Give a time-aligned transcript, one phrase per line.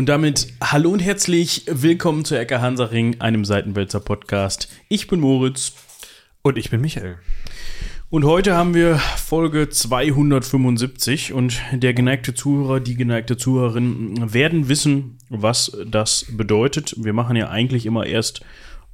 [0.00, 4.66] Und damit hallo und herzlich willkommen zu Ecker Hansaring, einem Seitenwälzer Podcast.
[4.88, 5.74] Ich bin Moritz.
[6.40, 7.18] Und ich bin Michael.
[8.08, 15.18] Und heute haben wir Folge 275 und der geneigte Zuhörer, die geneigte Zuhörerin werden wissen,
[15.28, 16.94] was das bedeutet.
[16.96, 18.40] Wir machen ja eigentlich immer erst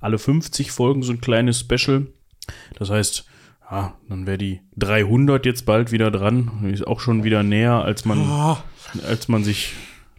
[0.00, 2.08] alle 50 Folgen so ein kleines Special.
[2.80, 3.26] Das heißt,
[3.70, 6.68] ja, dann wäre die 300 jetzt bald wieder dran.
[6.72, 8.56] Ist auch schon wieder näher, als man, oh.
[9.06, 9.72] als man sich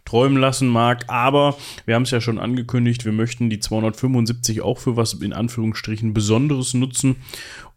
[0.08, 1.04] träumen lassen mag.
[1.08, 5.32] Aber wir haben es ja schon angekündigt, wir möchten die 275 auch für was in
[5.32, 7.16] Anführungsstrichen Besonderes nutzen.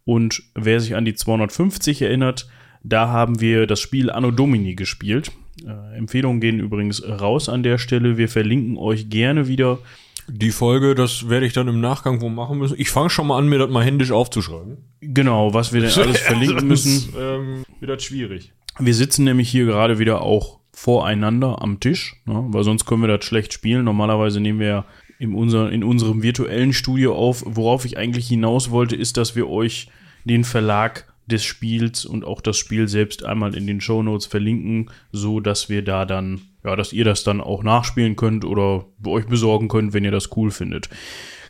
[0.05, 2.47] Und wer sich an die 250 erinnert,
[2.83, 5.31] da haben wir das Spiel Anno Domini gespielt.
[5.65, 8.17] Äh, Empfehlungen gehen übrigens raus an der Stelle.
[8.17, 9.79] Wir verlinken euch gerne wieder.
[10.27, 12.79] Die Folge, das werde ich dann im Nachgang wo machen müssen.
[12.79, 14.77] Ich fange schon mal an, mir das mal händisch aufzuschreiben.
[15.01, 17.13] Genau, was wir denn alles verlinken müssen.
[17.19, 18.53] Ähm, wird das schwierig.
[18.79, 22.45] Wir sitzen nämlich hier gerade wieder auch voreinander am Tisch, ne?
[22.47, 23.85] weil sonst können wir das schlecht spielen.
[23.85, 24.85] Normalerweise nehmen wir ja
[25.19, 27.43] in, unser, in unserem virtuellen Studio auf.
[27.45, 29.89] Worauf ich eigentlich hinaus wollte, ist, dass wir euch
[30.23, 34.89] den Verlag des Spiels und auch das Spiel selbst einmal in den Show Notes verlinken,
[35.11, 39.27] so dass wir da dann, ja, dass ihr das dann auch nachspielen könnt oder euch
[39.27, 40.89] besorgen könnt, wenn ihr das cool findet.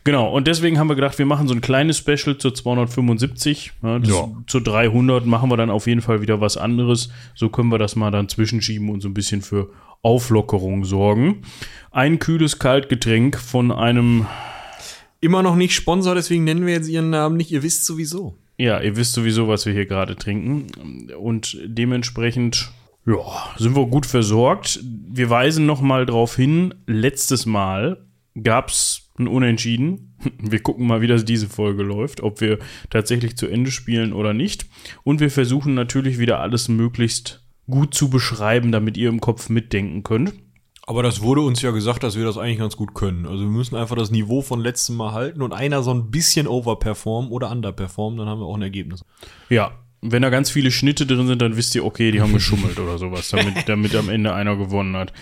[0.04, 3.72] Genau, und deswegen haben wir gedacht, wir machen so ein kleines Special zur 275.
[3.82, 4.28] Ja, ja.
[4.48, 7.10] Zu 300 machen wir dann auf jeden Fall wieder was anderes.
[7.34, 9.70] So können wir das mal dann zwischenschieben und so ein bisschen für
[10.02, 11.42] Auflockerung sorgen.
[11.92, 14.26] Ein kühles Kaltgetränk von einem.
[15.20, 17.52] Immer noch nicht Sponsor, deswegen nennen wir jetzt ihren Namen nicht.
[17.52, 18.36] Ihr wisst sowieso.
[18.58, 21.12] Ja, ihr wisst sowieso, was wir hier gerade trinken.
[21.16, 22.72] Und dementsprechend
[23.06, 23.18] ja,
[23.56, 24.80] sind wir gut versorgt.
[24.82, 28.04] Wir weisen noch mal darauf hin, letztes Mal
[28.42, 30.16] gab es ein Unentschieden.
[30.40, 32.58] Wir gucken mal, wie das diese Folge läuft, ob wir
[32.90, 34.66] tatsächlich zu Ende spielen oder nicht.
[35.02, 40.02] Und wir versuchen natürlich wieder alles möglichst gut zu beschreiben, damit ihr im Kopf mitdenken
[40.02, 40.34] könnt.
[40.84, 43.26] Aber das wurde uns ja gesagt, dass wir das eigentlich ganz gut können.
[43.26, 46.48] Also wir müssen einfach das Niveau von letztem Mal halten und einer so ein bisschen
[46.48, 49.04] overperformen oder underperformen, dann haben wir auch ein Ergebnis.
[49.48, 52.80] Ja, wenn da ganz viele Schnitte drin sind, dann wisst ihr, okay, die haben geschummelt
[52.80, 55.12] oder sowas, damit, damit am Ende einer gewonnen hat.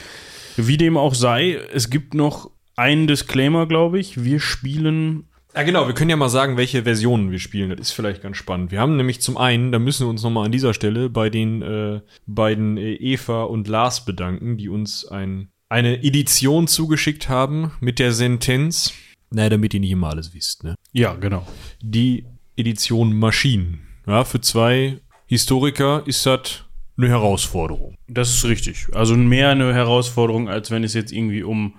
[0.57, 4.25] Wie dem auch sei, es gibt noch ein Disclaimer, glaube ich.
[4.25, 5.29] Wir spielen.
[5.55, 7.69] Ja, genau, wir können ja mal sagen, welche Versionen wir spielen.
[7.69, 8.71] Das ist vielleicht ganz spannend.
[8.71, 11.61] Wir haben nämlich zum einen, da müssen wir uns nochmal an dieser Stelle bei den
[11.61, 17.99] äh, beiden äh, Eva und Lars bedanken, die uns ein, eine Edition zugeschickt haben mit
[17.99, 18.95] der Sentenz.
[19.31, 20.75] Naja, damit ihr nicht immer alles wisst, ne?
[20.93, 21.47] Ja, genau.
[21.83, 22.25] Die
[22.57, 23.81] Edition Maschinen.
[24.07, 26.65] Ja, für zwei Historiker ist das
[27.01, 27.95] eine Herausforderung.
[28.09, 28.87] Das ist richtig.
[28.93, 31.75] Also mehr eine Herausforderung, als wenn es jetzt irgendwie um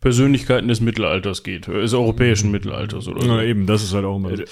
[0.00, 3.26] Persönlichkeiten des Mittelalters geht, äh, des europäischen Mittelalters oder so.
[3.26, 4.36] Na eben, das ist halt auch immer.
[4.36, 4.42] So.
[4.42, 4.46] Äh,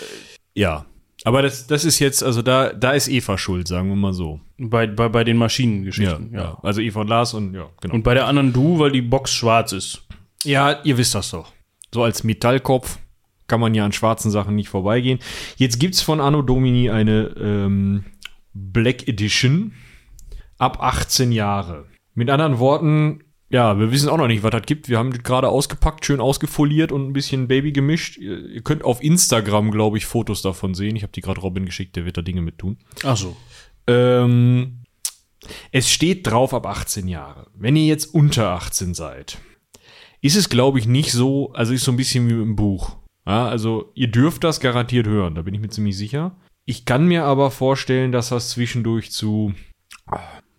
[0.54, 0.86] ja.
[1.24, 4.40] Aber das, das ist jetzt, also da, da ist Eva schuld, sagen wir mal so.
[4.56, 6.58] Bei, bei, bei den Maschinengeschichten, ja, ja.
[6.62, 7.94] Also Eva und Lars und ja, genau.
[7.94, 10.02] Und bei der anderen du, weil die Box schwarz ist.
[10.44, 11.52] Ja, ihr wisst das doch.
[11.92, 12.98] So als Metallkopf
[13.48, 15.18] kann man ja an schwarzen Sachen nicht vorbeigehen.
[15.56, 18.04] Jetzt gibt's von Anno Domini eine ähm,
[18.54, 19.72] Black Edition
[20.60, 21.86] ab 18 Jahre.
[22.14, 24.88] Mit anderen Worten, ja, wir wissen auch noch nicht, was das gibt.
[24.88, 28.18] Wir haben gerade ausgepackt, schön ausgefoliert und ein bisschen Baby gemischt.
[28.18, 30.96] Ihr könnt auf Instagram, glaube ich, Fotos davon sehen.
[30.96, 32.78] Ich habe die gerade Robin geschickt, der wird da Dinge mit tun.
[33.02, 33.36] Ach so.
[33.86, 34.84] Ähm,
[35.72, 37.46] es steht drauf ab 18 Jahre.
[37.54, 39.38] Wenn ihr jetzt unter 18 seid,
[40.20, 42.96] ist es, glaube ich, nicht so, also ist so ein bisschen wie im Buch.
[43.26, 46.36] Ja, also ihr dürft das garantiert hören, da bin ich mir ziemlich sicher.
[46.66, 49.54] Ich kann mir aber vorstellen, dass das zwischendurch zu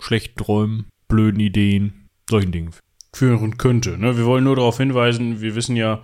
[0.02, 2.72] schlechten Träumen, blöden Ideen, solchen Dingen
[3.14, 3.98] führen könnte.
[3.98, 4.18] Ne?
[4.18, 6.02] Wir wollen nur darauf hinweisen, wir wissen ja,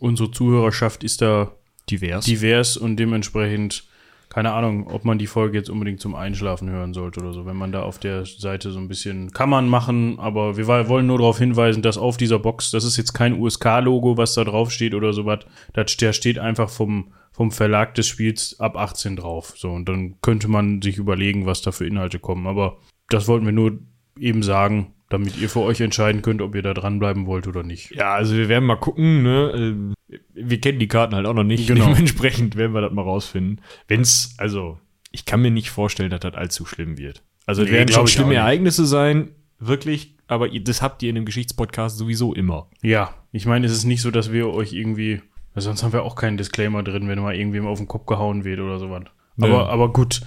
[0.00, 1.52] unsere Zuhörerschaft ist da
[1.88, 3.88] divers, divers und dementsprechend
[4.28, 7.46] keine Ahnung, ob man die Folge jetzt unbedingt zum Einschlafen hören sollte oder so.
[7.46, 11.06] Wenn man da auf der Seite so ein bisschen, kann man machen, aber wir wollen
[11.06, 14.70] nur darauf hinweisen, dass auf dieser Box, das ist jetzt kein USK-Logo, was da drauf
[14.70, 15.40] steht oder sowas.
[15.72, 19.54] Da steht einfach vom, vom Verlag des Spiels ab 18 drauf.
[19.56, 22.46] So, und dann könnte man sich überlegen, was da für Inhalte kommen.
[22.46, 23.78] Aber das wollten wir nur
[24.18, 27.94] eben sagen, damit ihr für euch entscheiden könnt, ob ihr da dranbleiben wollt oder nicht.
[27.94, 29.94] Ja, also wir werden mal gucken, ne?
[30.10, 31.66] Äh, wir kennen die Karten halt auch noch nicht.
[31.66, 31.86] Genau.
[31.94, 33.62] Dementsprechend werden wir das mal rausfinden.
[33.88, 34.78] Wenn's, also,
[35.10, 37.22] ich kann mir nicht vorstellen, dass das allzu schlimm wird.
[37.46, 41.24] Also, es nee, werden schon schlimme Ereignisse sein, wirklich, aber das habt ihr in dem
[41.24, 42.68] Geschichtspodcast sowieso immer.
[42.82, 45.22] Ja, ich meine, es ist nicht so, dass wir euch irgendwie,
[45.54, 48.60] sonst haben wir auch keinen Disclaimer drin, wenn mal irgendwem auf den Kopf gehauen wird
[48.60, 49.04] oder sowas.
[49.40, 50.20] Aber, aber gut,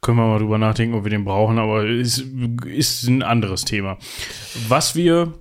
[0.00, 2.24] können wir mal drüber nachdenken, ob wir den brauchen, aber ist,
[2.64, 3.98] ist ein anderes Thema.
[4.68, 5.34] Was wir.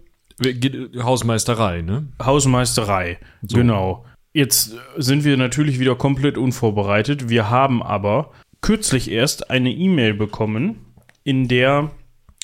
[1.02, 2.08] Hausmeisterei, ne?
[2.22, 3.56] Hausmeisterei, so.
[3.56, 4.06] genau.
[4.34, 7.30] Jetzt sind wir natürlich wieder komplett unvorbereitet.
[7.30, 10.94] Wir haben aber kürzlich erst eine E-Mail bekommen,
[11.24, 11.92] in der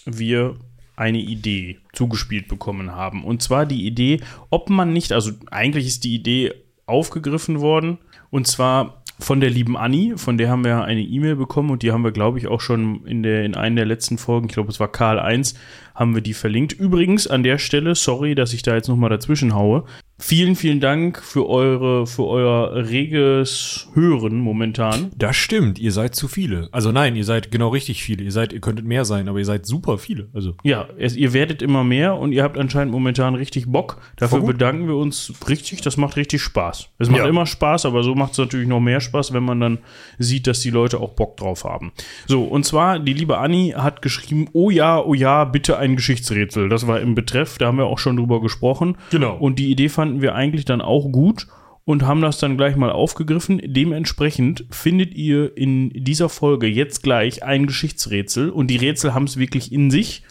[0.06, 0.56] wir
[0.95, 3.25] eine Idee zugespielt bekommen haben.
[3.25, 6.54] Und zwar die Idee, ob man nicht, also eigentlich ist die Idee
[6.86, 7.97] aufgegriffen worden,
[8.30, 11.91] und zwar von der lieben Anni, von der haben wir eine E-Mail bekommen und die
[11.91, 14.69] haben wir, glaube ich, auch schon in, der, in einer der letzten Folgen, ich glaube,
[14.69, 15.53] es war Karl 1,
[15.96, 16.74] haben wir die verlinkt.
[16.74, 19.84] Übrigens an der Stelle, sorry, dass ich da jetzt nochmal dazwischen haue.
[20.24, 22.76] Vielen, vielen Dank für eure, für euer
[23.16, 25.10] reges Hören momentan.
[25.18, 26.70] Das stimmt, ihr seid zu viele.
[26.72, 28.24] Also nein, ihr seid genau richtig viele.
[28.24, 30.30] Ihr seid, ihr könntet mehr sein, aber ihr seid super viele.
[30.34, 33.98] Also Ja, es, ihr werdet immer mehr und ihr habt anscheinend momentan richtig Bock.
[34.16, 35.82] Dafür bedanken wir uns richtig.
[35.82, 36.90] Das macht richtig Spaß.
[37.00, 37.28] Es macht Ja.
[37.28, 39.80] immer Spaß, aber so macht es natürlich noch mehr Spaß, wenn man dann
[40.20, 41.94] sieht, dass die Leute auch Bock drauf haben.
[42.28, 46.69] So, und zwar, die liebe Anni hat geschrieben, oh ja, oh ja, bitte ein Geschichtsrätsel.
[46.69, 48.98] Das war im Betreff, da haben wir auch schon drüber gesprochen.
[49.10, 49.36] Genau.
[49.36, 51.48] Und die Idee fanden wir eigentlich dann auch gut
[51.83, 53.62] und haben das dann gleich mal aufgegriffen.
[53.63, 59.38] Dementsprechend findet ihr in dieser Folge jetzt gleich ein Geschichtsrätsel und die Rätsel haben es
[59.38, 60.24] wirklich in sich.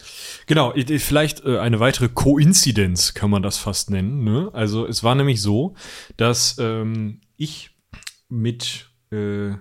[0.47, 4.23] Genau, vielleicht äh, eine weitere Koinzidenz kann man das fast nennen.
[4.23, 4.49] Ne?
[4.53, 5.75] Also es war nämlich so,
[6.17, 7.71] dass ähm, ich
[8.29, 9.51] mit äh,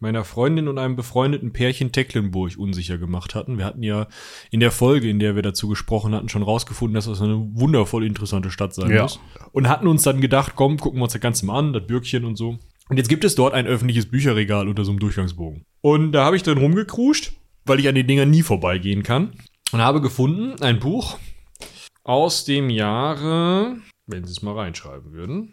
[0.00, 3.58] meiner Freundin und einem befreundeten Pärchen Tecklenburg unsicher gemacht hatten.
[3.58, 4.08] Wir hatten ja
[4.50, 8.04] in der Folge, in der wir dazu gesprochen hatten, schon rausgefunden, dass das eine wundervoll
[8.04, 9.02] interessante Stadt sein Ja.
[9.02, 9.20] muss.
[9.52, 12.24] Und hatten uns dann gedacht, komm, gucken wir uns das Ganze mal an, das Bürgchen
[12.24, 12.58] und so.
[12.88, 15.64] Und jetzt gibt es dort ein öffentliches Bücherregal unter so einem Durchgangsbogen.
[15.82, 17.32] Und da habe ich drin rumgekruscht,
[17.64, 19.32] weil ich an den Dingern nie vorbeigehen kann.
[19.70, 21.18] Und habe gefunden ein Buch
[22.02, 23.76] aus dem Jahre,
[24.06, 25.52] wenn Sie es mal reinschreiben würden,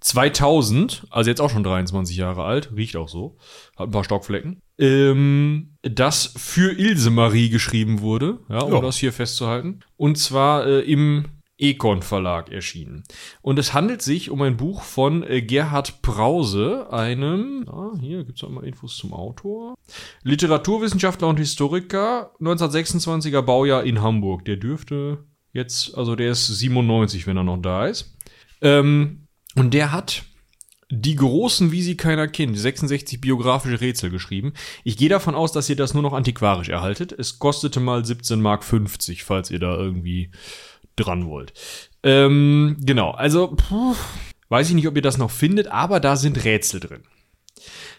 [0.00, 3.36] 2000, also jetzt auch schon 23 Jahre alt, riecht auch so,
[3.76, 8.80] hat ein paar Stockflecken, ähm, das für Ilse Marie geschrieben wurde, ja, um Ja.
[8.80, 9.80] das hier festzuhalten.
[9.96, 11.26] Und zwar äh, im
[11.58, 13.04] Econ Verlag erschienen.
[13.42, 18.42] Und es handelt sich um ein Buch von äh, Gerhard Prause, einem, ah, hier gibt's
[18.42, 19.74] auch mal Infos zum Autor,
[20.22, 24.46] Literaturwissenschaftler und Historiker, 1926er Baujahr in Hamburg.
[24.46, 28.16] Der dürfte jetzt, also der ist 97, wenn er noch da ist.
[28.62, 29.26] Ähm,
[29.56, 30.22] und der hat
[30.90, 34.54] die großen, wie sie keiner kennt, 66 biografische Rätsel geschrieben.
[34.82, 37.12] Ich gehe davon aus, dass ihr das nur noch antiquarisch erhaltet.
[37.12, 38.64] Es kostete mal 17,50 Mark,
[39.22, 40.30] falls ihr da irgendwie
[40.96, 41.52] dran wollt.
[42.02, 43.94] Ähm, genau, also puh,
[44.48, 47.02] weiß ich nicht, ob ihr das noch findet, aber da sind Rätsel drin.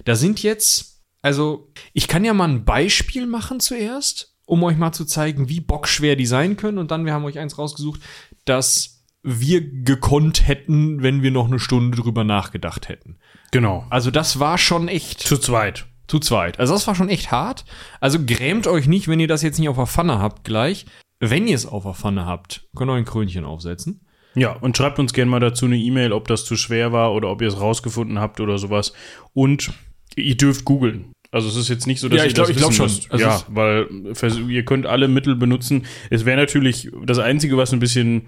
[0.03, 4.91] Da sind jetzt, also ich kann ja mal ein Beispiel machen zuerst, um euch mal
[4.91, 6.77] zu zeigen, wie bockschwer die sein können.
[6.77, 8.01] Und dann, wir haben euch eins rausgesucht,
[8.43, 13.17] das wir gekonnt hätten, wenn wir noch eine Stunde drüber nachgedacht hätten.
[13.51, 13.85] Genau.
[13.89, 15.85] Also das war schon echt Zu zweit.
[16.07, 16.59] zu zweit.
[16.59, 17.65] Also das war schon echt hart.
[17.99, 20.85] Also grämt euch nicht, wenn ihr das jetzt nicht auf der Pfanne habt gleich.
[21.19, 24.01] Wenn ihr es auf der Pfanne habt, könnt ihr ein Krönchen aufsetzen.
[24.33, 27.29] Ja, und schreibt uns gerne mal dazu eine E-Mail, ob das zu schwer war oder
[27.29, 28.93] ob ihr es rausgefunden habt oder sowas.
[29.33, 29.71] Und
[30.15, 31.11] ihr dürft googeln.
[31.31, 32.89] Also es ist jetzt nicht so, dass Ja, ihr ich glaub- das ich glaub schon.
[33.09, 35.85] Also ja, weil vers- ihr könnt alle Mittel benutzen.
[36.09, 38.23] Es wäre natürlich das Einzige, was ein bisschen,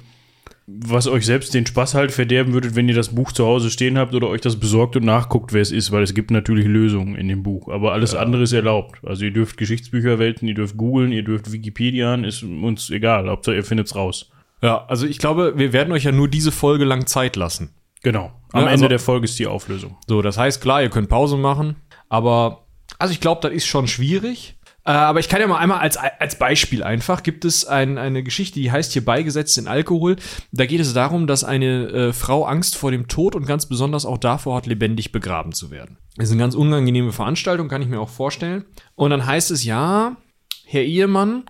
[0.65, 3.97] was euch selbst den Spaß halt verderben würdet, wenn ihr das Buch zu Hause stehen
[3.97, 7.15] habt oder euch das besorgt und nachguckt, wer es ist, weil es gibt natürlich Lösungen
[7.15, 7.67] in dem Buch.
[7.67, 8.99] Aber alles andere ist erlaubt.
[9.05, 13.29] Also ihr dürft Geschichtsbücher welten, ihr dürft googeln, ihr dürft Wikipedian, ist uns egal.
[13.29, 14.29] Hauptsache ihr findet's raus.
[14.61, 17.71] Ja, also ich glaube, wir werden euch ja nur diese Folge lang Zeit lassen.
[18.01, 18.31] Genau.
[18.53, 19.97] Am Ja, Ende also- der Folge ist die Auflösung.
[20.07, 21.75] So, das heißt, klar, ihr könnt Pause machen,
[22.07, 22.63] aber
[22.99, 24.55] also ich glaube, das ist schon schwierig.
[24.85, 28.21] Äh, aber ich kann ja mal einmal als, als Beispiel einfach, gibt es ein, eine
[28.21, 30.17] Geschichte, die heißt hier beigesetzt in Alkohol.
[30.51, 34.05] Da geht es darum, dass eine äh, Frau Angst vor dem Tod und ganz besonders
[34.05, 35.97] auch davor hat, lebendig begraben zu werden.
[36.17, 38.65] Das ist eine ganz unangenehme Veranstaltung, kann ich mir auch vorstellen.
[38.95, 40.17] Und dann heißt es, ja,
[40.65, 41.45] Herr Ehemann,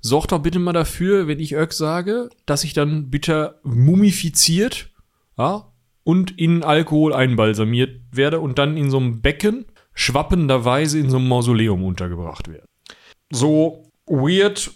[0.00, 4.90] sorgt doch bitte mal dafür, wenn ich Öck sage, dass ich dann bitte mumifiziert,
[5.38, 5.72] ja,
[6.02, 9.64] und in Alkohol einbalsamiert werde und dann in so einem Becken
[9.94, 12.66] schwappenderweise in so einem Mausoleum untergebracht werde.
[13.30, 14.70] So weird,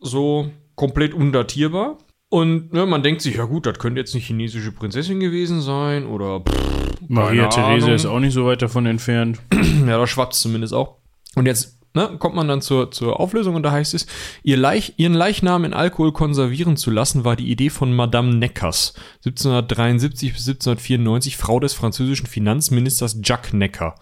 [0.00, 1.98] so komplett undatierbar.
[2.28, 6.06] Und ne, man denkt sich, ja gut, das könnte jetzt eine chinesische Prinzessin gewesen sein
[6.06, 7.90] oder pff, Maria Ahnung.
[7.90, 9.40] ist auch nicht so weit davon entfernt.
[9.86, 10.98] Ja, da schwappt zumindest auch.
[11.34, 14.06] Und jetzt ne, kommt man dann zur, zur Auflösung und da heißt es,
[14.42, 18.94] ihr Leich, ihren Leichnam in Alkohol konservieren zu lassen, war die Idee von Madame Neckers,
[19.24, 23.96] 1773 bis 1794, Frau des französischen Finanzministers Jacques Necker.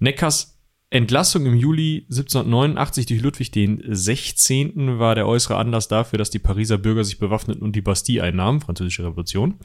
[0.00, 0.53] Neckers
[0.94, 5.00] Entlassung im Juli 1789 durch Ludwig den 16.
[5.00, 8.60] war der äußere Anlass dafür, dass die Pariser Bürger sich bewaffneten und die Bastille einnahmen,
[8.60, 9.58] französische Revolution.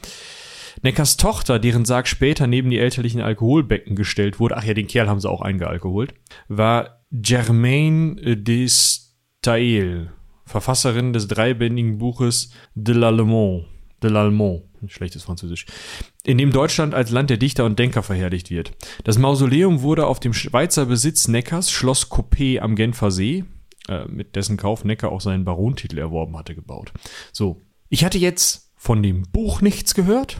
[0.81, 5.07] Neckers Tochter, deren Sarg später neben die elterlichen Alkoholbecken gestellt wurde, ach ja, den Kerl
[5.07, 6.15] haben sie auch eingealkoholt,
[6.47, 10.11] war Germaine Destail,
[10.45, 13.65] Verfasserin des dreibändigen Buches De l'Allemand,
[14.01, 15.65] De l'Allemand, schlechtes Französisch,
[16.23, 18.71] in dem Deutschland als Land der Dichter und Denker verherrlicht wird.
[19.03, 23.43] Das Mausoleum wurde auf dem Schweizer Besitz Neckers, Schloss Coppet am Genfer See,
[23.89, 26.93] äh, mit dessen Kauf Necker auch seinen Barontitel erworben hatte, gebaut.
[27.33, 30.39] So, ich hatte jetzt von dem Buch nichts gehört,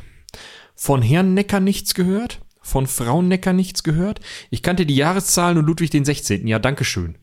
[0.76, 4.22] von Herrn Necker nichts gehört, von Frau Necker nichts gehört.
[4.50, 6.48] Ich kannte die Jahreszahlen und Ludwig den 16.
[6.48, 7.18] Ja, Dankeschön.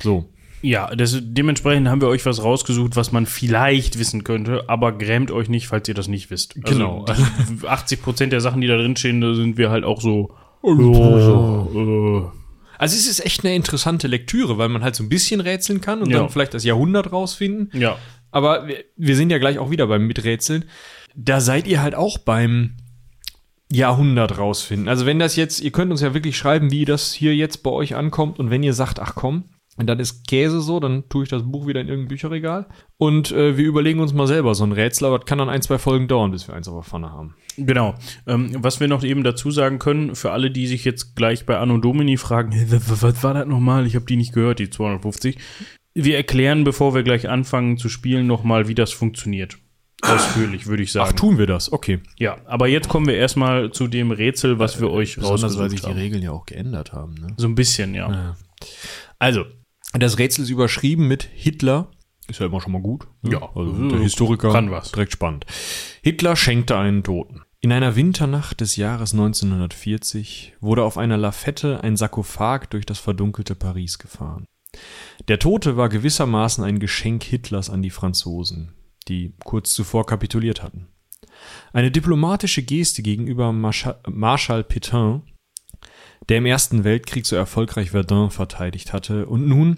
[0.00, 0.32] So.
[0.62, 5.30] Ja, das, dementsprechend haben wir euch was rausgesucht, was man vielleicht wissen könnte, aber grämt
[5.32, 6.54] euch nicht, falls ihr das nicht wisst.
[6.64, 7.04] Genau.
[7.04, 7.24] Also,
[7.60, 10.34] die 80 Prozent der Sachen, die da drin stehen, da sind wir halt auch so.
[10.62, 12.30] Oh,
[12.78, 16.00] Also es ist echt eine interessante Lektüre, weil man halt so ein bisschen rätseln kann
[16.00, 16.18] und Ja.
[16.18, 17.70] dann vielleicht das Jahrhundert rausfinden.
[17.72, 17.98] äh, ja.
[18.30, 20.64] Aber wir, wir sind ja gleich auch wieder beim Miträtseln.
[21.14, 22.76] Da seid ihr halt auch beim
[23.70, 24.88] Jahrhundert rausfinden.
[24.88, 27.70] Also wenn das jetzt, ihr könnt uns ja wirklich schreiben, wie das hier jetzt bei
[27.70, 28.38] euch ankommt.
[28.38, 29.44] Und wenn ihr sagt, ach komm,
[29.78, 32.66] und dann ist Käse so, dann tue ich das Buch wieder in irgendein Bücherregal.
[32.98, 35.62] Und äh, wir überlegen uns mal selber so ein Rätsel, aber das kann dann ein,
[35.62, 37.34] zwei Folgen dauern, bis wir eins auf der Pfanne haben.
[37.56, 37.94] Genau.
[38.26, 41.56] Ähm, was wir noch eben dazu sagen können, für alle, die sich jetzt gleich bei
[41.56, 43.86] Anno Domini fragen, "Hä, was, war das nochmal?
[43.86, 45.38] Ich habe die nicht gehört, die 250.
[45.94, 49.56] Wir erklären, bevor wir gleich anfangen zu spielen, nochmal, wie das funktioniert.
[50.02, 51.10] Ausführlich, würde ich sagen.
[51.10, 51.72] Ach, tun wir das?
[51.72, 52.00] Okay.
[52.18, 55.94] ja, aber jetzt kommen wir erstmal zu dem Rätsel, was wir euch rausgesucht haben.
[55.94, 57.14] Regeln ja auch geändert haben.
[57.14, 57.28] Ne?
[57.36, 58.36] So ein bisschen, ja.
[59.18, 59.44] Also,
[60.00, 61.90] das Rätsel ist überschrieben mit Hitler.
[62.28, 63.06] Ist ja immer schon mal gut.
[63.22, 63.32] ne?
[63.32, 63.50] Ja.
[63.54, 64.92] also der Historiker Kann was.
[64.92, 65.44] direkt spannend.
[66.02, 67.42] Hitler schenkte einen Toten.
[67.60, 73.54] In einer Winternacht des Jahres 1940 wurde auf einer Lafette ein Sarkophag durch das verdunkelte
[73.54, 74.46] Paris gefahren.
[75.28, 78.72] Der Tote war gewissermaßen ein Geschenk Hitlers an die Franzosen,
[79.08, 80.88] die kurz zuvor kapituliert hatten.
[81.72, 85.22] Eine diplomatische Geste gegenüber Marschall, Marschall Pétain,
[86.32, 89.76] der im Ersten Weltkrieg so erfolgreich Verdun verteidigt hatte und nun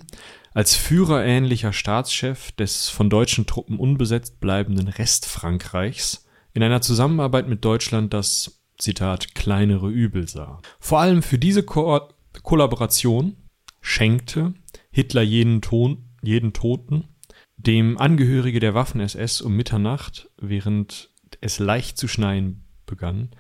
[0.53, 8.15] als führerähnlicher Staatschef des von deutschen Truppen unbesetzt bleibenden Restfrankreichs in einer Zusammenarbeit mit Deutschland
[8.15, 10.61] das, Zitat, kleinere Übel sah.
[10.79, 12.01] Vor allem für diese Ko
[12.45, 13.35] Kollaboration
[13.81, 14.55] schenkte
[14.93, 17.09] Hitler jeden, Ton, jeden Toten
[17.57, 23.31] dem Angehörige der Waffen-SS um Mitternacht, während es leicht zu schneien begann,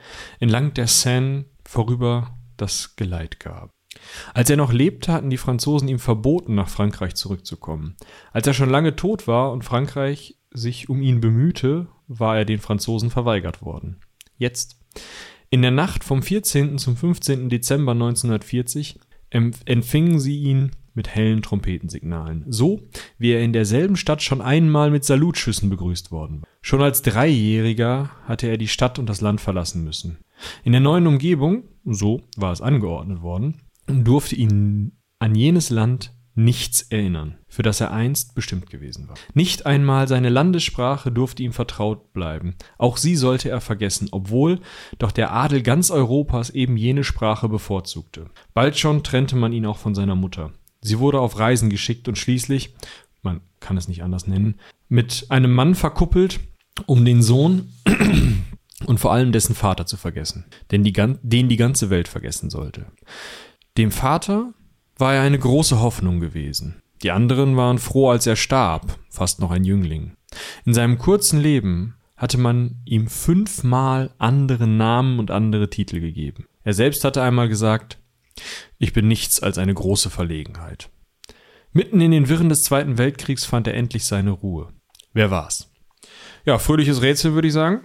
[0.41, 3.71] entlang der Seine vorüber das Geleit gab.
[4.33, 7.97] Als er noch lebte, hatten die Franzosen ihm verboten, nach Frankreich zurückzukommen.
[8.33, 12.59] Als er schon lange tot war und Frankreich sich um ihn bemühte, war er den
[12.59, 14.01] Franzosen verweigert worden.
[14.37, 14.81] Jetzt,
[15.51, 16.79] in der Nacht vom 14.
[16.79, 17.49] zum 15.
[17.49, 18.99] Dezember 1940,
[19.31, 24.91] empf- empfingen sie ihn mit hellen Trompetensignalen, so wie er in derselben Stadt schon einmal
[24.91, 26.49] mit Salutschüssen begrüßt worden war.
[26.63, 30.19] Schon als Dreijähriger hatte er die Stadt und das Land verlassen müssen.
[30.63, 36.83] In der neuen Umgebung, so war es angeordnet worden, durfte ihn an jenes Land nichts
[36.83, 39.15] erinnern, für das er einst bestimmt gewesen war.
[39.35, 42.57] Nicht einmal seine Landessprache durfte ihm vertraut bleiben.
[42.77, 44.61] Auch sie sollte er vergessen, obwohl
[44.99, 48.31] doch der Adel ganz Europas eben jene Sprache bevorzugte.
[48.53, 50.53] Bald schon trennte man ihn auch von seiner Mutter.
[50.81, 52.75] Sie wurde auf Reisen geschickt und schließlich,
[53.23, 54.57] man kann es nicht anders nennen,
[54.89, 56.41] mit einem Mann verkuppelt,
[56.87, 57.73] um den Sohn
[58.85, 62.87] und vor allem dessen Vater zu vergessen, denn die, den die ganze Welt vergessen sollte.
[63.77, 64.53] Dem Vater
[64.97, 66.83] war er eine große Hoffnung gewesen.
[67.03, 70.17] Die anderen waren froh, als er starb, fast noch ein Jüngling.
[70.65, 76.47] In seinem kurzen Leben hatte man ihm fünfmal andere Namen und andere Titel gegeben.
[76.63, 77.99] Er selbst hatte einmal gesagt,
[78.79, 80.91] ich bin nichts als eine große Verlegenheit.
[81.73, 84.73] Mitten in den Wirren des Zweiten Weltkriegs fand er endlich seine Ruhe.
[85.13, 85.73] Wer war's?
[86.45, 87.83] Ja, fröhliches Rätsel, würde ich sagen.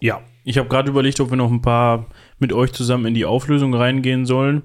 [0.00, 2.06] Ja, ich habe gerade überlegt, ob wir noch ein paar
[2.38, 4.62] mit euch zusammen in die Auflösung reingehen sollen.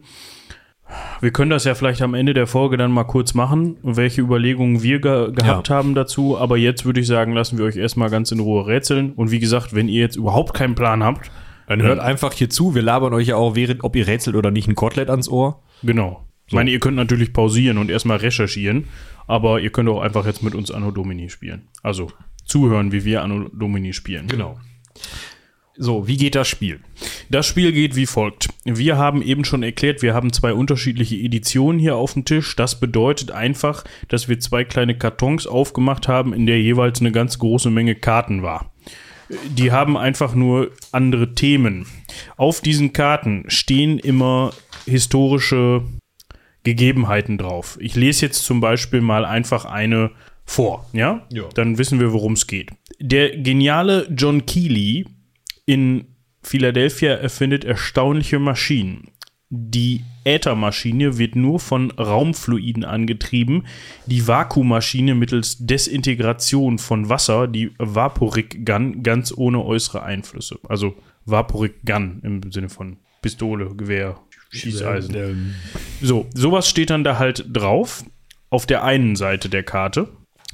[1.20, 4.82] Wir können das ja vielleicht am Ende der Folge dann mal kurz machen, welche Überlegungen
[4.82, 6.38] wir ge gehabt haben dazu.
[6.38, 9.12] Aber jetzt würde ich sagen, lassen wir euch erstmal ganz in Ruhe rätseln.
[9.12, 11.30] Und wie gesagt, wenn ihr jetzt überhaupt keinen Plan habt,
[11.68, 12.75] Dann hört einfach hier zu.
[12.75, 15.63] Wir labern euch ja auch, während, ob ihr rätselt oder nicht, ein Kotelett ans Ohr.
[15.84, 16.25] genau.
[16.46, 18.86] Ich meine, ihr könnt natürlich pausieren und erstmal recherchieren,
[19.28, 21.70] aber ihr könnt auch einfach jetzt mit uns Anno Domini spielen.
[21.82, 22.12] Also
[22.46, 24.28] zuhören, wie wir Anno Domini spielen.
[24.28, 24.58] Genau.
[25.75, 26.82] So, wie geht das Spiel?
[27.30, 28.50] Das Spiel geht wie folgt.
[28.63, 32.56] Wir haben eben schon erklärt, wir haben zwei unterschiedliche Editionen hier auf dem Tisch.
[32.56, 37.39] Das bedeutet einfach, dass wir zwei kleine Kartons aufgemacht haben, in der jeweils eine ganz
[37.39, 38.72] große Menge Karten war.
[39.50, 41.88] Die haben einfach nur andere Themen.
[42.38, 44.53] Auf diesen Karten stehen immer
[44.86, 45.82] historische
[46.63, 47.80] Gegebenheiten drauf.
[47.82, 50.12] Ich lese jetzt zum Beispiel mal einfach eine
[50.46, 51.25] vor, ja?
[51.32, 51.46] Ja.
[51.56, 52.70] Dann wissen wir, worum es geht.
[53.00, 55.06] Der geniale John Keeley
[55.65, 56.05] in
[56.41, 59.10] Philadelphia erfindet erstaunliche Maschinen.
[59.50, 63.65] Die Äthermaschine wird nur von Raumfluiden angetrieben,
[64.08, 70.60] die Vakuummaschine mittels Desintegration von Wasser, die Vaporic Gun, ganz ohne äußere Einflüsse.
[70.67, 75.55] Also Vaporic Gun im Sinne von Pistole, Gewehr, Schießeisen.
[76.01, 78.03] So, sowas steht dann da halt drauf.
[78.53, 80.10] auf der einen Seite der Karte.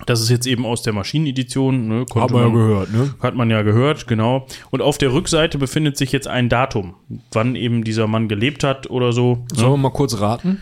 [0.05, 1.87] Das ist jetzt eben aus der Maschinenedition.
[1.87, 3.13] Ne, Haben wir ja man- gehört, ne?
[3.19, 4.47] Hat man ja gehört, genau.
[4.71, 6.95] Und auf der Rückseite befindet sich jetzt ein Datum,
[7.31, 9.45] wann eben dieser Mann gelebt hat oder so.
[9.53, 10.59] Sollen wir mal kurz raten?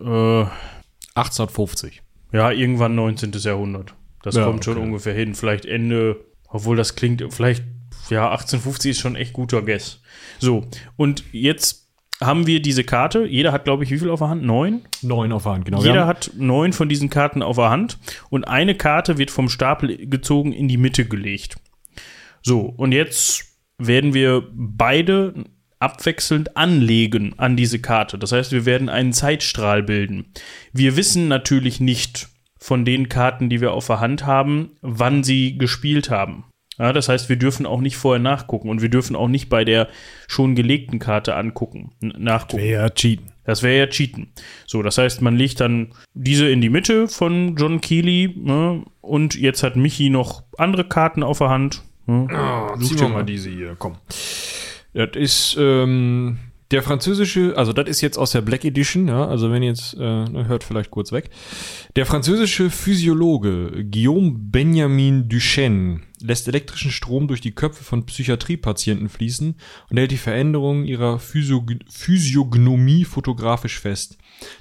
[0.00, 0.44] Äh,
[1.14, 2.02] 1850.
[2.32, 3.32] ja, irgendwann 19.
[3.38, 3.94] Jahrhundert.
[4.22, 4.86] Das Ja, kommt schon okay.
[4.86, 5.34] ungefähr hin.
[5.34, 6.16] Vielleicht Ende,
[6.48, 7.64] obwohl das klingt, vielleicht,
[8.10, 10.00] ja, 1850 ist schon echt guter Guess.
[10.38, 10.66] So,
[10.96, 11.87] und jetzt
[12.20, 13.26] haben wir diese Karte.
[13.26, 14.42] Jeder hat, glaube ich, wie viel auf der Hand?
[14.42, 14.82] Neun?
[15.02, 15.82] Neun auf der Hand, genau.
[15.82, 17.98] Jeder hat neun von diesen Karten auf der Hand
[18.30, 21.56] und eine Karte wird vom Stapel gezogen in die Mitte gelegt.
[22.42, 23.44] So, und jetzt
[23.78, 25.44] werden wir beide
[25.78, 28.18] abwechselnd anlegen an diese Karte.
[28.18, 30.32] Das heißt, wir werden einen Zeitstrahl bilden.
[30.72, 35.56] Wir wissen natürlich nicht von den Karten, die wir auf der Hand haben, wann sie
[35.56, 36.44] gespielt haben.
[36.78, 39.64] Ja, das heißt, wir dürfen auch nicht vorher nachgucken und wir dürfen auch nicht bei
[39.64, 39.88] der
[40.28, 42.62] schon gelegten Karte angucken, nachgucken.
[42.62, 43.32] Wäre ja cheaten.
[43.48, 44.28] Das wäre ja Cheaten.
[44.66, 48.84] So, das heißt, man legt dann diese in die Mitte von John Keely ne?
[49.00, 51.82] und jetzt hat Michi noch andere Karten auf der Hand.
[52.06, 52.26] Ne?
[52.78, 53.96] Such dir mal diese hier, komm.
[54.92, 56.36] Das ist ähm,
[56.70, 59.94] der französische, also das ist jetzt aus der Black Edition, ja, also wenn ihr jetzt,
[59.94, 61.30] äh, ne, hört vielleicht kurz weg.
[61.96, 69.56] Der französische Physiologe Guillaume Benjamin Duchesne lässt elektrischen Strom durch die Köpfe von Psychiatriepatienten fließen
[69.90, 74.18] und hält die Veränderungen ihrer Physiog Physiognomie fotografisch fest.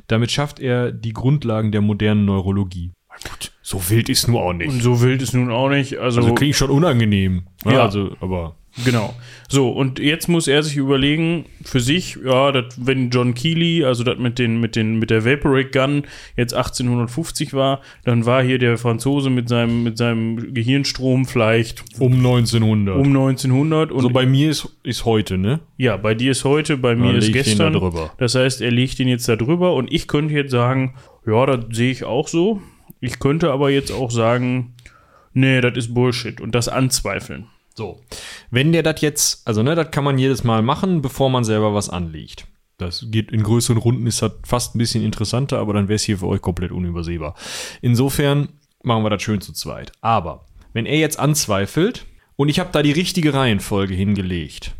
[0.08, 2.92] Damit schafft er die Grundlagen der modernen Neurologie.
[3.24, 4.70] Gut, so wild ist nur auch nicht.
[4.70, 5.98] Und so wild ist nun auch nicht.
[5.98, 7.48] Also, Also klingt schon unangenehm.
[7.66, 7.84] Ja, Ja.
[7.86, 8.56] also, aber.
[8.84, 9.14] Genau.
[9.50, 14.04] So, und jetzt muss er sich überlegen, für sich, ja, dat, wenn John Keely, also
[14.04, 16.04] das mit, den, mit, den, mit der Vaporic Gun
[16.36, 22.14] jetzt 1850 war, dann war hier der Franzose mit seinem, mit seinem Gehirnstrom vielleicht Um
[22.14, 22.98] 1900.
[22.98, 25.62] um 1900 und so bei mir ist, ist heute, ne?
[25.78, 27.74] Ja, bei dir ist heute, bei mir Dann ist gestern.
[27.74, 28.12] da drüber.
[28.18, 31.66] Das heißt, er legt den jetzt da drüber und ich könnte jetzt sagen, ja, das
[31.72, 32.62] sehe ich auch so.
[33.00, 34.74] Ich könnte aber jetzt auch sagen,
[35.34, 37.48] nee, das ist Bullshit und das anzweifeln.
[37.78, 38.02] So.
[38.50, 41.76] Wenn der das jetzt, also ne, das kann man jedes Mal machen, bevor man selber
[41.76, 42.48] was anlegt.
[42.80, 46.04] Das geht in größeren Runden, ist das fast ein bisschen interessanter, aber dann wäre es
[46.04, 47.36] hier für euch komplett unübersehbar.
[47.82, 48.50] Insofern
[48.84, 49.92] machen wir das schön zu zweit.
[50.02, 54.76] Aber wenn er jetzt anzweifelt und ich habe da die richtige Reihenfolge hingelegt,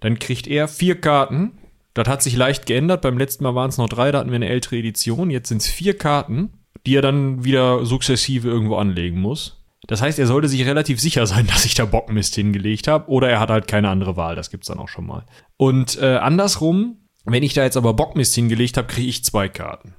[0.00, 1.52] dann kriegt er vier Karten.
[1.94, 3.02] Das hat sich leicht geändert.
[3.02, 5.30] Beim letzten Mal waren es noch drei, da hatten wir eine ältere Edition.
[5.30, 6.52] Jetzt sind es vier Karten,
[6.86, 9.64] die er dann wieder sukzessive irgendwo anlegen muss.
[9.86, 13.08] Das heißt, er sollte sich relativ sicher sein, dass ich da Bockmist hingelegt habe.
[13.10, 14.36] Oder er hat halt keine andere Wahl.
[14.36, 15.24] Das gibt's dann auch schon mal.
[15.56, 19.94] Und äh, andersrum, wenn ich da jetzt aber Bockmist hingelegt habe, kriege ich zwei Karten.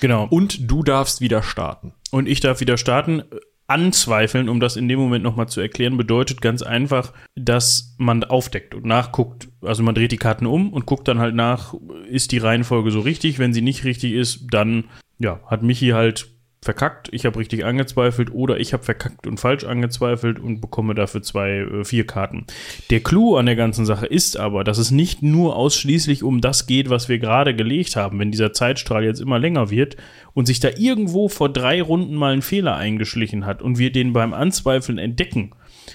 [0.00, 0.26] Genau.
[0.28, 1.92] Und du darfst wieder starten.
[2.10, 3.22] Und ich darf wieder starten.
[3.66, 8.74] Anzweifeln, um das in dem Moment nochmal zu erklären, bedeutet ganz einfach, dass man aufdeckt
[8.74, 9.48] und nachguckt.
[9.60, 11.74] Also man dreht die Karten um und guckt dann halt nach,
[12.08, 13.38] ist die Reihenfolge so richtig?
[13.38, 14.84] Wenn sie nicht richtig ist, dann
[15.18, 19.64] ja, hat Michi halt verkackt, ich habe richtig angezweifelt oder ich habe verkackt und falsch
[19.64, 22.46] angezweifelt und bekomme dafür zwei, äh, vier Karten.
[22.90, 26.66] Der Clou an der ganzen Sache ist aber, dass es nicht nur ausschließlich um das
[26.66, 28.18] geht, was wir gerade gelegt haben.
[28.18, 29.96] Wenn dieser Zeitstrahl jetzt immer länger wird
[30.34, 34.12] und sich da irgendwo vor drei Runden mal ein Fehler eingeschlichen hat und wir den
[34.12, 35.52] beim Anzweifeln entdecken,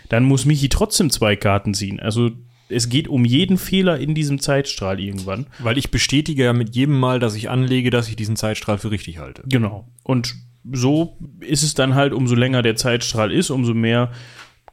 [0.09, 1.99] dann muss Michi trotzdem zwei Karten ziehen.
[1.99, 2.31] Also
[2.69, 5.47] es geht um jeden Fehler in diesem Zeitstrahl irgendwann.
[5.59, 8.91] Weil ich bestätige ja mit jedem Mal, dass ich anlege, dass ich diesen Zeitstrahl für
[8.91, 9.43] richtig halte.
[9.45, 9.87] Genau.
[10.03, 10.35] Und
[10.71, 14.11] so ist es dann halt, umso länger der Zeitstrahl ist, umso mehr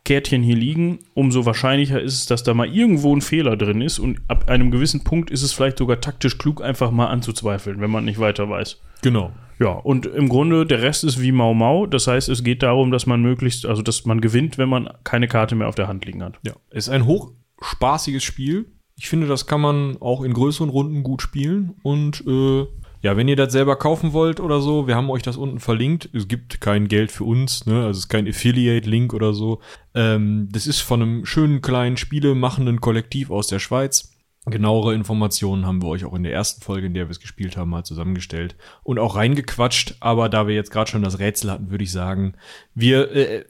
[0.05, 3.99] Kärtchen hier liegen, umso wahrscheinlicher ist es, dass da mal irgendwo ein Fehler drin ist.
[3.99, 7.91] Und ab einem gewissen Punkt ist es vielleicht sogar taktisch klug, einfach mal anzuzweifeln, wenn
[7.91, 8.81] man nicht weiter weiß.
[9.03, 9.33] Genau.
[9.59, 11.85] Ja, und im Grunde, der Rest ist wie Mau Mau.
[11.87, 15.29] Das heißt, es geht darum, dass man möglichst, also dass man gewinnt, wenn man keine
[15.29, 16.39] Karte mehr auf der Hand liegen hat.
[16.47, 16.55] Ja.
[16.71, 18.73] Ist ein hochspaßiges Spiel.
[18.97, 21.75] Ich finde, das kann man auch in größeren Runden gut spielen.
[21.83, 22.67] Und äh,
[23.03, 26.11] ja, wenn ihr das selber kaufen wollt oder so, wir haben euch das unten verlinkt.
[26.13, 27.77] Es gibt kein Geld für uns, ne?
[27.77, 29.61] Also es ist kein Affiliate-Link oder so.
[29.95, 34.17] Ähm, das ist von einem schönen kleinen spielemachenden Kollektiv aus der Schweiz.
[34.47, 37.57] Genauere Informationen haben wir euch auch in der ersten Folge, in der wir es gespielt
[37.57, 39.97] haben, mal zusammengestellt und auch reingequatscht.
[40.01, 42.35] Aber da wir jetzt gerade schon das Rätsel hatten, würde ich sagen,
[42.75, 43.45] wir äh,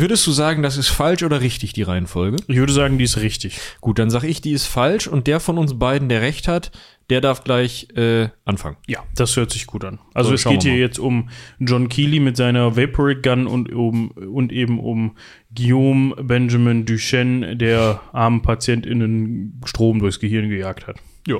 [0.00, 2.36] würdest du sagen, das ist falsch oder richtig die Reihenfolge?
[2.48, 3.58] Ich würde sagen, die ist richtig.
[3.80, 6.70] Gut, dann sage ich, die ist falsch und der von uns beiden, der recht hat,
[7.10, 8.76] der darf gleich äh, anfangen.
[8.86, 9.98] Ja, das hört sich gut an.
[10.14, 11.28] Also So, es geht hier jetzt um
[11.58, 15.16] John Keely mit seiner Vaporic Gun und, um, und eben um
[15.54, 20.96] Guillaume Benjamin Duchesne, der armen PatientInnen Strom durchs Gehirn gejagt hat.
[21.26, 21.36] Ja.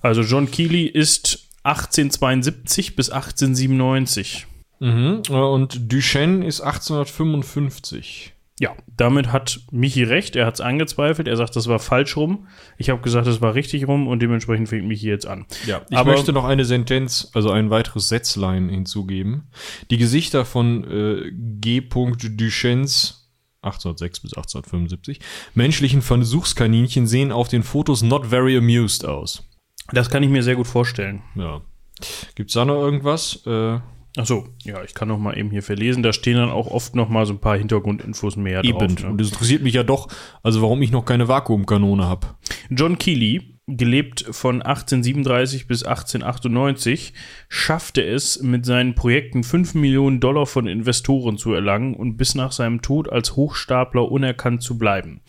[0.00, 4.46] Also John Keely ist 1872 bis 1897.
[4.82, 5.22] Mhm.
[5.30, 8.34] Und Duchesne ist 1855.
[8.60, 10.36] Ja, damit hat Michi recht.
[10.36, 11.26] Er hat es angezweifelt.
[11.26, 12.46] Er sagt, das war falsch rum.
[12.78, 15.46] Ich habe gesagt, das war richtig rum und dementsprechend fängt Michi jetzt an.
[15.66, 19.48] Ja, ich Aber- möchte noch eine Sentenz, also ein weiteres Sätzlein hinzugeben.
[19.90, 21.80] Die Gesichter von äh, G.
[21.80, 23.30] Duchens
[23.62, 25.20] 1806 bis 1875
[25.54, 29.48] menschlichen Versuchskaninchen sehen auf den Fotos not very amused aus.
[29.92, 31.22] Das kann ich mir sehr gut vorstellen.
[31.36, 31.62] Ja.
[32.34, 33.44] Gibt's da noch irgendwas?
[33.46, 33.78] Äh,
[34.16, 36.02] Ach so, ja, ich kann noch mal eben hier verlesen.
[36.02, 38.78] Da stehen dann auch oft noch mal so ein paar Hintergrundinfos mehr eben.
[38.78, 39.02] drauf.
[39.02, 39.10] Ne?
[39.10, 40.08] Und das interessiert mich ja doch,
[40.42, 42.28] also warum ich noch keine Vakuumkanone habe.
[42.68, 47.14] John Keely, gelebt von 1837 bis 1898,
[47.48, 52.52] schaffte es mit seinen Projekten 5 Millionen Dollar von Investoren zu erlangen und bis nach
[52.52, 55.22] seinem Tod als Hochstapler unerkannt zu bleiben.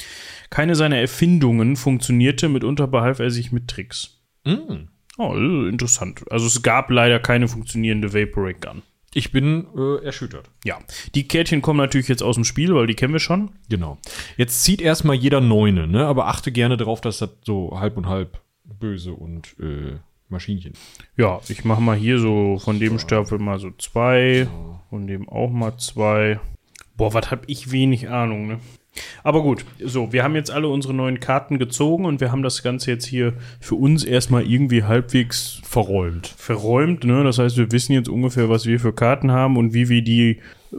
[0.50, 4.22] Keine seiner Erfindungen funktionierte, mitunter behalf er sich mit Tricks.
[4.46, 4.90] Mm.
[5.18, 6.24] Oh, interessant.
[6.32, 8.82] Also es gab leider keine funktionierende Vaporing Gun.
[9.14, 10.50] Ich bin äh, erschüttert.
[10.64, 10.80] Ja,
[11.14, 13.52] die Kärtchen kommen natürlich jetzt aus dem Spiel, weil die kennen wir schon.
[13.70, 14.00] Genau.
[14.38, 16.08] Jetzt zieht erstmal jeder Neune, ne?
[16.08, 20.00] Aber achte gerne darauf, dass das so halb und halb böse und äh,
[20.30, 20.74] Maschinchen.
[21.16, 24.48] Ja, ich mache mal hier so von dem Stapel mal so zwei,
[24.90, 26.40] von dem auch mal zwei.
[26.98, 28.60] Boah, was hab ich wenig Ahnung, ne?
[29.24, 32.62] Aber gut, so, wir haben jetzt alle unsere neuen Karten gezogen und wir haben das
[32.64, 36.28] Ganze jetzt hier für uns erstmal irgendwie halbwegs Verräumt.
[36.38, 37.24] verräumt, ne?
[37.24, 40.40] Das heißt, wir wissen jetzt ungefähr, was wir für Karten haben und wie wir die
[40.72, 40.76] äh,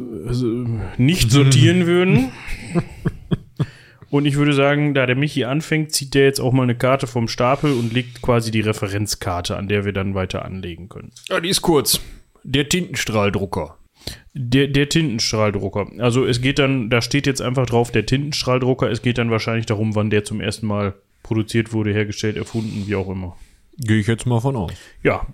[0.96, 2.30] nicht sortieren würden.
[4.10, 7.08] Und ich würde sagen, da der Michi anfängt, zieht der jetzt auch mal eine Karte
[7.08, 11.10] vom Stapel und legt quasi die Referenzkarte, an der wir dann weiter anlegen können.
[11.28, 11.98] Ja, die ist kurz.
[12.44, 13.76] Der Tintenstrahldrucker.
[14.34, 15.92] Der, der Tintenstrahldrucker.
[15.98, 18.90] Also es geht dann, da steht jetzt einfach drauf, der Tintenstrahldrucker.
[18.90, 22.96] Es geht dann wahrscheinlich darum, wann der zum ersten Mal produziert wurde, hergestellt, erfunden, wie
[22.96, 23.36] auch immer.
[23.78, 24.72] Gehe ich jetzt mal von aus.
[25.02, 25.26] Ja,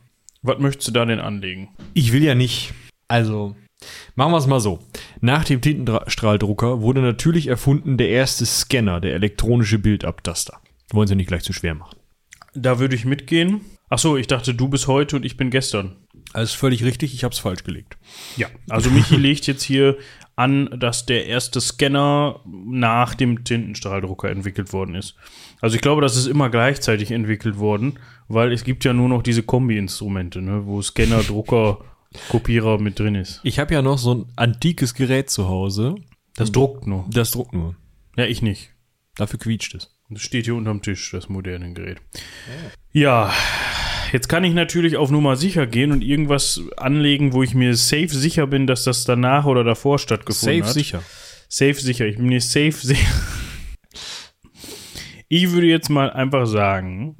[0.42, 1.68] was möchtest du da denn anlegen?
[1.94, 2.72] Ich will ja nicht.
[3.08, 3.56] Also,
[4.14, 4.78] machen wir es mal so.
[5.20, 10.60] Nach dem Tintenstrahldrucker wurde natürlich erfunden der erste Scanner, der elektronische Bildabtaster.
[10.92, 11.98] Wollen Sie nicht gleich zu schwer machen.
[12.54, 13.60] Da würde ich mitgehen.
[13.88, 15.96] Ach so, ich dachte, du bist heute und ich bin gestern.
[16.32, 17.98] Alles völlig richtig, ich habe es falsch gelegt.
[18.36, 19.98] Ja, also Michi legt jetzt hier
[20.36, 25.16] an, dass der erste Scanner nach dem Tintenstrahldrucker entwickelt worden ist.
[25.60, 29.22] Also ich glaube, das ist immer gleichzeitig entwickelt worden, weil es gibt ja nur noch
[29.22, 31.78] diese Kombi-Instrumente, ne, wo Scanner, Drucker,
[32.28, 33.40] Kopierer mit drin ist.
[33.44, 35.96] Ich habe ja noch so ein antikes Gerät zu Hause.
[36.36, 37.06] Das druckt nur.
[37.10, 37.76] Das druckt nur.
[38.16, 38.70] Ja, ich nicht.
[39.16, 39.94] Dafür quietscht es.
[40.10, 41.98] Das steht hier unterm Tisch, das moderne Gerät.
[42.92, 43.32] Ja,
[44.12, 48.08] jetzt kann ich natürlich auf Nummer sicher gehen und irgendwas anlegen, wo ich mir safe
[48.08, 50.74] sicher bin, dass das danach oder davor stattgefunden Safe hat.
[50.74, 51.02] sicher.
[51.48, 52.06] Safe sicher.
[52.06, 53.08] Ich bin mir safe sicher.
[55.28, 57.16] Ich würde jetzt mal einfach sagen,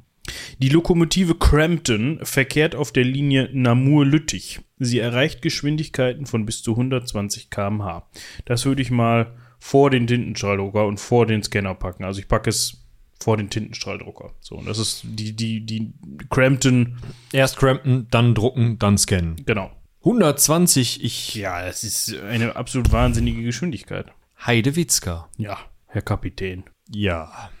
[0.59, 4.59] die Lokomotive Crampton verkehrt auf der Linie Namur-Lüttich.
[4.79, 8.09] Sie erreicht Geschwindigkeiten von bis zu 120 km/h.
[8.43, 12.03] Das würde ich mal vor den Tintenstrahldrucker und vor den Scanner packen.
[12.03, 12.80] Also ich packe es
[13.21, 14.33] vor den Tintenstrahldrucker.
[14.41, 15.93] So, und das ist die, die, die
[16.29, 16.97] Crampton,
[17.31, 19.35] Erst crampen, dann drucken, dann scannen.
[19.45, 19.71] genau.
[20.03, 21.35] 120, ich.
[21.35, 24.07] Ja, das ist eine absolut wahnsinnige Geschwindigkeit.
[24.45, 25.29] Heidewitzka.
[25.37, 26.63] Ja, Herr Kapitän.
[26.89, 27.51] Ja.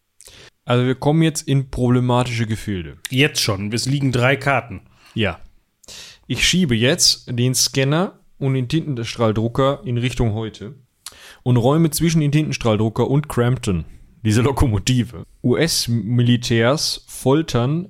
[0.65, 2.97] Also wir kommen jetzt in problematische Gefilde.
[3.11, 3.71] Jetzt schon.
[3.71, 4.81] Es liegen drei Karten.
[5.13, 5.39] Ja.
[6.25, 10.75] Ich schiebe jetzt den Scanner und den Tintenstrahldrucker in Richtung heute
[11.43, 13.85] und räume zwischen den Tintenstrahldrucker und Crampton,
[14.23, 15.25] diese Lokomotive.
[15.43, 17.89] US-Militärs foltern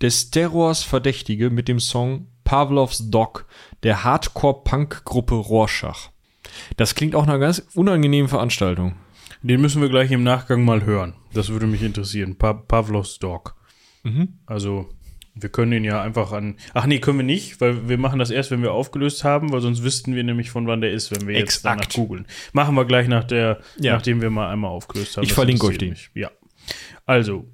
[0.00, 3.46] des Terrors Verdächtige mit dem Song Pavlovs Dog
[3.82, 6.10] der Hardcore-Punk-Gruppe Rorschach.
[6.76, 8.96] Das klingt auch nach einer ganz unangenehmen Veranstaltung.
[9.42, 11.14] Den müssen wir gleich im Nachgang mal hören.
[11.32, 12.36] Das würde mich interessieren.
[12.36, 13.56] Pa Pavlovs Dog.
[14.04, 14.38] Mhm.
[14.46, 14.88] Also,
[15.34, 16.56] wir können den ja einfach an.
[16.74, 19.60] Ach nee, können wir nicht, weil wir machen das erst, wenn wir aufgelöst haben, weil
[19.60, 21.80] sonst wüssten wir nämlich, von wann der ist, wenn wir jetzt Exakt.
[21.80, 22.26] danach googeln.
[22.52, 23.94] Machen wir gleich nach der, Ja.
[23.94, 25.24] nachdem wir mal einmal aufgelöst haben.
[25.24, 26.10] Ich verlinke euch mich.
[26.14, 26.30] Ja.
[27.06, 27.46] Also,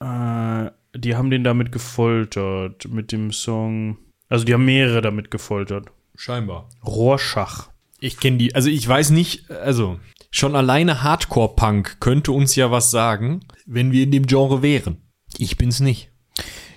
[0.00, 3.98] äh, die haben den damit gefoltert, mit dem Song.
[4.28, 5.88] Also, die haben mehrere damit gefoltert.
[6.14, 6.68] Scheinbar.
[6.84, 7.68] Rorschach.
[8.00, 9.98] Ich kenne die, also ich weiß nicht, also
[10.30, 14.98] schon alleine Hardcore-Punk könnte uns ja was sagen, wenn wir in dem Genre wären.
[15.38, 16.10] Ich bin's nicht.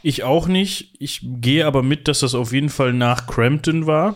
[0.02, 0.96] Ich auch nicht.
[1.00, 4.16] Ich gehe aber mit, dass das auf jeden Fall nach Crampton war.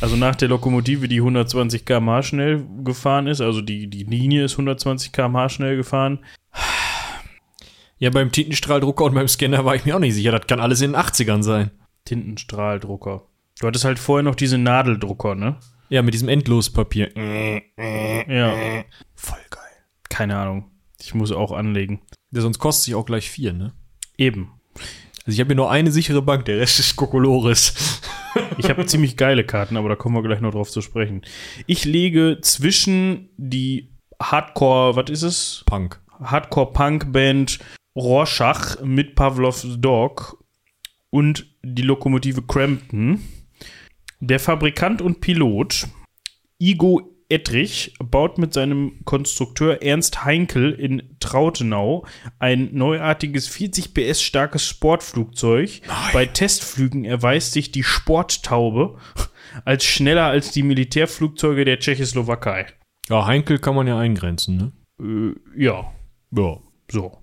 [0.00, 3.40] Also nach der Lokomotive, die 120 km/h schnell gefahren ist.
[3.40, 6.18] Also die, die Linie ist 120 km/h schnell gefahren.
[7.98, 10.32] Ja, beim Tintenstrahldrucker und beim Scanner war ich mir auch nicht sicher.
[10.32, 11.70] Das kann alles in den 80ern sein.
[12.04, 13.22] Tintenstrahldrucker.
[13.60, 15.56] Du hattest halt vorher noch diese Nadeldrucker, ne?
[15.88, 17.10] Ja, mit diesem Endlospapier.
[17.16, 18.84] Ja.
[19.14, 19.62] Voll geil.
[20.10, 20.70] Keine Ahnung.
[21.00, 22.02] Ich muss auch anlegen.
[22.30, 23.72] Der sonst kostet sich auch gleich vier, ne?
[24.16, 24.52] Eben.
[25.26, 28.00] Also ich habe hier nur eine sichere Bank, der Rest ist Kokolores.
[28.58, 31.22] Ich habe ziemlich geile Karten, aber da kommen wir gleich noch drauf zu sprechen.
[31.68, 35.62] Ich lege zwischen die Hardcore, was ist es?
[35.66, 36.00] Punk.
[36.20, 37.60] Hardcore-Punk-Band
[37.96, 40.44] Rorschach mit Pavlovs Dog
[41.10, 43.22] und die Lokomotive Crampton.
[44.18, 45.86] Der Fabrikant und Pilot
[46.58, 52.06] Igo Ettrich baut mit seinem Konstrukteur Ernst Heinkel in Trautenau
[52.38, 55.80] ein neuartiges 40 PS starkes Sportflugzeug.
[56.12, 58.98] Bei Testflügen erweist sich die Sporttaube
[59.64, 62.66] als schneller als die Militärflugzeuge der Tschechoslowakei.
[63.08, 65.34] Ja, Heinkel kann man ja eingrenzen, ne?
[65.56, 65.92] Äh, ja,
[66.30, 66.58] Ja.
[66.90, 67.18] so.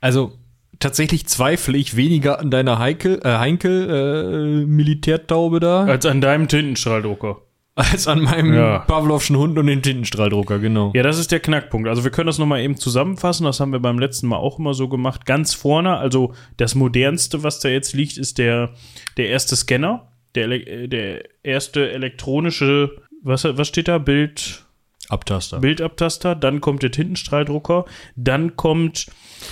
[0.00, 0.38] Also
[0.80, 6.48] tatsächlich zweifle ich weniger an deiner Heinkel, äh, Heinkel äh, Militärtaube da, Als an deinem
[6.48, 7.42] Tintenstrahldrucker.
[7.74, 8.80] Als an meinem Ja.
[8.80, 10.92] Pavlovschen Hund und den Tintenstrahldrucker, genau.
[10.94, 11.88] Ja, das ist der Knackpunkt.
[11.88, 13.44] Also wir können das nochmal eben zusammenfassen.
[13.44, 15.24] Das haben wir beim letzten Mal auch immer so gemacht.
[15.24, 18.70] Ganz vorne, also das modernste, was da jetzt liegt, ist der,
[19.16, 20.08] der erste Scanner.
[20.34, 22.90] Der, äh, der erste elektronische,
[23.22, 23.98] was, was steht da?
[23.98, 24.64] Bild,
[25.08, 25.58] Abtaster.
[25.60, 26.34] Bildabtaster.
[26.34, 27.84] Dann kommt der Tintenstrahldrucker.
[28.16, 29.06] Dann kommt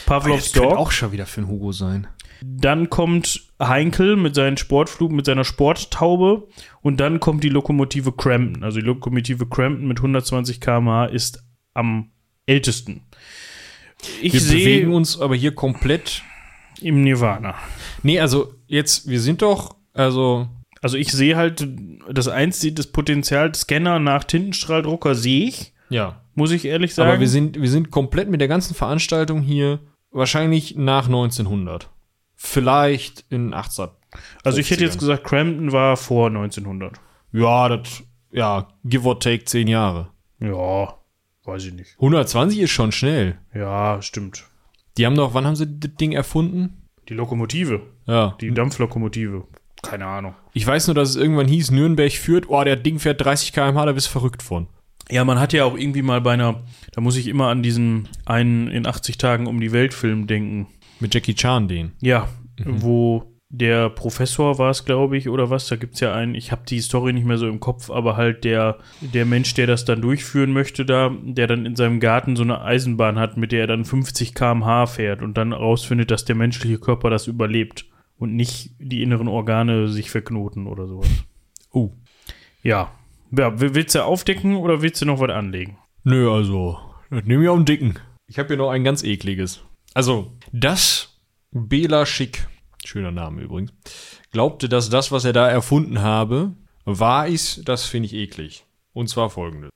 [0.07, 0.79] Pavlovs das könnte Dog.
[0.79, 2.07] auch schon wieder für einen Hugo sein.
[2.43, 6.49] Dann kommt Heinkel mit seinen Sportflug, mit seiner Sporttaube.
[6.83, 8.63] Und dann kommt die Lokomotive Crampton.
[8.65, 12.11] Also die Lokomotive Crampton mit 120 km/h ist am
[12.47, 13.03] ältesten.
[14.23, 16.23] Ich Wir sehe bewegen uns aber hier komplett.
[16.81, 17.55] im Nirvana.
[18.03, 20.49] Nee, also jetzt, wir sind doch, also
[20.83, 21.67] Also ich sehe halt
[22.11, 26.23] das einzige, das Potenzial Scanner nach Tintenstrahldrucker sehe ich, ja.
[26.35, 27.11] muss ich ehrlich sagen.
[27.11, 31.91] Aber wir sind, wir sind komplett mit der ganzen Veranstaltung hier wahrscheinlich nach 1900.
[32.43, 33.89] Vielleicht in 18.
[34.45, 35.01] also ich hätte jetzt 50ern.
[35.01, 36.99] gesagt, Crampton war vor 1900.
[37.33, 40.09] Ja, das, ja, give or take 10 Jahre.
[40.41, 40.95] Ja,
[41.45, 41.95] weiß ich nicht.
[41.97, 43.39] 120 ist schon schnell.
[43.55, 44.47] Ja, stimmt.
[44.97, 46.87] Die haben doch, wann haben sie das Ding erfunden?
[47.11, 48.35] Die Lokomotive, Ja.
[48.41, 49.47] die Dampflokomotive.
[49.83, 50.35] Keine Ahnung.
[50.55, 53.85] Ich weiß nur, dass es irgendwann hieß, Nürnberg führt, oh, der Ding fährt 30 km/h,
[53.85, 54.67] da bist du verrückt von.
[55.11, 58.09] Ja, man hat ja auch irgendwie mal bei einer, da muss ich immer an diesen
[58.25, 60.69] einen in 80 Tagen um die Welt Film denken.
[61.01, 61.93] Mit Jackie Chan den.
[62.01, 62.29] Ja,
[62.65, 65.67] wo der Professor war es, glaube ich, oder was.
[65.67, 68.17] Da gibt es ja einen, ich habe die Story nicht mehr so im Kopf, aber
[68.17, 72.37] halt der, der Mensch, der das dann durchführen möchte, da, der dann in seinem Garten
[72.37, 76.25] so eine Eisenbahn hat, mit der er dann 50 km/h fährt und dann rausfindet, dass
[76.25, 77.87] der menschliche Körper das überlebt
[78.19, 81.09] und nicht die inneren Organe sich verknoten oder sowas.
[81.73, 81.91] Oh.
[82.63, 82.93] Ja.
[83.37, 83.53] ja.
[83.61, 85.77] Willst du aufdecken oder willst du noch was anlegen?
[86.05, 86.79] Nö, also,
[87.11, 87.99] das nehme ich auf den Dicken.
[88.29, 89.65] Ich habe hier noch ein ganz ekliges.
[89.93, 91.09] Also, das
[91.51, 92.47] Bela Schick,
[92.85, 93.73] schöner Name übrigens,
[94.33, 96.53] glaubte, dass das, was er da erfunden habe,
[96.85, 98.65] wahr ist, das finde ich eklig.
[98.93, 99.71] Und zwar folgendes.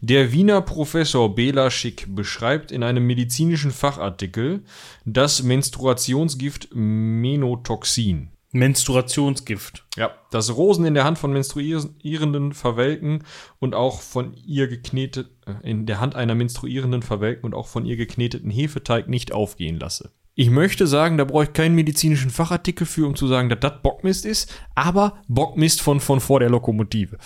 [0.00, 4.64] Der Wiener Professor Bela Schick beschreibt in einem medizinischen Fachartikel
[5.04, 8.30] das Menstruationsgift Menotoxin.
[8.54, 9.84] Menstruationsgift.
[9.96, 13.24] Ja, das Rosen in der Hand von Menstruierenden verwelken
[13.58, 17.84] und auch von ihr geknetet, äh, in der Hand einer Menstruierenden verwelken und auch von
[17.84, 20.12] ihr gekneteten Hefeteig nicht aufgehen lasse.
[20.36, 23.82] Ich möchte sagen, da brauche ich keinen medizinischen Fachartikel für, um zu sagen, dass das
[23.82, 27.18] Bockmist ist, aber Bockmist von, von vor der Lokomotive.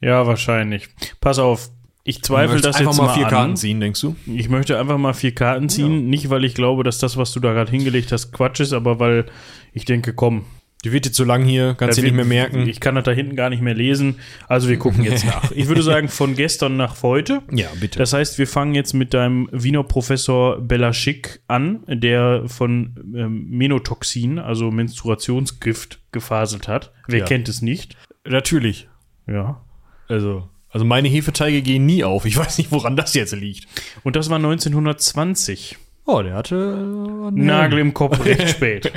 [0.00, 0.88] Ja, wahrscheinlich.
[1.20, 1.70] Pass auf,
[2.04, 3.30] ich zweifle das jetzt mal mal vier an.
[3.30, 4.14] Karten ziehen, denkst du?
[4.26, 6.08] Ich möchte einfach mal vier Karten ziehen.
[6.10, 9.00] Nicht, weil ich glaube, dass das, was du da gerade hingelegt hast, Quatsch ist, aber
[9.00, 9.26] weil
[9.72, 10.44] ich denke, komm.
[10.84, 12.68] Die wird jetzt zu lang hier, kannst du nicht mehr merken.
[12.68, 14.16] Ich kann das da hinten gar nicht mehr lesen.
[14.48, 15.50] Also wir gucken jetzt nach.
[15.52, 17.40] Ich würde sagen, von gestern nach heute.
[17.50, 17.98] ja, bitte.
[17.98, 24.38] Das heißt, wir fangen jetzt mit deinem Wiener Professor Bellaschik an, der von ähm, Menotoxin,
[24.38, 26.92] also Menstruationsgift, gefaselt hat.
[27.08, 27.24] Wer Ja.
[27.24, 27.96] kennt es nicht?
[28.26, 28.86] Natürlich.
[29.26, 29.62] Ja.
[30.08, 32.24] Also, also meine Hefeteige gehen nie auf.
[32.24, 33.68] Ich weiß nicht, woran das jetzt liegt.
[34.02, 35.78] Und das war 1920.
[36.04, 38.92] Oh, der hatte äh, Nagel im Kopf, recht spät.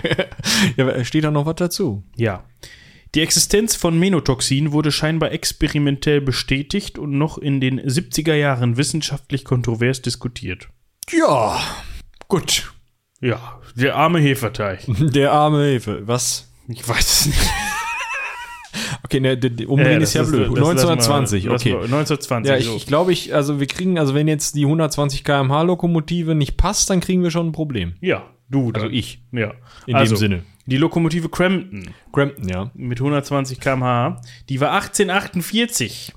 [0.76, 2.04] Ja, steht da noch was dazu?
[2.16, 2.44] Ja.
[3.14, 9.46] Die Existenz von Menotoxin wurde scheinbar experimentell bestätigt und noch in den 70er Jahren wissenschaftlich
[9.46, 10.70] kontrovers diskutiert.
[11.12, 11.60] Ja,
[12.28, 12.74] gut.
[13.22, 14.82] Ja, der arme Hefeteig.
[14.88, 16.08] Der arme Hefe.
[16.08, 16.52] Was?
[16.68, 17.50] Ich weiß es nicht.
[19.04, 20.42] Okay, ne, Umdrehen ist ja das- blöd.
[20.50, 21.72] das lassen wir- 1920, lassen okay.
[21.72, 22.50] wir- 1920.
[22.52, 26.36] Ja, ich, ich glaube, ich, also wir kriegen, also wenn jetzt die 120 km/h Lokomotive
[26.36, 27.94] nicht passt, dann kriegen wir schon ein Problem.
[28.02, 28.72] ja, du.
[28.74, 28.94] Also dann.
[28.94, 29.54] ich, Ja.
[29.86, 30.44] in also, dem Sinne.
[30.66, 32.72] Die Lokomotive Crampton Crampton, ja.
[32.74, 36.14] mit 120 km/h, die war 1848.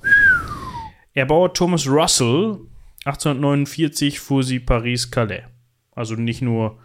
[1.14, 2.58] Erbauer Thomas Russell,
[3.04, 5.42] 1849 fuhr sie Paris-Calais.
[5.94, 6.78] Also nicht nur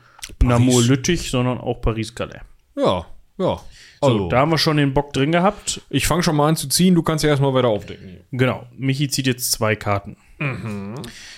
[0.44, 2.42] Namur-Lüttich, sondern auch Paris-Calais.
[2.78, 3.06] Ja,
[3.38, 3.60] ja.
[4.02, 5.82] So, Also, da haben wir schon den Bock drin gehabt.
[5.90, 8.18] ich fange schon mal an zu ziehen, du kannst ja erstmal weiter aufdecken.
[8.32, 10.18] Genau, Michi zieht jetzt zwei Karten.
[10.38, 10.96] Mhm.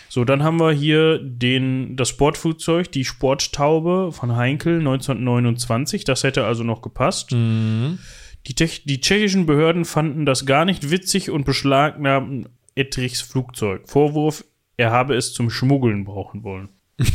[0.10, 6.04] So, dann haben wir hier den, das Sportflugzeug, die Sporttaube von Heinkel 1929.
[6.04, 7.32] Das hätte also noch gepasst.
[7.32, 8.00] Mhm.
[8.48, 13.88] Die, Tech, die tschechischen Behörden fanden das gar nicht witzig und beschlagnahmten Ettrichs Flugzeug.
[13.88, 14.44] Vorwurf
[14.78, 16.70] er habe es zum Schmuggeln brauchen wollen.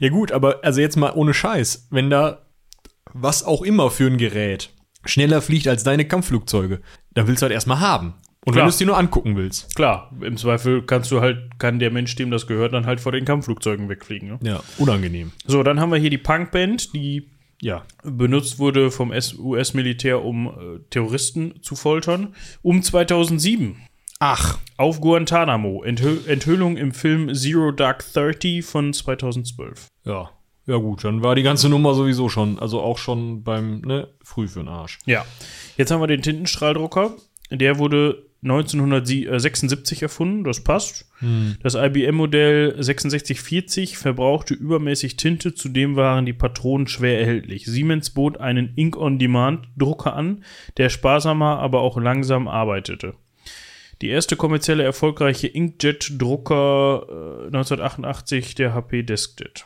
[0.00, 2.46] Ja gut, aber also jetzt mal ohne Scheiß, wenn da
[3.20, 4.70] was auch immer für ein Gerät
[5.04, 6.80] schneller fliegt als deine Kampfflugzeuge,
[7.14, 8.14] dann willst du halt erstmal haben.
[8.44, 8.56] Und Klar.
[8.56, 9.74] wenn du es dir nur angucken willst.
[9.74, 13.12] Klar, im Zweifel kannst du halt, kann der Mensch, dem das gehört, dann halt vor
[13.12, 14.28] den Kampfflugzeugen wegfliegen.
[14.28, 14.38] Ne?
[14.42, 15.32] Ja, unangenehm.
[15.46, 17.84] So, dann haben wir hier die Punkband, die Ja.
[18.04, 22.34] benutzt wurde vom US-Militär, um äh, Terroristen zu foltern.
[22.62, 23.76] Um 2007
[24.20, 24.58] Ach.
[24.76, 25.82] auf Guantanamo.
[25.84, 29.88] Enthü Enthüllung im Film Zero Dark Thirty von 2012.
[30.04, 30.30] Ja.
[30.68, 34.46] Ja gut, dann war die ganze Nummer sowieso schon, also auch schon beim, ne, früh
[34.48, 34.98] für den Arsch.
[35.06, 35.24] Ja.
[35.78, 37.12] Jetzt haben wir den Tintenstrahldrucker.
[37.50, 41.10] Der wurde 1976 erfunden, das passt.
[41.62, 47.64] Das IBM-Modell 6640 verbrauchte übermäßig Tinte, zudem waren die Patronen schwer erhältlich.
[47.64, 50.44] Siemens bot einen Ink-on-Demand-Drucker an,
[50.76, 53.14] der sparsamer, aber auch langsam arbeitete.
[54.02, 59.64] Die erste kommerzielle erfolgreiche Inkjet-Drucker äh, 1988, der HP Deskjet.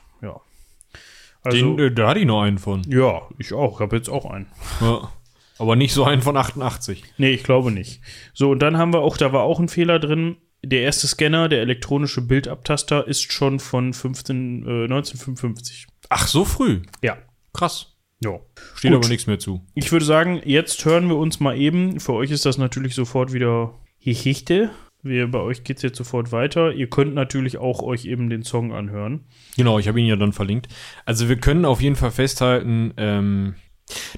[1.42, 2.82] Also, Den, äh, da hatte ich noch einen von.
[2.88, 3.74] ja, ich auch.
[3.74, 4.46] Ich habe jetzt auch einen.
[4.80, 5.10] Ja.
[5.58, 7.04] Aber nicht so einen von 88.
[7.18, 8.00] Nee, ich glaube nicht.
[8.32, 10.36] So, und dann haben wir auch, da war auch ein Fehler drin.
[10.64, 15.86] Der erste Scanner, der elektronische Bildabtaster, ist schon von 15, äh, 1955.
[16.08, 16.82] Ach, so früh.
[17.02, 17.18] Ja.
[17.52, 17.96] Krass.
[18.24, 18.38] Ja.
[18.76, 19.00] Steht Gut.
[19.00, 19.60] aber nichts mehr zu.
[19.74, 21.98] Ich würde sagen, jetzt hören wir uns mal eben.
[22.00, 24.70] Für euch ist das natürlich sofort wieder Geschichte.
[25.02, 26.72] Wir, bei euch geht es jetzt sofort weiter.
[26.72, 29.24] Ihr könnt natürlich auch euch eben den Song anhören.
[29.56, 30.68] Genau, ich habe ihn ja dann verlinkt.
[31.04, 33.54] Also wir können auf jeden Fall festhalten, ähm,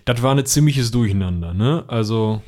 [0.04, 1.84] das war ein ziemliches Durcheinander, ne?
[1.88, 2.42] Also,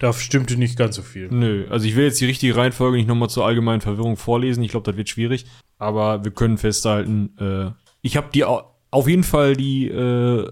[0.00, 1.28] Da stimmte nicht ganz so viel.
[1.30, 1.66] nö.
[1.70, 4.64] Also ich will jetzt die richtige Reihenfolge nicht nochmal zur allgemeinen Verwirrung vorlesen.
[4.64, 5.46] Ich glaube, das wird schwierig.
[5.78, 7.70] Aber wir können festhalten, äh,
[8.02, 10.50] ich habe die au- auf jeden Fall die äh,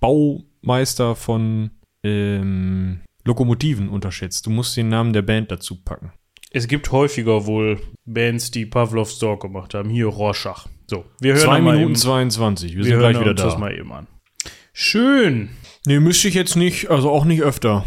[0.00, 1.70] Baumeister von
[2.04, 4.46] ähm, Lokomotiven unterschätzt.
[4.46, 6.12] Du musst den Namen der Band dazu packen.
[6.56, 9.90] Es gibt häufiger wohl Bands, die Pavlovs Dog gemacht haben.
[9.90, 10.66] Hier Rorschach.
[10.86, 12.70] So, wir hören Zwei Minuten eben, 22.
[12.72, 13.58] Wir, wir sind gleich wieder uns das da.
[13.60, 14.06] mal eben an.
[14.72, 15.50] Schön.
[15.86, 17.84] Nee, müsste ich jetzt nicht, also auch nicht öfter.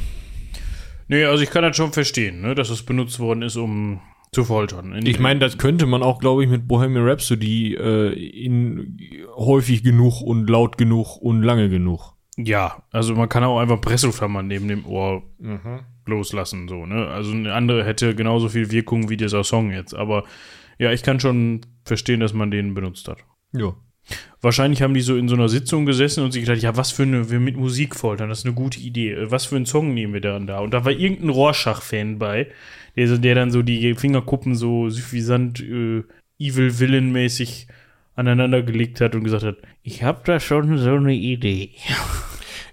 [1.08, 4.02] Nee, also ich kann das schon verstehen, ne, dass es benutzt worden ist, um
[4.32, 4.94] zu foltern.
[4.94, 9.00] In- Ich meine, das könnte man auch, glaube ich, mit Bohemian Rhapsody äh, in
[9.36, 12.14] häufig genug und laut genug und lange genug.
[12.42, 15.24] Ja, also man kann auch einfach Presslufthammer neben dem Ohr
[16.06, 17.08] loslassen, so, ne?
[17.08, 20.24] Also eine andere hätte genauso viel Wirkung wie dieser Song jetzt, aber
[20.78, 23.20] ja, ich kann schon verstehen, dass man den benutzt hat.
[23.52, 23.76] Ja.
[24.42, 27.04] Wahrscheinlich haben die so in so einer Sitzung gesessen und sich gedacht, ja, was für
[27.04, 29.18] eine, wir mit Musik foltern, das ist eine gute Idee.
[29.30, 30.60] Was für einen Song nehmen wir dann da?
[30.60, 32.48] Und da war irgendein Rorschach-Fan bei,
[32.96, 36.04] der, der dann so die Fingerkuppen so suffisant, äh,
[36.40, 37.68] Evil Villain-mäßig
[38.16, 41.72] aneinander gelegt hat und gesagt hat, ich hab da schon so eine Idee.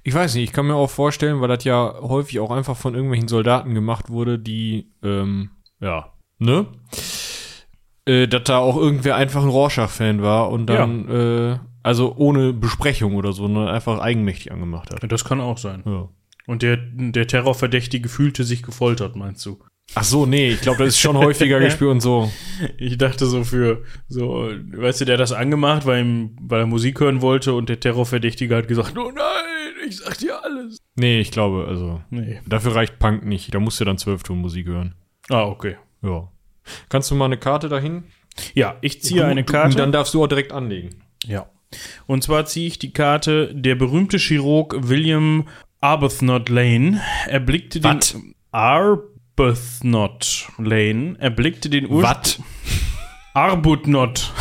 [0.06, 2.94] Ich weiß nicht, ich kann mir auch vorstellen, weil das ja häufig auch einfach von
[2.94, 6.66] irgendwelchen Soldaten gemacht wurde, die, ähm, ja, ne?
[8.04, 13.16] Äh, dass da auch irgendwer einfach ein Rorschach-Fan war und dann, äh, also ohne Besprechung
[13.16, 15.10] oder so, sondern einfach eigenmächtig angemacht hat.
[15.10, 15.82] Das kann auch sein.
[15.84, 16.08] Ja.
[16.46, 19.58] Und der, der Terrorverdächtige fühlte sich gefoltert, meinst du?
[19.96, 22.30] Ach so, nee, ich glaube, das ist schon häufiger gespielt und so.
[22.78, 26.66] Ich dachte so für, so, weißt du, der hat das angemacht, weil, ihm, weil er
[26.66, 29.55] Musik hören wollte und der Terrorverdächtige hat gesagt, oh nein,
[29.88, 30.78] ich sag dir alles.
[30.96, 32.40] Nee, ich glaube, also, Nee.
[32.46, 33.54] dafür reicht Punk nicht.
[33.54, 34.94] Da musst du dann Zwölftonmusik hören.
[35.28, 35.76] Ah, okay.
[36.02, 36.28] Ja.
[36.88, 38.04] Kannst du mal eine Karte dahin?
[38.54, 39.70] Ja, ich ziehe eine Karte.
[39.70, 41.02] Und dann darfst du auch direkt anlegen.
[41.26, 41.46] ja.
[42.06, 45.48] Und zwar ziehe ich die Karte, der berühmte Chirurg William
[45.80, 47.90] Arbuthnot Lane erblickte den.
[47.90, 48.16] Wat?
[49.36, 52.14] Arbuthnot Lane erblickte den Ursprung.
[52.22, 52.40] Was?
[53.34, 54.32] Arbuthnot.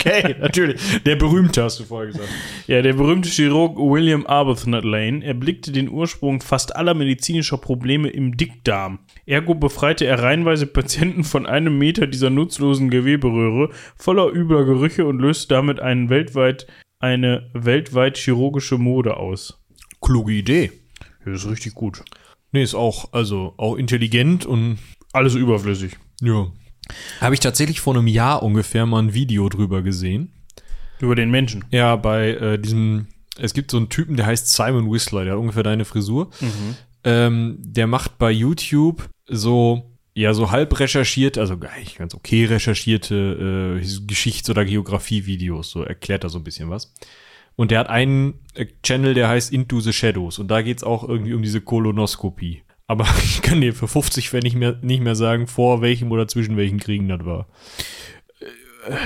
[0.00, 0.80] Okay, natürlich.
[1.04, 2.28] Der berühmte hast du vorher gesagt.
[2.66, 8.36] Ja, der berühmte Chirurg William Arbuthnot Lane erblickte den Ursprung fast aller medizinischer Probleme im
[8.36, 9.00] Dickdarm.
[9.26, 15.18] Ergo befreite er reihenweise Patienten von einem Meter dieser nutzlosen Geweberöhre voller übler Gerüche und
[15.18, 16.66] löste damit einen weltweit,
[16.98, 19.60] eine weltweit chirurgische Mode aus.
[20.00, 20.72] Kluge Idee.
[21.26, 22.02] Ja, das ist richtig gut.
[22.52, 24.78] Nee, ist auch, also, auch intelligent und
[25.12, 25.98] Alles überflüssig.
[26.22, 26.46] ja.
[27.20, 30.32] Habe ich tatsächlich vor einem Jahr ungefähr mal ein Video drüber gesehen.
[31.00, 31.64] Über den Menschen.
[31.70, 33.06] Ja, bei äh, diesem,
[33.38, 36.30] es gibt so einen Typen, der heißt Simon Whistler, der hat ungefähr deine Frisur.
[37.04, 43.80] Ähm, der macht bei YouTube so, ja, so halb recherchiert, also eigentlich ganz okay recherchierte
[43.80, 46.92] äh, Geschichts- oder Geografie-Videos, so erklärt er so ein bisschen was.
[47.56, 50.38] Und der hat einen äh, Channel, der heißt Into the Shadows.
[50.38, 52.62] Und da geht's auch irgendwie um diese Kolonoskopie.
[52.90, 56.26] Aber ich kann dir für 50 Pfennig nicht mehr, nicht mehr sagen, vor welchem oder
[56.26, 57.46] zwischen welchen Kriegen das war.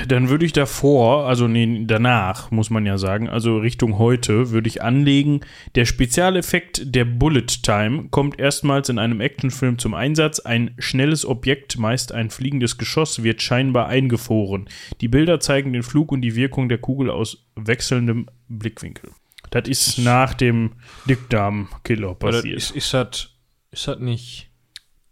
[0.08, 4.68] dann würde ich davor, also nee, danach, muss man ja sagen, also Richtung heute, würde
[4.68, 5.40] ich anlegen,
[5.74, 10.40] der Spezialeffekt der Bullet Time kommt erstmals in einem Actionfilm zum Einsatz.
[10.40, 14.70] Ein schnelles Objekt, meist ein fliegendes Geschoss, wird scheinbar eingefroren.
[15.02, 19.10] Die Bilder zeigen den Flug und die Wirkung der Kugel aus wechselndem Blickwinkel.
[19.50, 20.72] Das ist nach dem
[21.06, 22.56] Dickdarm-Killer passiert.
[22.56, 23.33] Ist, ist, das,
[23.74, 24.50] ist das nicht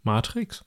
[0.02, 0.64] Matrix?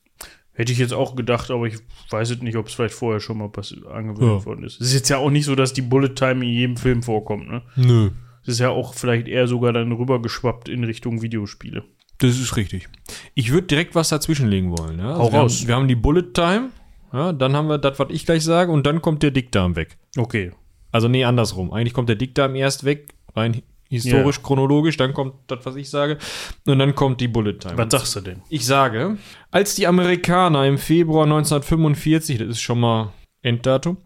[0.54, 1.76] Hätte ich jetzt auch gedacht, aber ich
[2.10, 3.52] weiß es nicht, ob es vielleicht vorher schon mal
[3.92, 4.46] angewendet Ja.
[4.46, 4.80] worden ist.
[4.80, 7.50] Es ist jetzt ja auch nicht so, dass die Bullet Time in jedem Film vorkommt,
[7.50, 7.62] ne?
[7.76, 8.12] Nö.
[8.44, 11.84] Es ist ja auch vielleicht eher sogar dann rübergeschwappt in Richtung Videospiele.
[12.20, 12.88] Das ist richtig.
[13.34, 15.00] Ich würde direkt was dazwischenlegen wollen.
[15.00, 15.18] Ja?
[15.18, 15.60] Hau wir, raus.
[15.60, 16.70] Haben, wir haben die Bullet Time,
[17.12, 19.98] ja, dann haben wir das, was ich gleich sage, und dann kommt der Dickdarm weg.
[20.16, 20.52] Okay.
[20.92, 21.74] Also nee, andersrum.
[21.74, 24.42] Eigentlich kommt der Dickdarm erst weg, rein historisch, Ja.
[24.44, 26.18] chronologisch, dann kommt das, was ich sage,
[26.66, 27.78] und dann kommt die Bullet Time.
[27.78, 28.42] Was sagst du denn?
[28.50, 29.18] Ich sage,
[29.52, 33.98] als die Amerikaner im Februar 1945, das ist schon mal Enddatum,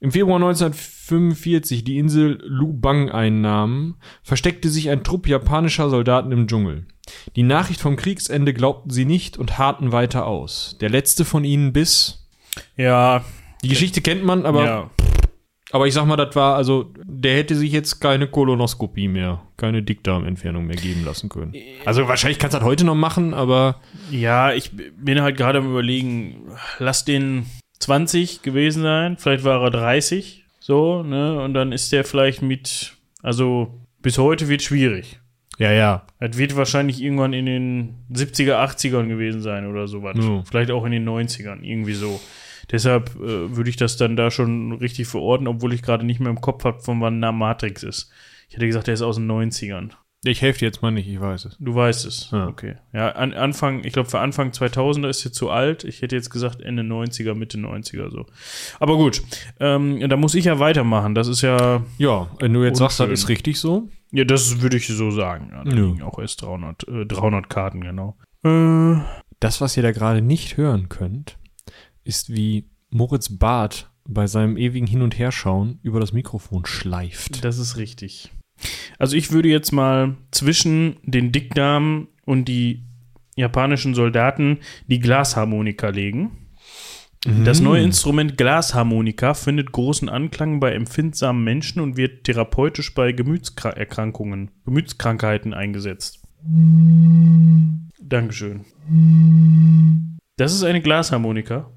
[0.00, 6.86] im Februar 1945 die Insel Lubang einnahmen, versteckte sich ein Trupp japanischer Soldaten im Dschungel.
[7.36, 10.76] Die Nachricht vom Kriegsende glaubten sie nicht und harrten weiter aus.
[10.80, 12.26] Der letzte von ihnen bis.
[12.76, 13.24] Ja,
[13.62, 14.90] Die Geschichte kennt man, aber, ja.
[15.72, 19.82] Aber ich sag mal, das war, also, der hätte sich jetzt keine Kolonoskopie mehr, keine
[19.82, 21.54] Dickdarmentfernung mehr geben lassen können.
[21.84, 25.70] Also wahrscheinlich kannst du das heute noch machen, aber Ja, ich bin halt gerade am
[25.70, 26.36] überlegen,
[26.78, 27.46] lass den
[27.80, 31.40] 20 gewesen sein, vielleicht war er 30, so, ne?
[31.40, 35.20] Und dann ist der vielleicht mit, also bis heute wird schwierig.
[35.58, 36.06] ja, ja.
[36.20, 40.16] Das wird wahrscheinlich irgendwann in den 70er, 80ern gewesen sein oder sowas.
[40.20, 40.42] Ja.
[40.48, 42.20] Vielleicht auch in den 90ern, irgendwie so.
[42.70, 46.30] Deshalb äh, würde ich das dann da schon richtig verorten, obwohl ich gerade nicht mehr
[46.30, 48.10] im Kopf habe, von wann nah Matrix ist.
[48.48, 49.90] Ich hätte gesagt, der ist aus den 90ern.
[50.24, 51.56] Ich helfe dir jetzt mal nicht, ich weiß es.
[51.60, 52.30] Du weißt es.
[52.32, 52.48] Ja.
[52.48, 52.76] Okay.
[52.92, 55.84] Ja, an, Anfang, ich glaube, für Anfang 2000er ist jetzt zu alt.
[55.84, 58.26] Ich hätte jetzt gesagt Ende 90er, Mitte 90er so.
[58.80, 59.22] Aber gut,
[59.60, 61.14] ähm, da muss ich ja weitermachen.
[61.14, 63.14] Das ist ja, Ja, wenn du jetzt sagst, das Unschön.
[63.14, 63.88] ist richtig so.
[64.10, 65.52] ja, das würde ich so sagen.
[65.64, 66.04] Da Ja.
[66.06, 68.16] auch erst 300, äh, 300 Karten, genau.
[68.42, 68.96] Äh,
[69.38, 71.36] Das, was ihr da gerade nicht hören könnt,
[72.06, 77.44] ist wie Moritz Barth bei seinem ewigen Hin- und Herschauen über das Mikrofon schleift.
[77.44, 78.30] das ist richtig.
[78.98, 82.84] Also ich würde jetzt mal zwischen den Dickdarm und die
[83.36, 86.30] japanischen Soldaten die Glasharmonika legen.
[87.44, 94.52] Das neue Instrument Glasharmonika findet großen Anklang bei empfindsamen Menschen und wird therapeutisch bei Gemütserkrankungen,
[94.64, 96.22] Gemütskrankheiten eingesetzt.
[98.00, 98.64] Dankeschön.
[100.36, 101.68] Das ist eine Glasharmonika.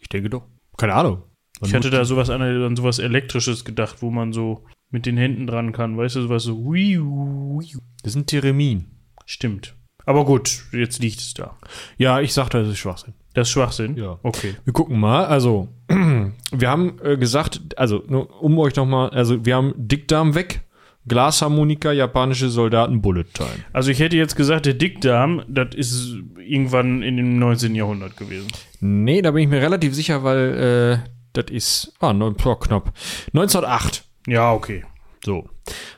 [0.00, 0.44] Ich denke doch.
[0.76, 1.22] Keine Ahnung.
[1.62, 5.46] Ich hatte da sowas an, an sowas Elektrisches gedacht, wo man so mit den Händen
[5.46, 5.96] dran kann.
[5.96, 7.60] Weißt du, sowas so.
[8.02, 8.86] Das sind Theremin.
[9.26, 9.74] Stimmt.
[10.06, 11.58] Aber gut, jetzt liegt es da.
[11.98, 13.12] Ja, ich sagte, das ist Schwachsinn.
[13.34, 13.96] Das ist Schwachsinn.
[13.96, 14.18] Ja.
[14.22, 14.54] Okay.
[14.64, 15.26] Wir gucken mal.
[15.26, 20.62] Also, wir haben äh, gesagt, also, nur um euch nochmal, also, wir haben Dickdarm weg,
[21.08, 23.64] Glasharmonika, japanische Soldaten, Bullet Time.
[23.72, 27.74] Also ich hätte jetzt gesagt, der Dickdarm, das ist irgendwann in dem 19.
[27.74, 28.48] Jahrhundert gewesen.
[28.80, 32.92] Nee, da bin ich mir relativ sicher, weil äh, das ist, ah, neun, oh, knapp.
[33.34, 34.04] 1908.
[34.26, 34.84] Ja, okay.
[35.24, 35.48] So.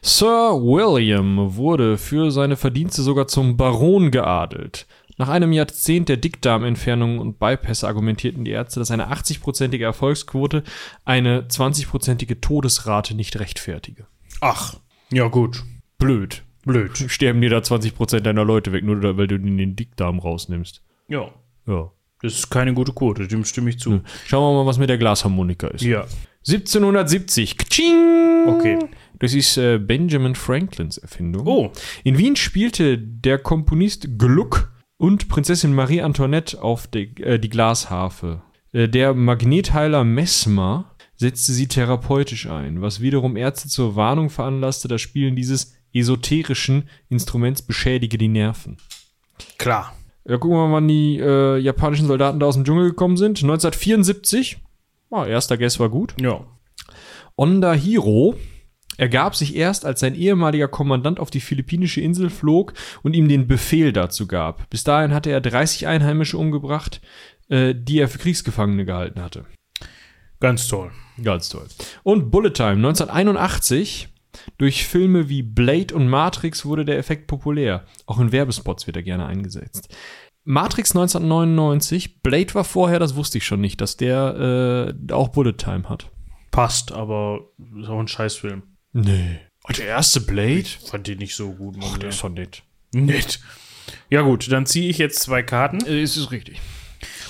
[0.03, 4.87] Sir William wurde für seine Verdienste sogar zum Baron geadelt.
[5.18, 10.64] Nach einem Jahrzehnt der Dickdarmentfernungen und Bypässe argumentierten die Ärzte, dass eine 80-prozentige Erfolgsquote
[11.05, 14.07] eine 20-prozentige Todesrate nicht rechtfertige.
[14.41, 14.76] Ach,
[15.12, 15.62] ja gut.
[15.99, 16.43] Blöd.
[16.64, 16.97] Blöd.
[16.97, 20.83] Sterben dir da 20% deiner Leute weg, nur weil du den Dickdarm rausnimmst.
[21.09, 21.31] Ja,
[21.66, 21.91] Ja.
[22.23, 24.01] Das ist keine gute Quote, dem stimme ich zu.
[24.27, 25.83] Schauen wir mal, was mit der Glasharmonika ist.
[25.83, 26.07] Ja,
[26.47, 27.57] 1770.
[27.57, 28.49] Kaching!
[28.49, 28.79] okay.
[29.18, 31.47] Das ist äh, Benjamin Franklins Erfindung.
[31.47, 31.73] Oh,
[32.05, 38.43] In Wien spielte der Komponist Gluck und Prinzessin Marie Antoinette auf die, äh, die Glasharfe.
[38.73, 45.03] Äh, der Magnetheiler Mesmer setzte sie therapeutisch ein, was wiederum Ärzte zur Warnung veranlasste, das
[45.03, 48.79] Spielen dieses esoterischen Instruments beschädige die Nerven.
[49.59, 49.95] klar.
[50.27, 53.39] Ja, gucken wir mal, wann die äh, japanischen Soldaten da aus dem Dschungel gekommen sind.
[53.43, 54.59] 1974.
[55.11, 56.14] Ah, erster Guess war gut.
[56.21, 56.47] Ja.
[57.37, 58.37] Onda Hiro
[58.97, 63.47] ergab sich erst, als sein ehemaliger Kommandant auf die philippinische Insel flog und ihm den
[63.47, 64.68] Befehl dazu gab.
[64.68, 67.01] Bis dahin hatte er 30 Einheimische umgebracht,
[67.49, 69.47] äh, die er für Kriegsgefangene gehalten hatte.
[70.39, 70.91] Ganz toll.
[71.23, 71.66] Ganz toll.
[72.03, 74.09] Und Bullet Time 1981.
[74.59, 77.84] Durch Filme wie Blade und Matrix wurde der Effekt populär.
[78.07, 79.94] Auch in Werbespots wird er gerne eingesetzt.
[80.44, 85.53] Matrix 1999, Blade war vorher, das wusste ich schon nicht, dass der äh, auch Bullet
[85.53, 86.11] Time hat.
[86.51, 88.62] Passt, aber ist auch ein Scheißfilm.
[88.92, 89.40] Nee.
[89.64, 90.64] Und der erste Blade?
[90.86, 91.76] Fand den nicht so gut.
[91.82, 92.62] Ach, der ist doch nett.
[92.92, 93.40] nett.
[94.09, 95.84] Ja gut, dann ziehe ich jetzt zwei Karten.
[95.84, 96.61] Äh, ist es richtig.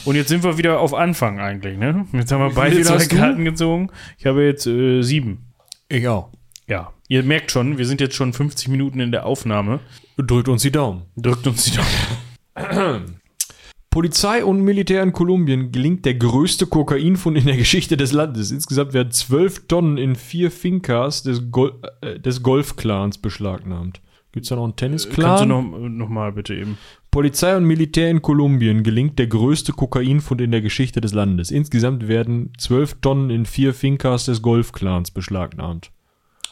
[0.04, 2.06] Und jetzt sind wir wieder auf Anfang eigentlich, ne?
[2.12, 3.04] Jetzt haben wir beide zwei?
[3.04, 3.90] Karten gezogen.
[4.18, 5.52] Ich habe jetzt äh, sieben.
[5.88, 6.30] Ich auch.
[6.66, 6.92] Ja.
[7.10, 9.80] Ihr merkt schon, wir sind jetzt schon 50 Minuten in der Aufnahme.
[10.16, 11.02] Drückt uns die Daumen.
[11.16, 13.16] Drückt uns die Daumen.
[13.90, 18.52] Polizei und Militär in Kolumbien gelingt der größte Kokainfund in der Geschichte des Landes.
[18.52, 24.00] Insgesamt werden zwölf Tonnen in vier Fincas des, Gol äh, des Golfclans beschlagnahmt.
[24.30, 25.48] Gibt es da noch einen Kannst du Tennisclan?
[25.48, 26.78] noch, noch mal bitte eben.
[27.10, 31.50] Polizei und Militär in Kolumbien gelingt der größte Kokainfund in der Geschichte des Landes.
[31.50, 35.90] Insgesamt werden zwölf Tonnen in vier Fincas des Golfclans beschlagnahmt.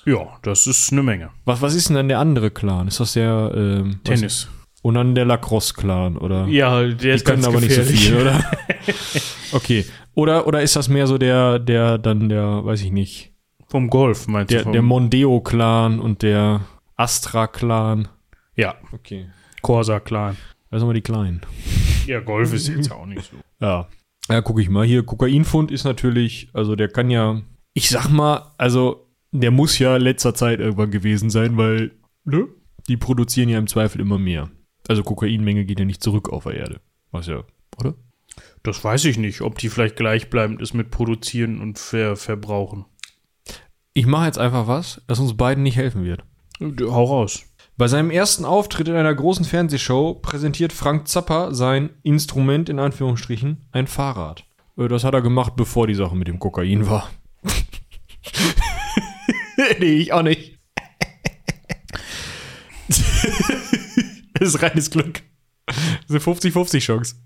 [0.08, 1.30] Ja, das ist eine Menge.
[1.44, 2.88] Was, was ist denn dann der andere Clan?
[2.88, 4.48] Ist das der ähm, Tennis.
[4.82, 6.46] Und dann der Lacrosse-Clan, oder?
[6.46, 8.06] Ja, der Die ist können ganz aber nicht so gefährlich.
[8.08, 8.44] viel, oder?
[9.52, 9.84] okay.
[10.14, 13.32] Oder, oder ist das mehr so der, der, dann der, weiß ich nicht,
[13.66, 14.64] Vom Golf meinst der, du?
[14.64, 16.60] Vom, der Mondeo-Clan und der
[16.96, 18.08] Astra-Clan?
[18.54, 19.26] ja, Okay.
[19.62, 20.36] Corsa-Clan.
[20.70, 21.40] Das sind mal die Kleinen.
[22.06, 23.36] Ja, Golf ist jetzt auch nicht so.
[23.60, 23.88] Ja.
[24.30, 24.86] Ja, guck ich mal.
[24.86, 27.40] Hier, Kokainfund ist natürlich, also der kann ja,
[27.74, 31.92] ich sag mal, also der muss ja letzter Zeit irgendwann gewesen sein, weil,
[32.24, 32.46] ne?
[32.88, 34.50] Die produzieren ja im Zweifel immer mehr.
[34.88, 36.80] Also Kokainmenge geht ja nicht zurück auf der Erde.
[37.10, 37.42] Was ja,
[37.78, 37.94] oder?
[38.62, 42.86] Das weiß ich nicht, ob die vielleicht gleichbleibend ist mit Produzieren und ver Verbrauchen.
[43.92, 46.22] Ich mache jetzt einfach was, das uns beiden nicht helfen wird.
[46.60, 47.44] Hau raus.
[47.76, 53.68] Bei seinem ersten Auftritt in einer großen Fernsehshow präsentiert Frank Zappa sein Instrument in Anführungsstrichen,
[53.72, 54.44] ein Fahrrad.
[54.76, 57.10] Äh, Das hat er gemacht, bevor die Sache mit dem Kokain war.
[59.80, 60.58] nee, ich auch nicht.
[62.88, 65.22] das ist reines Glück.
[65.66, 65.76] Das
[66.08, 67.16] ist eine 50-50 Chance.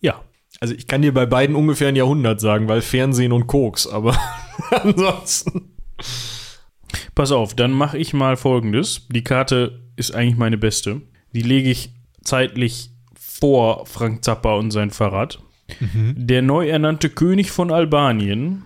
[0.00, 0.24] Ja.
[0.60, 4.18] Also ich kann dir bei beiden ungefähr ein Jahrhundert sagen, weil Fernsehen und Koks, aber
[4.70, 5.76] ansonsten.
[7.14, 9.06] Pass auf, dann mache ich mal folgendes.
[9.08, 11.02] Die Karte ist eigentlich meine beste.
[11.32, 15.40] Die lege ich zeitlich vor Frank Zappa und sein Fahrrad.
[15.80, 18.64] Der neu ernannte König von Albanien,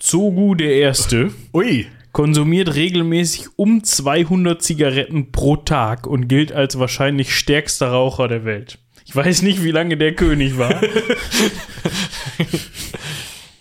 [0.00, 1.86] Zogu der Erste, Ui.
[2.12, 8.78] konsumiert regelmäßig um 200 Zigaretten pro Tag und gilt als wahrscheinlich stärkster Raucher der Welt.
[9.04, 10.80] Ich weiß nicht, wie lange der König war.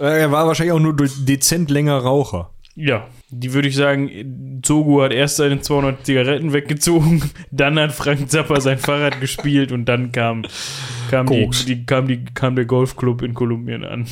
[0.02, 2.52] Er war wahrscheinlich auch nur dezent länger Raucher.
[2.74, 7.22] Ja, die würde ich sagen, Zogu hat erst seine 200 Zigaretten weggezogen,
[7.52, 10.44] dann hat Frank Zappa sein Fahrrad gespielt und dann kam,
[11.10, 14.08] kam, die, die, kam, die, kam der Golfclub in Kolumbien an.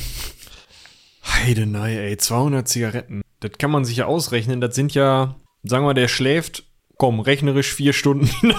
[1.34, 3.22] Heidenei, ey, 200 Zigaretten.
[3.40, 4.60] Das kann man sich ja ausrechnen.
[4.60, 6.64] Das sind ja, sagen wir, der schläft,
[6.96, 8.28] komm, rechnerisch vier Stunden.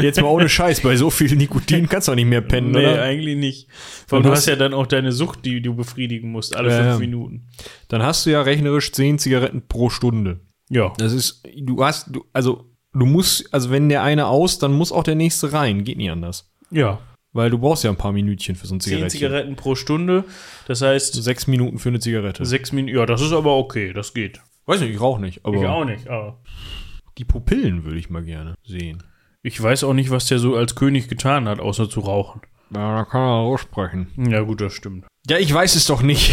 [0.00, 2.78] Jetzt mal ohne Scheiß, bei so viel Nikotin kannst du auch nicht mehr pennen, Nee,
[2.86, 3.02] oder?
[3.02, 3.68] eigentlich nicht.
[4.08, 6.82] Weil Dann du hast- ja dann auch deine Sucht, die du befriedigen musst, alle Ja,
[6.90, 6.98] fünf.
[7.00, 7.48] Minuten.
[7.88, 10.40] Dann hast du ja rechnerisch 10 Zigaretten pro Stunde.
[10.70, 10.92] Ja.
[10.98, 14.90] Das ist, du hast, du, also, du musst, also wenn der eine aus, dann muss
[14.92, 15.84] auch der nächste rein.
[15.84, 16.50] Geht nie anders.
[16.70, 16.98] Ja.
[17.34, 19.18] Weil du brauchst ja ein paar Minütchen für so ein Zehn Zigarettchen.
[19.20, 20.24] Zigaretten pro Stunde.
[20.66, 22.44] Das heißt, Sechs Minuten für eine Zigarette.
[22.44, 22.96] sechs Minuten.
[22.98, 23.92] Ja, das ist aber okay.
[23.92, 24.40] Das geht.
[24.66, 26.08] Weiß nicht, ich rauche nicht, aber Ich auch nicht.
[26.08, 26.40] Aber
[27.18, 29.02] die Pupillen würde ich mal gerne sehen.
[29.42, 32.42] ich weiß auch nicht, was der so als König getan hat, außer zu rauchen.
[32.74, 34.06] Ja, da kann er aussprechen.
[34.16, 35.04] Ja, gut, das stimmt.
[35.28, 36.32] Ja, ich weiß es doch nicht.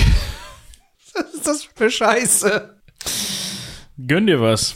[1.14, 2.76] Was ist das für Scheiße?
[4.08, 4.76] Gönn dir was.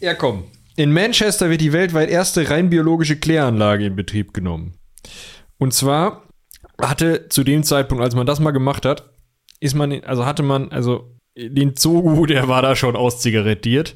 [0.00, 0.44] Ja, komm.
[0.76, 4.74] In Manchester wird die weltweit erste rein biologische Kläranlage in Betrieb genommen.
[5.64, 6.24] Und zwar
[6.78, 9.08] hatte zu dem Zeitpunkt, als man das mal gemacht hat,
[9.60, 13.94] ist man, also hatte man, also den Zogu, der war da schon auszigarettiert.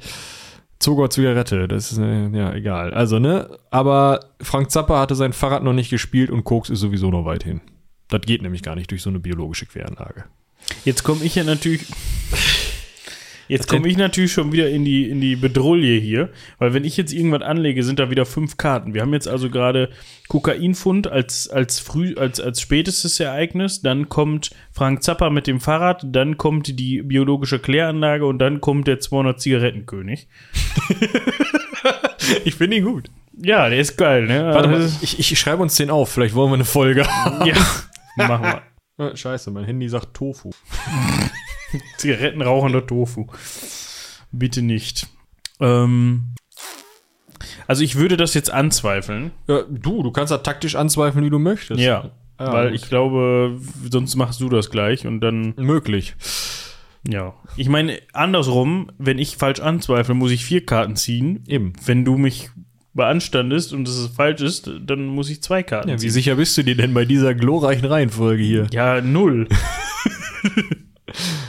[0.78, 2.94] Zogo Zigarette, das ist, äh, ja, egal.
[2.94, 7.10] Also, ne, aber Frank Zappa hatte sein Fahrrad noch nicht gespielt und Koks ist sowieso
[7.10, 7.60] noch weit hin.
[8.08, 10.24] Das geht nämlich gar nicht durch so eine biologische Queranlage.
[10.86, 11.84] Jetzt komme ich ja natürlich.
[13.48, 16.96] Jetzt komme ich natürlich schon wieder in die, in die Bedrulle hier, weil wenn ich
[16.96, 18.94] jetzt irgendwas anlege, sind da wieder fünf Karten.
[18.94, 19.88] Wir haben jetzt also gerade
[20.28, 26.04] Kokainfund als, als früh, als, als spätestes Ereignis, dann kommt Frank Zappa mit dem Fahrrad,
[26.06, 30.28] dann kommt die biologische Kläranlage und dann kommt der 200 Zigarettenkönig.
[32.44, 33.10] Ich finde ihn gut.
[33.40, 34.50] Ja, der ist geil, ne?
[34.52, 36.10] Warte mal, Also, ich, ich schreibe uns den auf.
[36.10, 37.46] Vielleicht wollen wir eine Folge haben.
[37.46, 37.54] Ja,
[38.16, 38.60] machen
[38.98, 39.16] wir.
[39.16, 40.50] Scheiße, mein Handy sagt Tofu.
[41.98, 43.26] Zigarettenrauchender Tofu.
[44.32, 45.06] Bitte nicht.
[45.60, 46.34] Ähm,
[47.66, 49.30] also ich würde das jetzt anzweifeln.
[49.46, 51.80] Ja, du, du kannst da taktisch anzweifeln, wie du möchtest.
[51.80, 52.10] Ja,
[52.40, 52.76] Ja, weil gut.
[52.80, 53.58] ich glaube,
[53.90, 56.14] sonst machst du das gleich und dann, Möglich.
[57.06, 57.34] ja.
[57.56, 61.42] Ich meine, andersrum, wenn ich falsch anzweifle, muss ich vier Karten ziehen.
[61.46, 61.72] Eben.
[61.84, 62.50] Wenn du mich
[62.94, 66.10] beanstandest und es falsch ist, dann muss ich zwei Karten Ja, wie ziehen.
[66.10, 68.66] sicher bist du dir denn bei dieser glorreichen Reihenfolge hier?
[68.72, 69.48] Ja, null.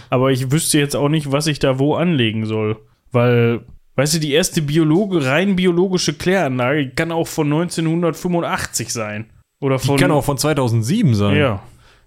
[0.09, 2.77] Aber ich wüsste jetzt auch nicht, was ich da wo anlegen soll.
[3.11, 3.61] Weil,
[3.95, 9.29] weißt du, die erste Biologe, rein biologische Kläranlage kann auch von 1985 sein.
[9.61, 9.97] Oder Die von.
[9.97, 11.37] kann auch von 2007 sein.
[11.37, 11.63] Ja.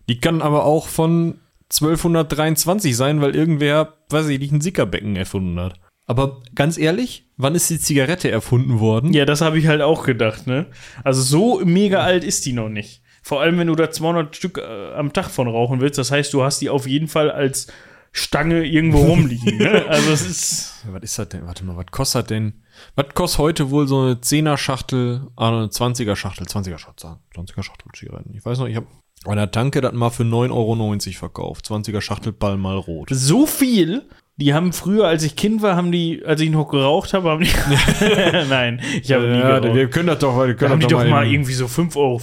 [0.08, 1.38] Die kann aber auch von
[1.70, 5.74] 1223 sein, weil irgendwer, weiß ich nicht, ein Sickerbecken erfunden hat.
[6.06, 9.12] Aber ganz ehrlich, wann ist die Zigarette erfunden worden?
[9.12, 10.66] Ja, das habe ich halt auch gedacht, ne?
[11.04, 13.02] Also so mega alt ist die noch nicht.
[13.22, 15.96] Vor allem, wenn du da 200 Stück äh, am Tag von rauchen willst.
[15.98, 17.68] Das heißt, du hast die auf jeden Fall als
[18.14, 19.84] Stange irgendwo rumliegen, ne?
[19.88, 20.84] Also es ist.
[20.90, 21.46] Was ist das denn?
[21.46, 22.62] Warte mal, was kostet denn?
[22.94, 27.62] Was kostet heute wohl so eine 10er Schachtel, ah, eine 20er Schachtel, 20er Schachtel, 20er
[27.62, 28.34] Schachtel Zigaretten.
[28.34, 28.86] Ich weiß noch, ich habe
[29.24, 31.66] an der Tanke das mal für 9,90 Euro verkauft.
[31.66, 33.08] 20er Schachtel Ball mal rot.
[33.10, 34.08] So viel.
[34.36, 37.44] Die haben früher, als ich Kind war, haben die, als ich noch geraucht habe, haben
[37.44, 37.50] die.
[38.48, 39.76] Nein, ich habe nie Ja, geraucht.
[39.76, 41.96] wir können das doch, wir Da können haben die das doch mal irgendwie so 5,50
[41.96, 42.18] Euro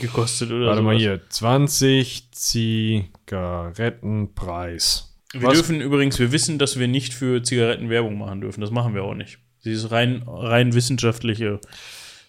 [0.00, 0.84] gekostet oder Warte so.
[0.84, 5.07] mal hier, 20 Zigarettenpreis.
[5.32, 5.54] Wir Was?
[5.54, 8.60] dürfen übrigens, wir wissen, dass wir nicht für Zigaretten Werbung machen dürfen.
[8.60, 9.38] Das machen wir auch nicht.
[9.58, 11.60] Sie ist rein, rein wissenschaftliche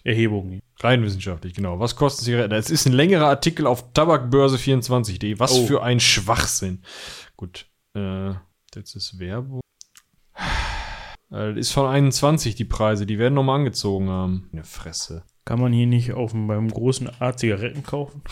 [0.04, 0.60] Erhebung.
[0.80, 1.78] Rein wissenschaftlich, genau.
[1.78, 2.54] Was kostet Zigaretten?
[2.54, 5.38] Es ist ein längerer Artikel auf tabakbörse24.de.
[5.38, 5.66] Was Oh.
[5.66, 6.82] für ein Schwachsinn.
[7.36, 8.30] Gut, äh,
[8.74, 9.60] jetzt ist Werbung.
[10.36, 10.40] Äh,
[11.30, 14.48] Das ist von 21 die Preise, die werden nochmal angezogen haben.
[14.52, 15.22] Eine Fresse.
[15.44, 18.22] Kann man hier nicht auf dem, beim großen A Zigaretten kaufen?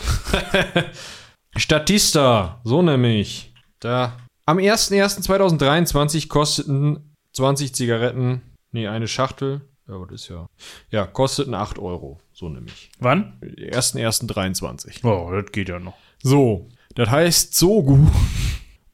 [1.57, 3.53] Statista, so nämlich.
[3.79, 4.17] Da.
[4.49, 8.41] Am 01.01.2023 kosteten 20 Zigaretten,
[8.71, 10.47] nee, eine Schachtel, ja, was ist ja,
[10.89, 12.89] ja, kosteten 8 Euro, so nämlich.
[12.97, 13.39] Wann?
[13.43, 15.05] 01.01.23.
[15.05, 15.93] Oh, das geht ja noch.
[16.23, 18.07] So, das heißt, Sogu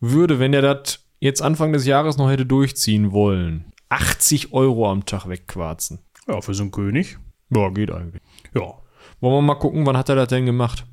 [0.02, 5.06] würde, wenn er das jetzt Anfang des Jahres noch hätte durchziehen wollen, 80 Euro am
[5.06, 6.00] Tag wegquarzen.
[6.28, 7.18] Ja, für so einen König.
[7.50, 8.22] Ja, geht eigentlich.
[8.54, 8.74] Ja.
[9.22, 10.86] Wollen wir mal gucken, wann hat er das denn gemacht?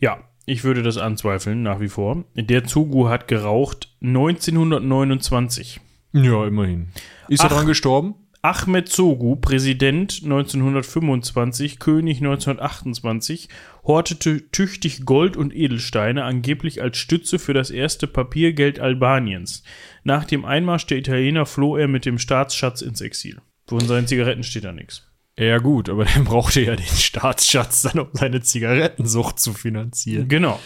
[0.00, 2.24] Ja, ich würde das anzweifeln, nach wie vor.
[2.34, 5.80] Der Zugu hat geraucht 1929.
[6.12, 6.88] Ja, immerhin.
[7.28, 7.56] Ist er Ach.
[7.56, 8.14] dran gestorben?
[8.44, 13.48] Ahmed Zogu, Präsident 1925, König 1928,
[13.84, 19.62] hortete tüchtig Gold und Edelsteine, angeblich als Stütze für das erste Papiergeld Albaniens.
[20.02, 23.40] Nach dem Einmarsch der Italiener floh er mit dem Staatsschatz ins Exil.
[23.68, 25.08] Von seinen Zigaretten steht da nichts.
[25.38, 30.28] Ja, gut, aber der brauchte ja den Staatsschatz dann, um seine Zigarettensucht zu finanzieren.
[30.28, 30.58] Genau.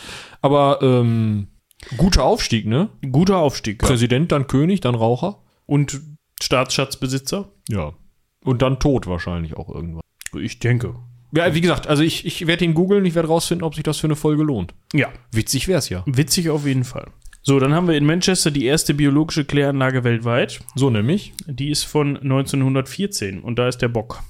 [0.42, 1.48] Aber, ähm,
[1.96, 2.88] guter Aufstieg, ne?
[3.10, 3.82] Guter Aufstieg.
[3.82, 3.88] Ja.
[3.88, 5.42] Präsident, dann König, dann Raucher.
[5.66, 6.00] Und
[6.42, 7.52] Staatsschatzbesitzer?
[7.68, 7.92] Ja.
[8.44, 10.02] Und dann tot wahrscheinlich auch irgendwann.
[10.38, 10.94] Ich denke.
[11.34, 13.98] Ja, wie gesagt, also ich, ich werde ihn googeln, ich werde rausfinden, ob sich das
[13.98, 14.74] für eine Folge lohnt.
[14.92, 16.02] Ja, Witzig wär's ja.
[16.06, 17.10] witzig auf jeden Fall.
[17.42, 20.60] So, dann haben wir in Manchester die erste biologische Kläranlage weltweit.
[20.74, 21.32] So nämlich.
[21.46, 24.22] Die ist von 1914 und da ist der Bock.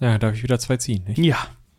[0.00, 1.18] Ja, darf ich wieder zwei ziehen, nicht?
[1.18, 1.38] Ja,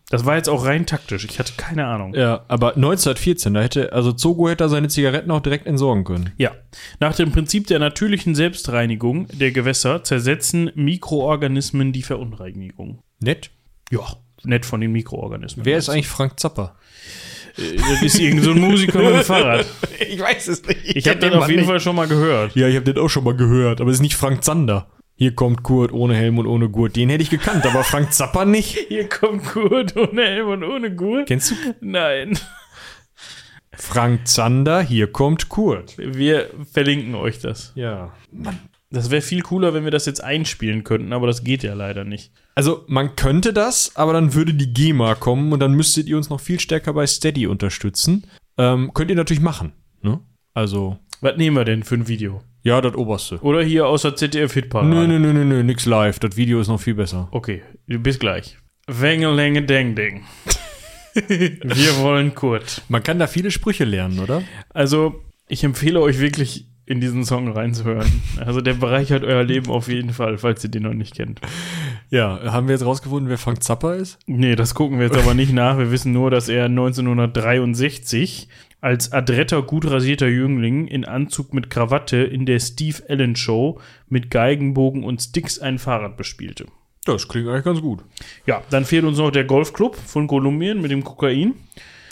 [0.10, 1.26] das war jetzt auch rein taktisch.
[1.26, 2.14] Ich hatte keine Ahnung.
[2.16, 6.32] Ja, aber 1914, da hätte, also Zogo hätte er seine Zigaretten auch direkt entsorgen können.
[6.38, 6.52] Ja,
[7.00, 13.00] nach dem Prinzip der natürlichen Selbstreinigung der Gewässer zersetzen Mikroorganismen die Verunreinigung.
[13.20, 13.52] Nett.
[13.92, 14.06] Ja,
[14.44, 15.66] nett von den Mikroorganismen.
[15.66, 16.76] Wer ist eigentlich Frank Zappa?
[17.58, 19.66] Äh, Das ist irgend so ein Musiker mit dem Fahrrad.
[20.10, 20.96] Ich weiß es nicht.
[20.96, 22.56] Ich habe den auf jeden Fall schon mal gehört.
[22.56, 24.88] Ja, ich habe den auch schon mal gehört, aber es ist nicht Frank Zander.
[25.20, 26.96] Hier kommt Kurt ohne Helm und ohne Gurt.
[26.96, 28.78] Den hätte ich gekannt, aber Frank Zappa nicht.
[28.88, 31.28] Hier kommt Gurt ohne Helm und ohne Gurt.
[31.28, 31.56] Kennst du?
[31.82, 32.38] Nein.
[33.74, 35.98] Frank Zander, hier kommt Kurt.
[35.98, 37.74] Wir verlinken euch das.
[37.76, 38.14] Ja.
[38.90, 42.04] Das wäre viel cooler, wenn wir das jetzt einspielen könnten, aber das geht ja leider
[42.04, 42.32] nicht.
[42.56, 46.30] Also, man könnte das, aber dann würde die GEMA kommen und dann müsstet ihr uns
[46.30, 48.26] noch viel stärker bei Steady unterstützen.
[48.58, 50.20] Ähm, könnt ihr natürlich machen, ne?
[50.54, 52.42] Also, Was nehmen wir denn für ein Video?
[52.68, 53.40] ja, das Oberste.
[53.42, 54.90] Oder hier aus der ZDF-Hitparade?
[54.90, 56.20] Nö, nö, nö, nö, nö, nix live.
[56.20, 57.30] Das Video ist noch viel besser.
[57.32, 58.58] Okay, bis gleich.
[58.88, 60.26] Wengelänge Deng Deng.
[61.14, 62.82] Wir wollen Kurt.
[62.90, 64.44] Man kann da viele Sprüche lernen, oder?
[64.70, 68.22] Also, ich empfehle euch wirklich, in diesen Song reinzuhören.
[68.46, 71.40] Also, der bereichert euer Leben auf jeden Fall, falls ihr den noch nicht kennt.
[72.10, 74.20] Ja, haben wir jetzt rausgefunden, wer Frank Zappa ist?
[74.28, 75.78] Nee, das gucken wir jetzt aber nicht nach.
[75.78, 78.48] Wir wissen nur, dass er 1963
[78.82, 84.30] als adretter, gut rasierter Jüngling in Anzug mit Krawatte in der Steve Allen Show mit
[84.30, 86.66] Geigenbogen und Sticks ein Fahrrad bespielte.
[87.06, 88.04] Das klingt eigentlich ganz gut.
[88.46, 91.56] Ja, dann fehlt uns noch der Golfclub von Kolumbien mit dem Kokain.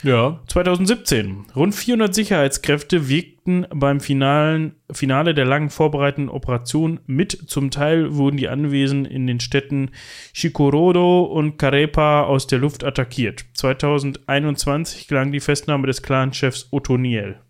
[0.06, 0.40] Ja.
[0.46, 1.46] 2017.
[1.56, 7.32] Rund 400 Sicherheitskräfte wirkten beim finalen, Finale der langen vorbereitenden Operation mit.
[7.48, 9.90] Zum Teil wurden die Anwesen in den Städten
[10.32, 13.46] Chicorodo und Carepa aus der Luft attackiert.
[13.54, 17.40] 2021 gelang die Festnahme des Clanchefs Otoniel.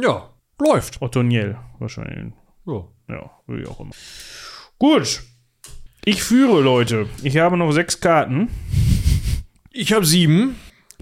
[0.00, 0.30] Ja,
[0.64, 1.02] läuft.
[1.02, 2.32] Otoniel, wahrscheinlich.
[2.64, 2.84] Ja.
[3.08, 3.92] Ja, wie auch immer.
[4.78, 5.24] Gut.
[6.04, 7.08] Ich führe, Leute.
[7.24, 8.48] Ich habe noch sechs Karten.
[9.72, 10.54] Ich habe sieben.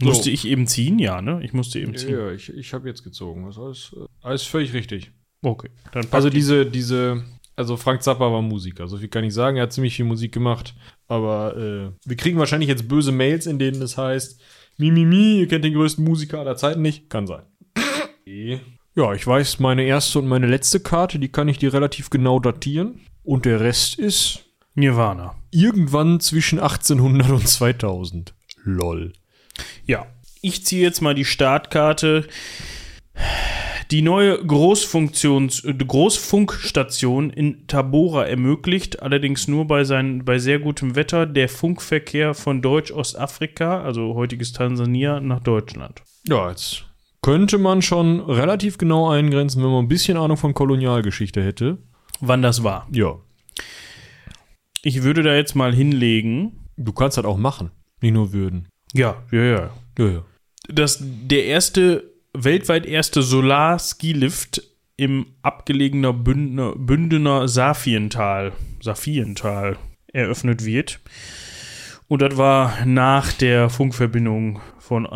[0.04, 0.98] Musste ich eben ziehen?
[0.98, 1.40] Ja, ne?
[1.42, 2.12] Ich musste eben ziehen.
[2.12, 3.46] Ja, ich, ich habe jetzt gezogen.
[3.46, 5.12] Das ist alles, äh, alles völlig richtig.
[5.42, 5.70] Okay.
[6.10, 7.24] Also diese, diese
[7.56, 9.56] Also Frank Zappa war Musiker, so viel kann ich sagen.
[9.56, 10.74] Er hat ziemlich viel Musik gemacht.
[11.08, 14.40] Aber äh, wir kriegen wahrscheinlich jetzt böse Mails, in denen es heißt,
[14.78, 17.10] Mimimi, mi, mi, ihr kennt den größten Musiker aller Zeiten nicht.
[17.10, 17.42] Kann sein.
[18.94, 22.38] ja, ich weiß meine erste und meine letzte Karte, die kann ich dir relativ genau
[22.40, 23.00] datieren.
[23.22, 24.44] Und der Rest ist
[24.74, 25.34] Nirvana.
[25.50, 28.34] irgendwann zwischen 1800 und 2000.
[28.64, 29.12] Lol.
[29.86, 30.06] Ja,
[30.40, 32.26] ich ziehe jetzt mal die Startkarte.
[33.90, 41.26] Die neue Großfunktions Großfunkstation in Tabora ermöglicht, allerdings nur bei, sein, bei sehr gutem Wetter,
[41.26, 46.02] der Funkverkehr von Deutsch-Ostafrika, also heutiges Tansania, nach Deutschland.
[46.26, 46.86] Ja, jetzt
[47.20, 51.78] könnte man schon relativ genau eingrenzen, wenn man ein bisschen Ahnung von Kolonialgeschichte hätte.
[52.20, 52.88] Wann das war.
[52.92, 53.16] Ja.
[54.82, 56.68] Ich würde da jetzt mal hinlegen.
[56.76, 57.70] Du kannst das auch machen.
[58.00, 58.68] Nicht nur würden.
[58.92, 59.70] Ja, ja, ja.
[59.98, 60.24] Ja, ja.
[60.68, 64.62] dass der erste, weltweit erste Solar-Skilift
[64.96, 69.76] im abgelegener Bündner, Bündener Safiental, Safiental
[70.12, 71.00] eröffnet wird.
[72.08, 75.08] Und das war nach der Funkverbindung von,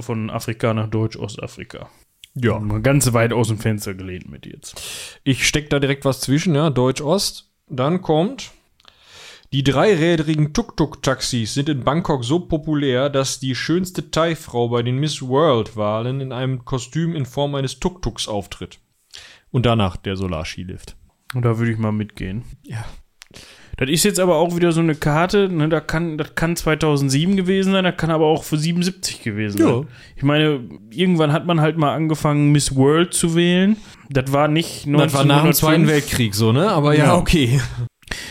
[0.00, 1.88] von Afrika nach Deutsch-Ostafrika.
[2.34, 2.58] Ja.
[2.58, 5.18] Mal ganz weit aus dem Fenster gelehnt mit jetzt.
[5.24, 7.50] Ich steck da direkt was zwischen, ja, Deutsch-Ost.
[7.68, 8.52] Dann kommt.
[9.52, 15.20] Die dreirädrigen Tuk-Tuk-Taxis sind in Bangkok so populär, dass die schönste Thai-Frau bei den Miss
[15.20, 18.78] World-Wahlen in einem Kostüm in Form eines Tuk-Tuks auftritt.
[19.50, 20.96] Und danach der Solarskilift.
[21.34, 22.44] Und da würde ich mal mitgehen.
[22.62, 22.82] Ja.
[23.76, 27.36] Das ist jetzt aber auch wieder so eine Karte, ne, da kann, das kann 2007
[27.36, 29.66] gewesen sein, das kann aber auch für 77 gewesen Ja.
[29.66, 29.86] sein.
[30.16, 33.76] Ich meine, irgendwann hat man halt mal angefangen, Miss World zu wählen.
[34.08, 35.56] Das war nicht Das war nach dem 1905.
[35.58, 36.70] Zweiten Weltkrieg so, ne?
[36.70, 37.16] Aber ja, Ja.
[37.16, 37.60] okay.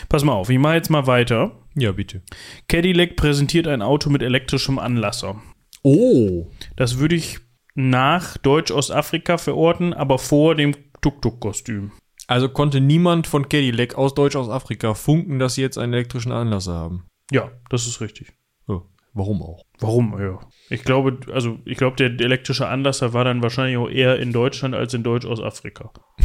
[0.10, 1.52] Pass mal auf, ich mache jetzt mal weiter.
[1.76, 2.22] Ja, bitte.
[2.68, 5.42] Cadillac präsentiert ein Auto mit elektrischem Anlasser.
[5.84, 6.48] Oh.
[6.76, 7.40] Das würde ich
[7.76, 11.92] nach Deutsch-Ostafrika verorten, aber vor dem Tuk-Tuk-Kostüm.
[12.28, 16.32] Also konnte niemand von Cadillac aus Deutsch aus Afrika funken, dass sie jetzt einen elektrischen
[16.32, 17.06] Anlasser haben.
[17.32, 18.34] Ja, das ist richtig.
[18.68, 18.82] Ja,
[19.14, 19.66] warum auch?
[19.80, 20.20] Warum?
[20.20, 20.40] Ja.
[20.70, 24.76] Ich glaube, also ich glaube, der elektrische Anlasser war dann wahrscheinlich auch eher in Deutschland
[24.76, 25.92] als in Deutsch-Ostafrika.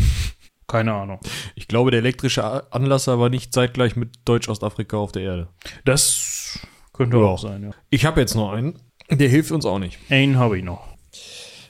[0.68, 1.20] Keine Ahnung.
[1.54, 5.48] Ich glaube, der elektrische Anlasser war nicht zeitgleich mit Deutsch-Ostafrika auf der Erde.
[5.84, 6.58] Das
[6.92, 7.22] könnte Ja.
[7.24, 7.70] auch sein, ja.
[7.90, 8.78] Ich habe jetzt noch einen.
[9.10, 9.98] Der hilft uns auch nicht.
[10.10, 10.88] Einen habe ich noch.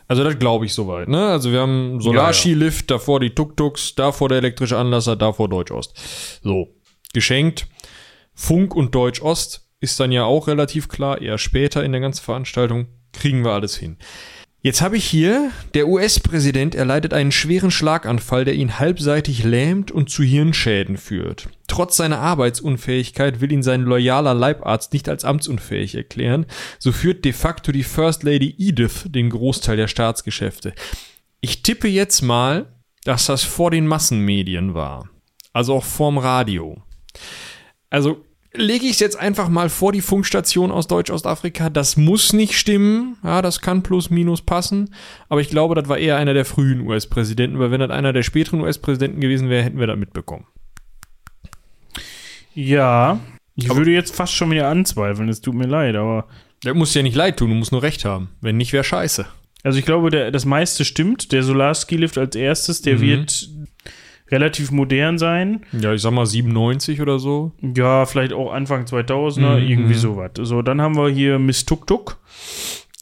[0.09, 1.09] Also das glaube ich soweit.
[1.09, 1.26] Ne?
[1.28, 6.40] Also wir haben Solarskilift, davor die Tuk-Tuks, davor der elektrische Anlasser, davor Deutsch-Ost.
[6.42, 6.68] So,
[7.12, 7.66] geschenkt.
[8.34, 11.20] Funk und Deutsch-Ost ist dann ja auch relativ klar.
[11.20, 13.99] Eher später in der ganzen Veranstaltung kriegen wir alles hin.
[14.66, 20.10] Jetzt habe ich hier, der US-Präsident erleidet einen schweren Schlaganfall, der ihn halbseitig lähmt und
[20.10, 21.48] zu Hirnschäden führt.
[21.68, 26.46] Trotz seiner Arbeitsunfähigkeit will ihn sein loyaler Leibarzt nicht als amtsunfähig erklären,
[26.80, 30.74] so führt de facto die First Lady Edith den Großteil der Staatsgeschäfte.
[31.40, 35.08] Ich tippe jetzt mal, dass das vor den Massenmedien war.
[35.52, 36.82] Also auch vorm Radio.
[37.88, 38.26] Also
[38.57, 41.70] lege ich es jetzt einfach mal vor die Funkstation aus Deutsch-Ostafrika.
[41.70, 43.16] Das muss nicht stimmen.
[43.22, 44.94] Ja, das kann plus minus passen.
[45.28, 48.22] Aber ich glaube, das war eher einer der frühen US-Präsidenten, weil wenn das einer der
[48.22, 50.46] späteren US-Präsidenten gewesen wäre, hätten wir das mitbekommen.
[52.54, 53.20] Ja.
[53.54, 56.26] Ich Aber- würde jetzt fast schon wieder anzweifeln, es tut mir leid, aber.
[56.64, 58.28] Der muss ja nicht leid tun, du musst nur recht haben.
[58.40, 59.26] Wenn nicht, wäre scheiße.
[59.62, 61.32] Also ich glaube, der, das meiste stimmt.
[61.32, 63.00] Der Solar-Skilift als erstes, der Mhm.
[63.00, 63.48] wird
[64.31, 65.64] relativ modern sein.
[65.72, 67.53] Ja, ich sag mal 97 oder so.
[67.61, 69.68] Ja, vielleicht auch Anfang 2000er, Mhm.
[69.68, 70.31] irgendwie sowas.
[70.41, 72.18] So, dann haben wir hier Miss Tuk Tuk.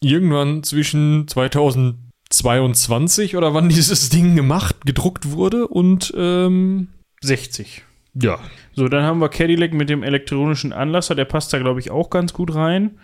[0.00, 6.88] Irgendwann zwischen 2022 oder wann dieses Ding gemacht, gedruckt wurde und ähm,
[7.22, 7.84] 60.
[8.20, 8.38] ja.
[8.76, 11.14] So, dann haben wir Cadillac mit dem elektronischen Anlasser.
[11.14, 12.98] Der passt da, glaube ich, auch ganz gut rein.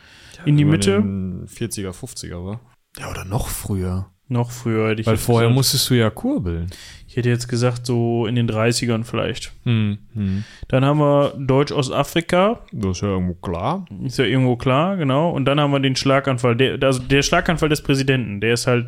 [0.47, 0.99] In die Mitte.
[0.99, 2.61] 40er, 50er, war.
[2.99, 4.07] Ja, oder noch früher.
[4.33, 5.57] Noch früher hätte ich Weil vorher gesagt.
[5.57, 6.69] musstest du ja kurbeln.
[7.09, 9.53] Ich hätte jetzt gesagt, so in den 30ern vielleicht.
[9.65, 10.45] Hm, hm.
[10.69, 12.61] Dann haben wir Deutsch-Ostafrika.
[12.71, 13.85] Das ist ja irgendwo klar.
[14.05, 15.31] Ist ja irgendwo klar, genau.
[15.31, 16.55] Und dann haben wir den Schlaganfall.
[16.55, 18.41] Der, also der Schlaganfall des Präsidenten.
[18.41, 18.87] Der ist halt,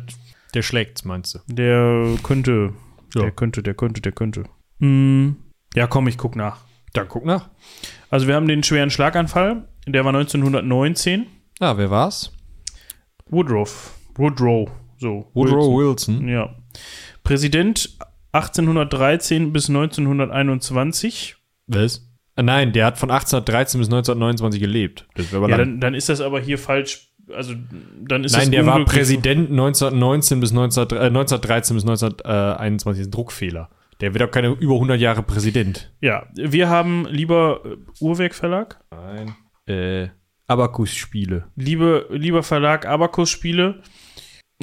[0.53, 1.39] Der schlägt's, meinst du?
[1.47, 2.71] der könnte,
[3.13, 3.23] Ja.
[3.23, 4.43] der könnte, der könnte, der könnte.
[4.79, 5.35] Hm.
[5.75, 6.59] Ja, komm, ich guck nach.
[6.93, 7.49] Dann guck nach.
[8.09, 9.67] Also wir haben den schweren Schlaganfall.
[9.87, 11.25] Der war 1919.
[11.59, 12.31] Ah, wer war's?
[13.29, 13.93] Woodrow.
[14.15, 14.69] Woodrow.
[15.03, 15.29] So.
[15.33, 16.15] Woodrow Wilson.
[16.21, 16.27] Wilson.
[16.29, 16.55] Ja.
[17.25, 17.97] Präsident
[18.31, 21.35] 1813 bis 1921.
[21.67, 22.09] Was?
[22.35, 25.05] Ah, Nein, der hat von 1813 bis 1929 gelebt.
[25.15, 27.09] Das wäre aber Ja, dann, dann ist das aber hier falsch.
[27.35, 27.53] Also,
[28.01, 32.83] dann ist Nein, der war Präsident 1919 bis 19, äh, 1913 bis 1921.
[32.83, 33.69] Das ist ein Druckfehler.
[33.99, 35.91] Der wird auch keine über 100 Jahre Präsident.
[36.01, 39.35] Ja, wir haben lieber äh, Uhrwerk Verlag, Nein.
[39.65, 40.09] Äh,
[40.47, 41.45] Abakus-Spiele.
[41.55, 43.81] liebe, lieber Verlag Abacus Spiele.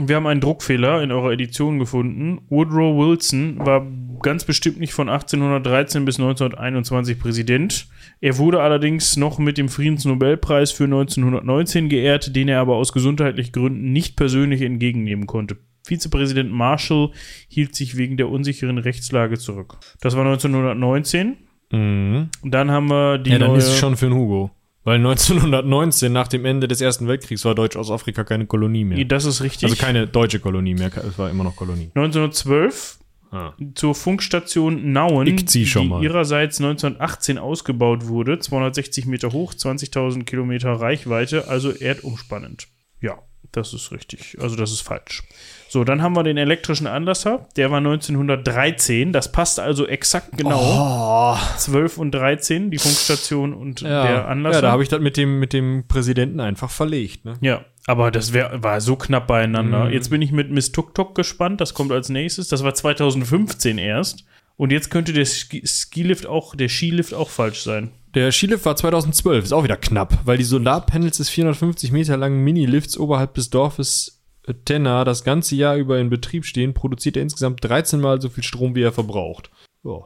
[0.08, 2.40] Wir haben einen Druckfehler in eurer Edition gefunden.
[2.48, 3.86] Woodrow Wilson war
[4.22, 7.88] ganz bestimmt nicht von 1813 bis 1921 Präsident.
[8.20, 13.52] Er wurde allerdings noch mit dem Friedensnobelpreis für 1919 geehrt, den er aber aus gesundheitlichen
[13.52, 15.56] Gründen nicht persönlich entgegennehmen konnte.
[15.86, 17.10] Vizepräsident Marshall
[17.48, 19.78] hielt sich wegen der unsicheren Rechtslage zurück.
[20.00, 21.36] Das war 1919.
[21.72, 22.28] Mhm.
[22.42, 24.50] Dann haben wir die Ja, dann neue, ist es schon für den Hugo.
[24.84, 29.04] Weil 1919, nach dem Ende des Ersten Weltkriegs, war Deutsch-Ostafrika keine Kolonie mehr.
[29.04, 29.64] Das ist richtig.
[29.64, 31.90] Also keine deutsche Kolonie mehr, es war immer noch Kolonie.
[31.94, 32.98] 1912
[33.32, 33.52] Ah.
[33.76, 36.02] zur Funkstation Nauen, die mal.
[36.02, 42.66] ihrerseits 1918 ausgebaut wurde, 260 Meter hoch, 20.000 Kilometer Reichweite, also erdumspannend.
[43.00, 43.18] Ja,
[43.52, 44.36] das ist richtig.
[44.40, 45.22] Also das ist falsch.
[45.68, 51.38] So, dann haben wir den elektrischen Anlasser, der war 1913, das passt also exakt genau.
[51.56, 54.04] 12 und 13, die Funkstation und der Oh.
[54.04, 54.56] Ja, Anlasser.
[54.58, 57.24] ja da habe ich das mit dem, mit dem Präsidenten einfach verlegt.
[57.24, 57.34] Ne?
[57.40, 59.84] Ja, aber das wär, war so knapp beieinander.
[59.86, 59.92] Mhm.
[59.92, 61.60] Jetzt bin ich mit Miss Tuk Tuk gespannt.
[61.60, 62.48] Das kommt als nächstes.
[62.48, 64.24] Das war 2015 erst.
[64.56, 67.92] Und jetzt könnte der Ski Skilift auch, der Skilift auch falsch sein.
[68.14, 72.42] Der Skilift war 2012, ist auch wieder knapp, weil die Solarpanels des 450 Meter langen
[72.42, 74.20] Mini-Lifts oberhalb des Dorfes
[74.64, 78.42] Tenna das ganze Jahr über in Betrieb stehen, produziert er insgesamt 13 Mal so viel
[78.42, 79.50] Strom, wie er verbraucht.
[79.84, 80.00] Ja.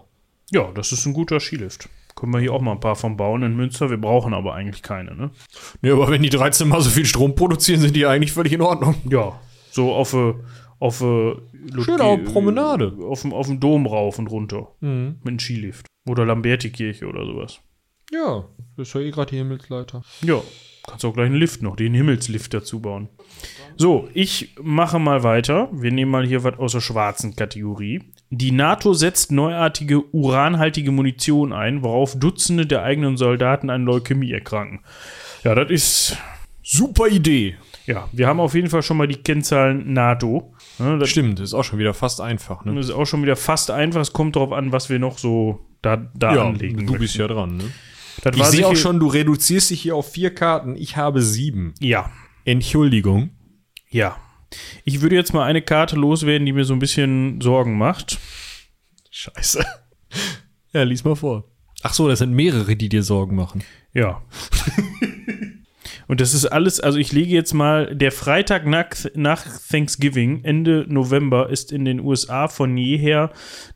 [0.51, 1.89] Ja, das ist ein guter Skilift.
[2.15, 3.91] Können wir hier auch mal ein paar von bauen in Münster.
[3.91, 5.31] Wir brauchen aber eigentlich keine, ne?
[5.81, 8.61] Nee, aber wenn die 13 Mal so viel Strom produzieren, sind die eigentlich völlig in
[8.61, 8.95] Ordnung.
[9.11, 9.41] Ja,
[9.71, 10.35] so auf äh,
[10.79, 11.35] auf äh,
[11.83, 12.95] Schöne Promenade.
[13.03, 14.69] Auf dem, auf dem Dom rauf und runter.
[14.81, 15.17] Mhm.
[15.23, 15.87] Mit einem Skilift.
[16.07, 17.61] Oder Lamberti-Kirche oder sowas.
[18.13, 18.45] Ja,
[18.77, 20.03] das ist ja eh gerade die Himmelsleiter.
[20.23, 20.43] Ja,
[20.87, 23.09] kannst auch gleich einen Lift noch, den Himmelslift dazu bauen.
[23.77, 25.69] So, ich mache mal weiter.
[25.73, 28.03] Wir nehmen mal hier was aus der schwarzen Kategorie.
[28.31, 34.81] Die NATO setzt neuartige uranhaltige Munition ein, worauf Dutzende der eigenen Soldaten an Leukämie erkranken.
[35.43, 36.19] Ja, das ist.
[36.67, 37.57] Super Idee.
[37.87, 40.55] Ja, wir haben auf jeden Fall schon mal die Kennzahlen NATO.
[40.79, 42.65] Das Stimmt, ist auch schon wieder fast einfach.
[42.65, 42.81] Ne?
[42.81, 44.01] ist auch schon wieder fast einfach.
[44.01, 46.87] Es kommt darauf an, was wir noch so da, da anlegen.
[46.87, 47.59] du bist ja dran.
[47.59, 47.65] Ne?
[48.23, 50.77] Das Ich sehe auch schon, du reduzierst dich hier auf vier Karten.
[50.77, 51.75] Ich habe sieben.
[51.81, 52.11] Ja,
[52.45, 53.31] Entschuldigung.
[53.91, 54.17] ja.
[54.85, 58.19] Ich würde jetzt mal eine Karte loswerden, die mir so ein bisschen Sorgen macht.
[59.11, 59.65] Scheiße.
[60.73, 61.45] Ja, lies mal vor.
[61.83, 63.63] Ach so, das sind mehrere, die dir Sorgen machen.
[63.93, 64.23] Ja.
[66.07, 70.85] Und das ist alles, also ich lege jetzt mal, der Freitag nach, nach Thanksgiving, Ende
[70.89, 73.31] November, ist in den USA von jeher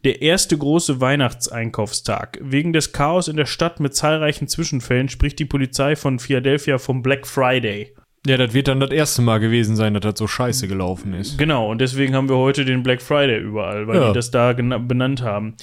[0.04, 2.38] der erste große Weihnachtseinkaufstag.
[2.42, 7.02] Wegen des Chaos in der Stadt mit zahlreichen Zwischenfällen spricht die Polizei von Philadelphia vom
[7.02, 7.94] Black Friday.
[8.26, 11.38] Ja, das wird dann das erste Mal gewesen sein, dass das so scheiße gelaufen ist.
[11.38, 14.08] Genau, und deswegen haben wir heute den Black Friday überall, weil Ja.
[14.08, 15.54] die das da benannt haben.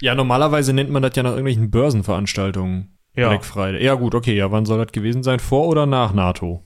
[0.00, 2.96] Ja, normalerweise nennt man das ja nach irgendwelchen Börsenveranstaltungen.
[3.14, 3.28] Ja.
[3.28, 3.84] Black Friday.
[3.84, 4.34] Ja, gut, okay.
[4.34, 5.38] Ja, wann soll das gewesen sein?
[5.38, 6.62] Vor oder nach NATO?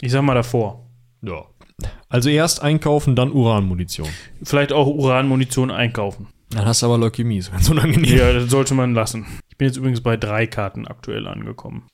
[0.00, 0.90] Ich sag mal davor.
[1.22, 1.44] Ja.
[2.08, 4.08] Also erst einkaufen, dann Uranmunition.
[4.42, 6.28] Vielleicht auch Uranmunition einkaufen.
[6.50, 8.16] Dann hast du aber Leukämie, ist ganz unangenehm.
[8.16, 9.26] Ja, das sollte man lassen.
[9.48, 11.88] Ich bin jetzt übrigens bei drei Karten aktuell angekommen.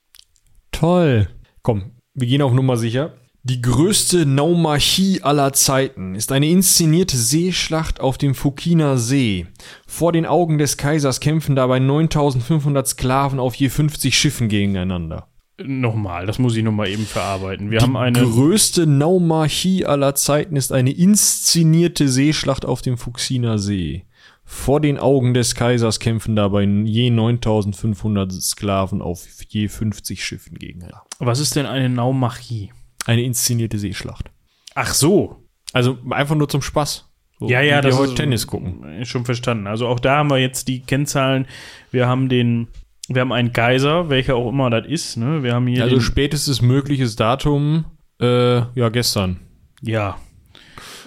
[0.73, 1.29] Toll.
[1.63, 3.15] Komm, wir gehen auf Nummer sicher.
[3.43, 9.47] Die größte Naumachie aller Zeiten ist eine inszenierte Seeschlacht auf dem Fukiner See.
[9.87, 15.27] Vor den Augen des Kaisers kämpfen dabei 9500 Sklaven auf je 50 Schiffen gegeneinander.
[15.63, 17.71] Nochmal, das muss ich nochmal eben verarbeiten.
[17.71, 18.21] Wir Die haben eine.
[18.23, 24.05] größte Naumachie aller Zeiten ist eine inszenierte Seeschlacht auf dem Fuxiner See.
[24.45, 31.05] Vor den Augen des Kaisers kämpfen dabei je 9500 Sklaven auf je 50 Schiffen gegeneinander.
[31.21, 32.71] Was ist denn eine Naumachie?
[33.07, 34.31] Eine inszenierte Seeschlacht.
[34.75, 35.37] Ach so.
[35.73, 37.07] Also einfach nur zum Spaß.
[37.39, 39.05] So, Ja, ja, wie wir das heute ist- Tennis gucken.
[39.05, 39.67] Schon verstanden.
[39.67, 41.47] Also auch da haben wir jetzt die Kennzahlen.
[41.91, 42.69] Wir haben den.
[43.09, 45.17] Wir haben einen Kaiser, welcher auch immer das ist.
[45.17, 45.43] Ne?
[45.43, 45.83] Wir haben hier.
[45.83, 47.87] Also spätestes mögliches Datum,
[48.21, 49.41] äh, ja, gestern.
[49.83, 50.17] ja.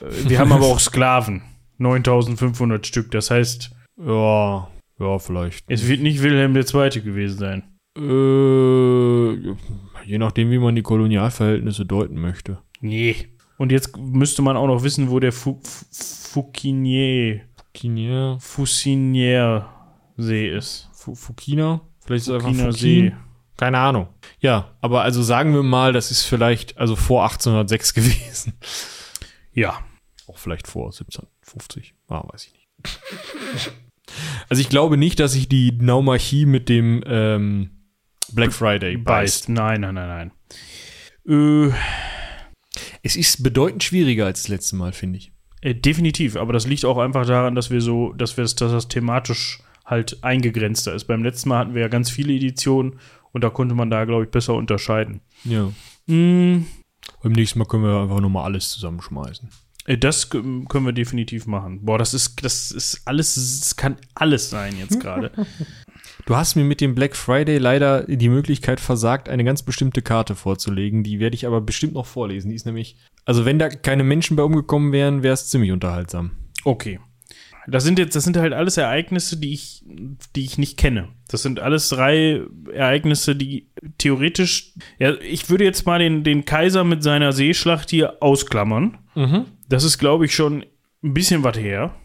[0.01, 1.43] Äh, Wir haben aber auch Sklaven.
[1.77, 3.11] 9500 Stück.
[3.11, 3.71] Das heißt,
[4.05, 4.67] Ja,
[4.99, 5.63] ja, vielleicht.
[5.67, 6.89] es wird nicht Wilhelm II.
[7.01, 7.63] gewesen sein.
[7.97, 9.53] Äh,
[10.05, 12.59] je nachdem, wie man die Kolonialverhältnisse deuten möchte.
[12.81, 13.15] Nee.
[13.57, 19.69] Und jetzt müsste man auch noch wissen, wo der Fu Fu- Fukinier, Fukinier, Fusinier
[20.17, 20.89] See ist.
[20.93, 21.81] Fu- Fukina?
[22.05, 22.71] Vielleicht ist es einfach Fukin?
[22.73, 23.13] See.
[23.57, 24.07] Keine Ahnung.
[24.39, 28.53] Ja, aber also sagen wir mal, das ist vielleicht also vor 1806 gewesen.
[29.53, 29.79] Ja.
[30.27, 31.93] Auch vielleicht vor 1750.
[32.07, 32.67] Ah, weiß ich nicht.
[34.49, 37.69] also ich glaube nicht, dass sich die Naumachie mit dem ähm,
[38.35, 39.05] Black Friday beißt.
[39.47, 39.49] Beißt.
[39.49, 40.31] Nein, nein, nein,
[41.27, 41.69] nein.
[41.69, 41.73] Äh,
[43.01, 45.31] Es ist bedeutend schwieriger als das letzte Mal, finde ich.
[45.61, 48.87] äh, definitiv, aber das liegt auch einfach daran, dass wir so, dass wir dass das
[48.87, 51.05] thematisch halt eingegrenzter ist.
[51.05, 52.99] Beim letzten Mal hatten wir ja ganz viele Editionen
[53.31, 55.21] und da konnte man da, glaube ich, besser unterscheiden.
[55.43, 55.71] Ja.
[56.07, 56.65] Mm,
[57.21, 59.49] Beim nächsten Mal können wir einfach nochmal alles zusammenschmeißen.
[59.85, 61.83] Äh, Das können wir definitiv machen.
[61.83, 65.31] Boah, das ist, das ist alles, es kann alles sein jetzt gerade.
[66.25, 70.35] Du hast mir mit dem Black Friday leider die Möglichkeit versagt, eine ganz bestimmte Karte
[70.35, 71.03] vorzulegen.
[71.03, 72.49] Die werde ich aber bestimmt noch vorlesen.
[72.49, 76.31] Die ist nämlich, also wenn da keine Menschen bei umgekommen wären, wäre es ziemlich unterhaltsam.
[76.63, 76.99] Okay.
[77.67, 79.83] Das sind jetzt, das sind halt alles Ereignisse, die ich,
[80.35, 81.09] die ich nicht kenne.
[81.29, 82.41] Das sind alles drei
[82.73, 88.21] Ereignisse, die theoretisch, ja, ich würde jetzt mal den, den Kaiser mit seiner Seeschlacht hier
[88.21, 88.97] ausklammern.
[89.69, 90.65] Das ist, glaube ich, schon
[91.03, 91.95] ein bisschen was her.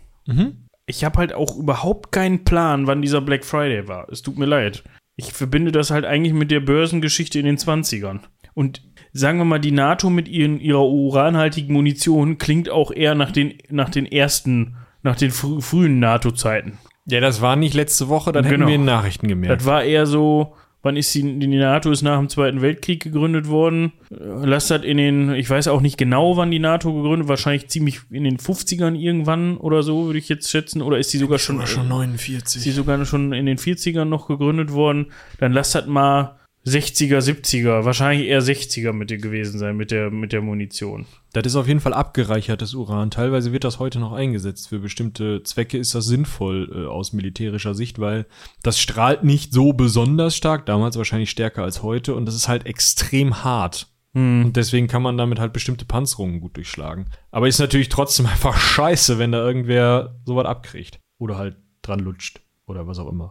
[0.88, 4.08] Ich habe halt auch überhaupt keinen Plan, wann dieser Black Friday war.
[4.10, 4.82] Es tut mir leid.
[5.16, 8.20] Ich verbinde das halt eigentlich mit der Börsengeschichte in den 20ern.
[8.54, 8.82] Und
[9.12, 13.54] sagen wir mal, die NATO mit ihren, ihrer uranhaltigen Munition klingt auch eher nach den,
[13.68, 16.78] nach den ersten, nach den frü frühen NATO-Zeiten.
[17.06, 18.68] Ja, das war nicht letzte Woche, dann hätten Genau.
[18.68, 19.60] wir in Nachrichten gemerkt.
[19.60, 20.54] Das war eher so,
[20.88, 23.92] wann ist die, die NATO ist nach dem Zweiten Weltkrieg gegründet worden.
[24.10, 24.14] Äh,
[24.44, 28.00] Lass das in den, ich weiß auch nicht genau, wann die NATO gegründet, wahrscheinlich ziemlich
[28.10, 30.80] in den 50ern irgendwann oder so, würde ich jetzt schätzen.
[30.80, 32.62] Oder ist die sogar schon, schon ist 49.
[32.62, 35.12] die sogar schon in den 40ern noch gegründet worden?
[35.38, 36.37] Dann lass das mal
[36.68, 41.06] 60er, 70er, wahrscheinlich eher 60er mit dir gewesen sein, mit der, mit der Munition.
[41.32, 43.10] Das ist auf jeden Fall abgereichertes Uran.
[43.10, 44.68] Teilweise wird das heute noch eingesetzt.
[44.68, 48.26] Für bestimmte Zwecke ist das sinnvoll äh, aus militärischer Sicht, weil
[48.62, 52.66] das strahlt nicht so besonders stark, damals wahrscheinlich stärker als heute und das ist halt
[52.66, 53.88] extrem hart.
[54.14, 57.10] Und deswegen kann man damit halt bestimmte Panzerungen gut durchschlagen.
[57.30, 60.98] Aber ist natürlich trotzdem einfach scheiße, wenn da irgendwer sowas abkriegt.
[61.18, 62.40] Oder halt dran lutscht.
[62.66, 63.30] Oder was auch immer.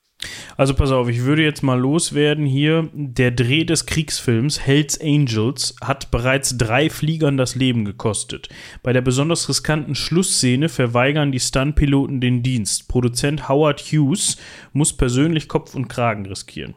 [0.56, 2.90] Also pass auf, ich würde jetzt mal loswerden hier.
[2.94, 8.50] Der Dreh des Kriegsfilms Hells Angels hat bereits drei Fliegern das Leben gekostet.
[8.82, 12.88] Bei der besonders riskanten Schlussszene verweigern die Stuntpiloten den Dienst.
[12.88, 14.38] Produzent Howard Hughes
[14.74, 16.74] muss persönlich Kopf und Kragen riskieren.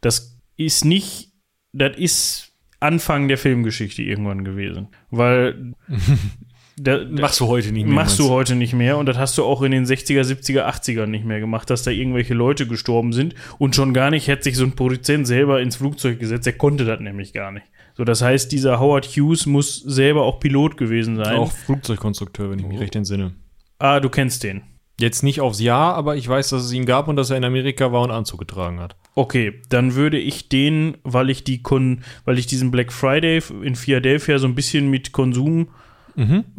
[0.00, 1.30] Das ist nicht,
[1.72, 4.88] das ist Anfang der Filmgeschichte irgendwann gewesen.
[5.10, 5.74] Weil
[6.82, 7.94] da, Machst du heute nicht mehr.
[7.94, 11.06] Machst du heute nicht mehr und das hast du auch in den 60er, 70er, 80er
[11.06, 14.56] nicht mehr gemacht, dass da irgendwelche Leute gestorben sind und schon gar nicht hätte sich
[14.56, 17.66] so ein Produzent selber ins Flugzeug gesetzt, der konnte das nämlich gar nicht.
[17.94, 21.36] So, das heißt, dieser Howard Hughes muss selber auch Pilot gewesen sein.
[21.36, 23.34] Auch Flugzeugkonstrukteur, wenn ich mich recht entsinne.
[23.78, 24.62] Ah, du kennst den.
[24.98, 27.44] Jetzt nicht aufs Jahr, aber ich weiß, dass es ihn gab und dass er in
[27.44, 28.96] Amerika war und Anzug getragen hat.
[29.14, 33.74] Okay, dann würde ich den, weil ich die Kon weil ich diesen Black Friday in
[33.74, 35.68] Philadelphia so ein bisschen mit Konsum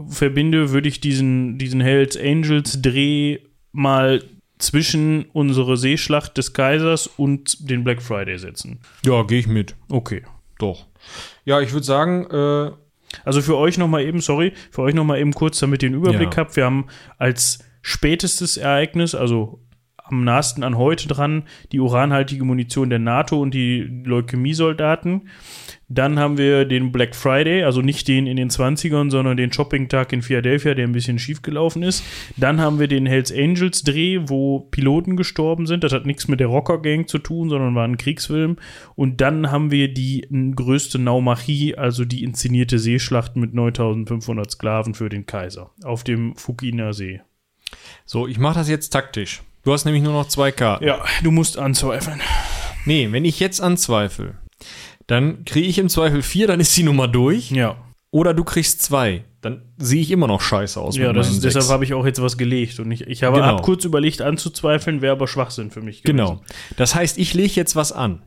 [0.08, 3.40] verbinde, würde ich diesen, diesen Hells Angels Dreh
[3.72, 4.24] mal
[4.60, 8.80] zwischen unsere Seeschlacht des Kaisers und den Black Friday setzen.
[9.06, 9.76] Ja, gehe ich mit.
[9.90, 10.24] Okay.
[10.60, 10.86] Doch.
[11.44, 12.72] Ja, ich würde sagen, äh,
[13.26, 16.32] Also für euch nochmal eben, sorry, für euch nochmal eben kurz, damit ihr den Überblick
[16.32, 16.38] Ja.
[16.38, 16.56] habt.
[16.56, 16.86] Wir haben
[17.18, 19.60] als spätestes Ereignis, also
[19.98, 25.30] am nahesten an heute dran, die uranhaltige Munition der NATO und die Leukämiesoldaten.
[25.94, 30.12] Dann haben wir den Black Friday, also nicht den in den 20ern, sondern den Shopping-Tag
[30.12, 32.04] in Philadelphia, der ein bisschen schief gelaufen ist.
[32.36, 35.84] Dann haben wir den Hells Angels Dreh, wo Piloten gestorben sind.
[35.84, 38.58] Das hat nichts mit der Rocker Gang zu tun, sondern war ein Kriegsfilm.
[38.96, 45.10] Und dann haben wir die größte Naumachie, also die inszenierte Seeschlacht mit 9500 Sklaven für
[45.10, 47.22] den Kaiser auf dem Fukina See.
[48.06, 49.44] so, ich mache das jetzt taktisch.
[49.64, 50.86] Du hast nämlich nur noch zwei Karten.
[50.86, 52.20] Ja, du musst anzweifeln.
[52.86, 54.36] Nee, wenn ich jetzt anzweifle,
[55.08, 57.52] dann kriege ich im Zweifel vier, dann ist die Nummer durch.
[57.52, 57.78] Ja,
[58.12, 59.24] Oder du kriegst zwei.
[59.42, 60.96] Dann sehe ich immer noch scheiße aus.
[60.96, 62.80] ja ist, deshalb habe ich auch jetzt was gelegt.
[62.80, 63.48] Und ich, ich habe Genau.
[63.48, 66.04] hab kurz überlegt, anzuzweifeln, wäre aber Schwachsinn für mich.
[66.04, 66.18] gewesen.
[66.18, 66.42] Genau.
[66.78, 68.22] Das heißt, ich lege jetzt was an,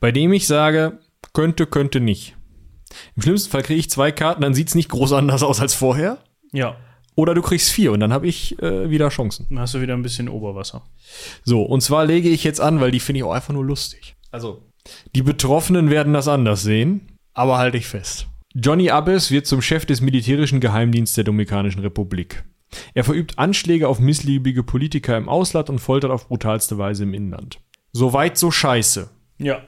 [0.00, 0.98] bei dem ich sage,
[1.32, 2.36] könnte, könnte nicht.
[3.16, 5.74] Im schlimmsten Fall kriege ich zwei Karten, dann sieht es nicht groß anders aus als
[5.74, 6.18] vorher.
[6.52, 6.76] Ja,
[7.14, 9.46] Oder du kriegst vier und dann habe ich äh, wieder Chancen.
[9.50, 10.82] dann hast du wieder ein bisschen Oberwasser.
[11.44, 14.16] So, und zwar lege ich jetzt an, weil die finde ich auch einfach nur lustig.
[14.30, 14.62] Also,
[15.14, 18.26] die Betroffenen werden das anders sehen, aber halte ich fest.
[18.54, 22.44] Johnny Abbes wird zum Chef des militärischen Geheimdienstes der Dominikanischen Republik.
[22.94, 27.60] Er verübt Anschläge auf missliebige Politiker im Ausland und foltert auf brutalste Weise im Inland.
[27.92, 29.10] Soweit so scheiße.
[29.38, 29.62] Ja.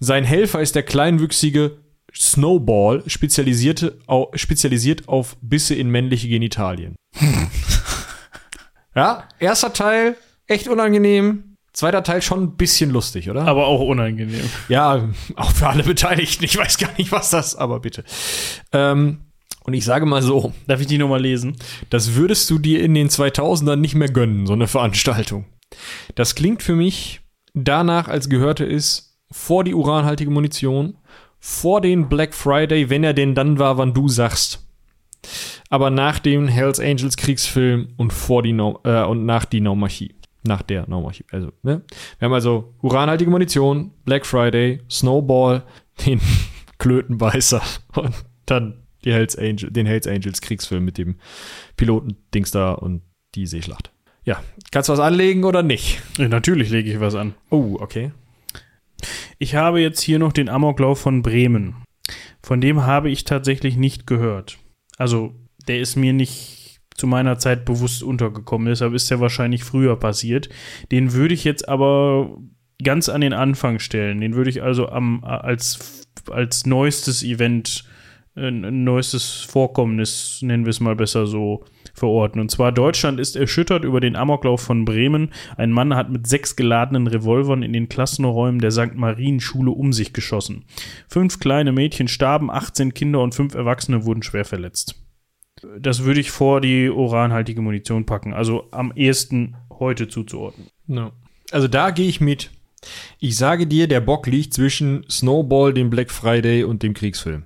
[0.00, 1.78] Sein Helfer ist der kleinwüchsige
[2.14, 6.96] Snowball, spezialisierte, au, spezialisiert auf Bisse in männliche Genitalien.
[8.94, 11.53] ja, erster Teil echt unangenehm.
[11.74, 13.42] Zweiter Teil schon ein bisschen lustig, oder?
[13.46, 14.48] Aber auch unangenehm.
[14.68, 16.44] Ja, auch für alle Beteiligten.
[16.44, 18.04] Ich weiß gar nicht, was das, aber bitte.
[18.72, 19.22] Ähm,
[19.64, 21.56] und ich sage mal so, Darf ich die nochmal lesen?
[21.90, 25.46] das würdest du dir in den 2000ern nicht mehr gönnen, so eine Veranstaltung.
[26.14, 27.20] Das klingt für mich
[27.54, 30.96] danach, als gehörte es vor die uranhaltige Munition,
[31.40, 34.64] vor den Black Friday, wenn er denn dann war, wann du sagst.
[35.70, 40.14] Aber nach dem Hells Angels Kriegsfilm und vor die Nau äh, und nach die Naumachie.
[40.46, 41.24] Nach der Naumachie.
[41.30, 41.82] Also, ne?
[42.18, 45.62] Wir haben also uranhaltige Munition, Black Friday, Snowball,
[46.04, 46.20] den
[46.78, 47.62] Klötenbeißer
[47.94, 48.14] und
[48.46, 51.16] dann die Hells Angel, den Hells Angels Kriegsfilm mit dem
[51.76, 53.02] Piloten-Dings da und
[53.34, 53.90] die Seeschlacht.
[54.24, 56.02] Ja, kannst du was anlegen oder nicht?
[56.18, 57.34] Ja, natürlich lege ich was an.
[57.50, 58.12] Oh, okay.
[59.38, 61.76] Ich habe jetzt hier noch den Amoklauf von Bremen.
[62.42, 64.58] Von dem habe ich tatsächlich nicht gehört.
[64.96, 65.34] Also,
[65.68, 66.63] der ist mir nicht
[66.94, 68.68] zu meiner Zeit bewusst untergekommen.
[68.68, 70.48] Deshalb ist der wahrscheinlich früher passiert.
[70.92, 72.38] Den würde ich jetzt aber
[72.82, 74.20] ganz an den Anfang stellen.
[74.20, 77.84] Den würde ich also am, als, als neuestes Event,
[78.36, 81.64] äh, neuestes Vorkommnis, nennen wir es mal besser so,
[81.94, 82.40] verorten.
[82.40, 85.30] Und zwar Deutschland ist erschüttert über den Amoklauf von Bremen.
[85.56, 88.94] Ein Mann hat mit sechs geladenen Revolvern in den Klassenräumen der St.
[88.94, 90.64] Marienschule um sich geschossen.
[91.08, 95.03] Fünf kleine Mädchen starben, 18 Kinder und fünf Erwachsene wurden schwer verletzt.
[95.80, 98.32] Das würde ich vor die uranhaltige Munition packen.
[98.34, 100.68] Also am ehesten heute zuzuordnen.
[100.86, 101.12] No.
[101.50, 102.50] Also da gehe ich mit.
[103.18, 107.44] Ich sage dir, der Bock liegt zwischen Snowball, dem Black Friday und dem Kriegsfilm.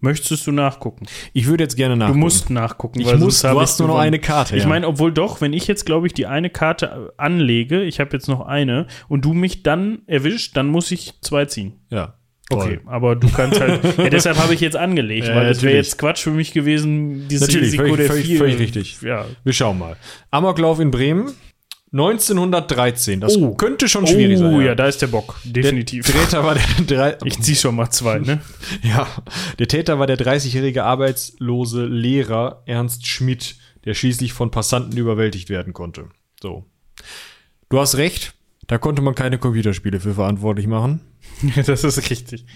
[0.00, 1.06] Möchtest du nachgucken?
[1.32, 2.20] Ich würde jetzt gerne Du nachgucken.
[2.20, 3.00] musst nachgucken.
[3.00, 4.56] Ich weil muss, sonst habe du ich hast nur noch eine Karte.
[4.56, 4.68] Ich ja.
[4.68, 8.28] meine, obwohl doch, wenn ich jetzt, glaube ich, die eine Karte anlege, ich habe jetzt
[8.28, 11.80] noch eine, und du mich dann erwischt, dann muss ich zwei ziehen.
[11.90, 12.14] ja.
[12.50, 13.82] Okay, aber du kannst halt.
[13.98, 15.86] ja, deshalb habe ich jetzt angelegt, Ja, weil es wäre natürlich.
[15.88, 18.38] jetzt Quatsch für mich gewesen, dieses Natürlich, Risiko völlig- der völlig- vier.
[18.38, 19.02] völlig richtig.
[19.02, 19.26] Ja.
[19.44, 19.96] Wir schauen mal.
[20.30, 21.34] Amoklauf in Bremen
[21.92, 23.20] 1913.
[23.20, 23.54] Das Oh.
[23.54, 24.54] könnte schon schwierig sein.
[24.54, 25.36] Oh, ja, da ist der Bock.
[25.44, 26.06] Der Definitiv.
[26.06, 26.54] Täter war
[26.86, 28.40] der ich zieh schon mal zwei, ne?
[28.82, 29.06] ja,
[29.58, 35.72] der Täter war der 30-jährige arbeitslose Lehrer Ernst Schmidt, der schließlich von Passanten überwältigt werden
[35.72, 36.06] konnte.
[36.42, 36.64] So.
[37.70, 38.34] Du hast recht,
[38.68, 41.00] da konnte man keine Computerspiele für verantwortlich machen.
[41.66, 42.46] das ist richtig.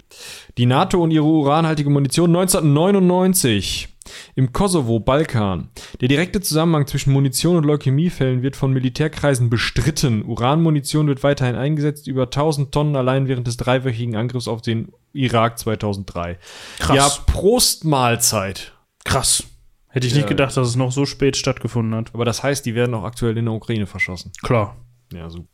[0.57, 3.89] Die NATO und ihre uranhaltige Munition 1999
[4.35, 5.71] im Kosovo, Balkan.
[6.01, 10.25] Der direkte Zusammenhang zwischen Munition und Leukämiefällen wird von Militärkreisen bestritten.
[10.25, 15.59] Uranmunition wird weiterhin eingesetzt, über 1000 Tonnen allein während des dreiwöchigen Angriffs auf den Irak
[15.59, 16.39] 2003.
[16.79, 16.97] Krass.
[16.97, 18.73] Ja, Prostmahlzeit.
[19.05, 19.45] Krass.
[19.89, 20.19] Hätte ich Ja.
[20.19, 22.15] nicht gedacht, dass es noch so spät stattgefunden hat.
[22.15, 24.33] Aber das heißt, die werden auch aktuell in der Ukraine verschossen.
[24.43, 24.77] Klar.
[25.13, 25.47] Ja, so.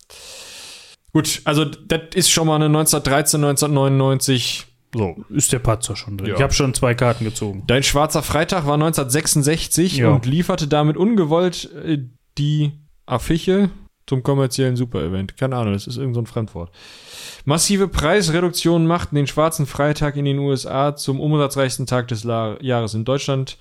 [1.18, 4.66] Gut, also das ist schon mal eine 1913, 1999.
[4.94, 5.16] So.
[5.30, 6.28] Ist der Patzer schon drin.
[6.28, 6.36] Ja.
[6.36, 7.64] Ich habe schon zwei Karten gezogen.
[7.66, 10.10] Dein schwarzer Freitag war 1966 Ja.
[10.10, 11.98] und lieferte damit ungewollt äh,
[12.38, 12.70] die
[13.04, 13.70] Affiche
[14.06, 15.36] zum kommerziellen Super-Event.
[15.36, 16.70] Keine Ahnung, das ist irgendein so ein Fremdwort.
[17.44, 22.94] Massive Preisreduktionen machten den schwarzen Freitag in den USA zum umsatzreichsten Tag des La Jahres
[22.94, 23.58] in Deutschland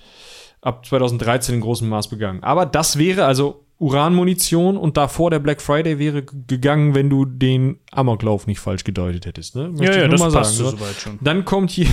[0.67, 2.43] ab 2013 in großem Maß begangen.
[2.43, 7.79] Aber das wäre also Uranmunition und davor der Black Friday wäre gegangen, wenn du den
[7.91, 9.55] Amoklauf nicht falsch gedeutet hättest.
[9.55, 9.69] Ne?
[9.69, 10.77] Möchte Ja, ja, das mal passt sagen, ne?
[10.77, 11.19] soweit schon.
[11.21, 11.87] Dann kommt hier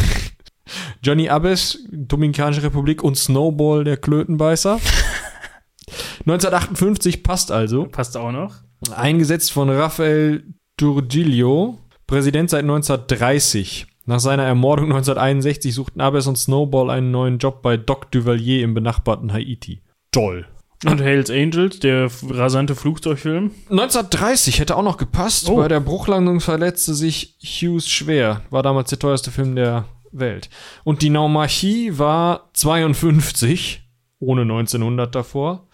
[1.03, 4.81] Johnny Abbes, Dominikanische Republik und Snowball, der Klötenbeißer.
[6.21, 7.85] 1958 passt also.
[7.85, 8.57] Passt auch noch.
[8.97, 10.43] Eingesetzt von Rafael
[10.77, 13.87] Turgillo, Präsident seit 1930.
[14.07, 18.75] Nach seiner Ermordung 1961 suchten Abbes und Snowball einen neuen Job bei Doc Duvalier im
[18.75, 19.81] benachbarten Haiti.
[20.13, 20.47] Toll.
[20.85, 23.53] Und Hells Angels, der rasante Flugzeugfilm.
[23.71, 25.49] 1930 hätte auch noch gepasst.
[25.49, 25.57] Oh.
[25.57, 28.43] Bei der Bruchlandung verletzte sich Hughes schwer.
[28.51, 30.51] War damals der teuerste Film der Welt.
[30.85, 33.84] Und die Naumachie war 52,
[34.25, 35.67] ohne 1900 davor.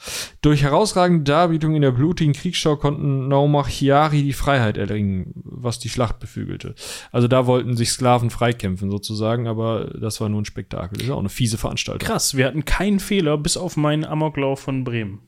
[0.43, 6.19] Durch herausragende Darbietung in der blutigen Kriegsschau konnten Naumachiari die Freiheit erringen, was die Schlacht
[6.19, 6.75] beflügelte.
[7.13, 10.99] Also da wollten sich Sklaven freikämpfen sozusagen, aber das war nur ein Spektakel.
[10.99, 12.07] Das ist auch eine fiese Veranstaltung.
[12.07, 15.21] Krass, wir hatten keinen Fehler, bis auf meinen Amoklauf von Bremen.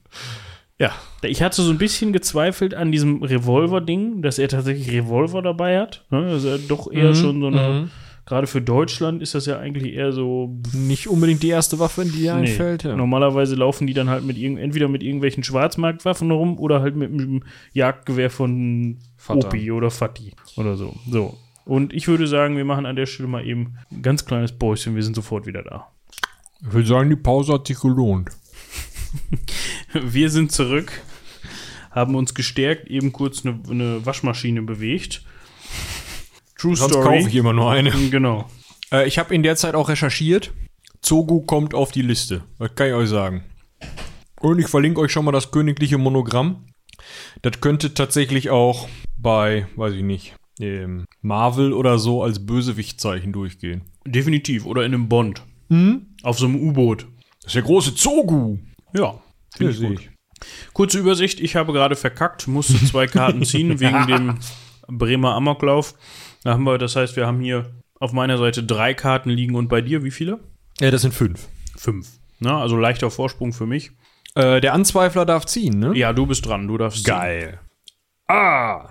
[0.78, 0.90] Ja.
[1.22, 6.04] Ich hatte so ein bisschen gezweifelt an diesem Revolver-Ding, dass er tatsächlich Revolver dabei hat.
[6.10, 6.26] Ne?
[6.26, 7.90] Also er doch eher Mhm, schon so eine, mhm.
[8.32, 10.56] Gerade für Deutschland ist das ja eigentlich eher so.
[10.72, 12.48] Nicht unbedingt die erste Waffe, die dir nee.
[12.48, 12.82] einfällt.
[12.82, 12.96] Ja.
[12.96, 17.12] Normalerweise laufen die dann halt mit irgend, entweder mit irgendwelchen Schwarzmarktwaffen rum oder halt mit
[17.12, 17.42] einem
[17.74, 19.48] Jagdgewehr von Vater.
[19.48, 20.94] Opi oder Fati oder so.
[21.10, 21.36] So.
[21.66, 24.96] Und ich würde sagen, wir machen an der Stelle mal eben ein ganz kleines Päuschen.
[24.96, 25.88] Wir sind sofort wieder da.
[26.62, 28.30] Ich würde sagen, die Pause hat sich gelohnt.
[29.92, 31.02] Wir sind zurück,
[31.90, 35.22] haben uns gestärkt, eben kurz eine, eine Waschmaschine bewegt.
[36.62, 37.18] True Sonst Story.
[37.18, 37.90] kaufe ich immer nur eine.
[38.10, 38.48] Genau.
[38.93, 40.52] Äh, ich habe in der Zeit auch recherchiert.
[41.01, 42.44] Zogu kommt auf die Liste.
[42.59, 43.43] Was kann ich euch sagen?
[44.40, 46.66] Und ich verlinke euch schon mal das königliche Monogramm.
[47.43, 53.82] Das könnte tatsächlich auch bei, weiß ich nicht, ähm, Marvel oder so als Bösewichtszeichen durchgehen.
[54.06, 54.64] Definitiv.
[54.64, 55.43] Oder in einem Bond.
[55.68, 56.14] Hm?
[56.22, 57.09] Auf so einem U-Boot.
[57.40, 58.59] Das ist der große Zogu.
[58.94, 59.20] Ja.
[59.56, 60.09] Finde ich gut.
[60.74, 64.39] Kurze Übersicht, ich habe gerade verkackt, musste zwei Karten ziehen wegen dem
[64.86, 65.94] Bremer Amoklauf.
[66.44, 69.69] Da haben wir, das heißt, wir haben hier auf meiner Seite drei Karten liegen und
[69.69, 70.40] bei dir wie viele?
[70.81, 71.48] Ja, das sind fünf.
[71.77, 72.09] Fünf.
[72.40, 73.93] Na, also leichter Vorsprung für mich.
[74.35, 75.93] Äh, der Anzweifler darf ziehen, ne?
[75.97, 77.14] Ja, du bist dran, du darfst ziehen.
[77.14, 77.60] Geil.
[78.27, 78.90] Ah.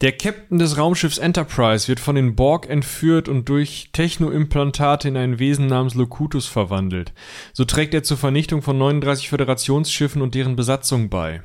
[0.00, 5.38] Der Captain des Raumschiffs Enterprise wird von den Borg entführt und durch Technoimplantate in ein
[5.38, 7.12] Wesen namens Locutus verwandelt.
[7.52, 11.42] So trägt er zur Vernichtung von 39 Föderationsschiffen und deren Besatzung bei.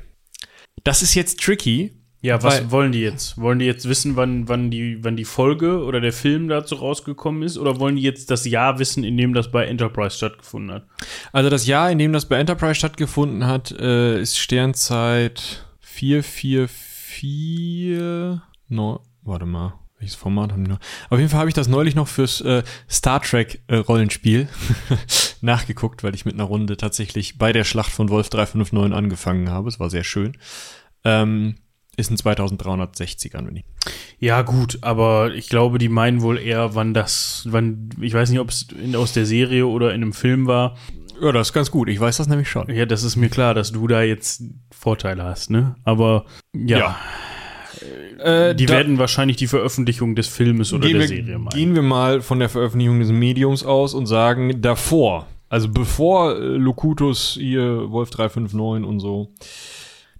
[0.84, 1.92] Das ist jetzt tricky.
[2.26, 3.40] Ja, was Weil- wollen die jetzt?
[3.40, 7.44] Wollen die jetzt wissen, wann, wann, die, wann die Folge oder der Film dazu rausgekommen
[7.44, 7.56] ist?
[7.56, 10.86] Oder wollen die jetzt das Jahr wissen, in dem das bei Enterprise stattgefunden hat?
[11.32, 18.40] Also das Jahr, in dem das bei Enterprise stattgefunden hat, äh, ist Sternzeit 444.
[18.70, 19.74] No, warte mal.
[20.00, 20.80] Welches Format haben die noch?
[21.08, 24.48] Auf jeden Fall habe ich das neulich noch fürs äh, Star Trek äh, Rollenspiel
[25.42, 29.68] nachgeguckt, weil ich mit einer Runde tatsächlich bei der Schlacht von Wolf 359 angefangen habe.
[29.68, 30.36] Es war sehr schön.
[31.04, 31.54] Ähm,
[31.96, 33.64] ist in 2360ern, wenn ich.
[34.18, 38.40] Ja, gut, aber ich glaube, die meinen wohl eher, wann das, wann, ich weiß nicht,
[38.40, 40.76] ob es aus der Serie oder in einem Film war.
[41.20, 41.88] Ja, das ist ganz gut.
[41.88, 42.68] Ich weiß das nämlich schon.
[42.68, 45.76] Ja, das ist mir klar, dass du da jetzt Vorteile hast, ne?
[45.84, 46.96] Aber ja, Ja.
[48.18, 51.48] Äh, die da- werden wahrscheinlich die Veröffentlichung des Filmes oder der wir, Serie meinen.
[51.50, 56.40] Gehen wir mal von der Veröffentlichung des Mediums aus und sagen, davor, also bevor äh,
[56.56, 59.32] Locutus hier Wolf 359 und so,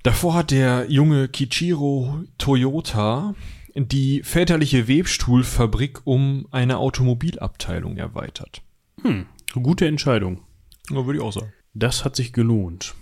[0.06, 3.34] davor hat der junge Kichiro Toyota
[3.74, 8.62] die väterliche Webstuhlfabrik um eine Automobilabteilung erweitert.
[9.02, 9.26] Hm,
[9.60, 10.42] gute Entscheidung.
[10.90, 11.52] Ja, würde ich auch sagen.
[11.74, 12.94] Das hat sich gelohnt.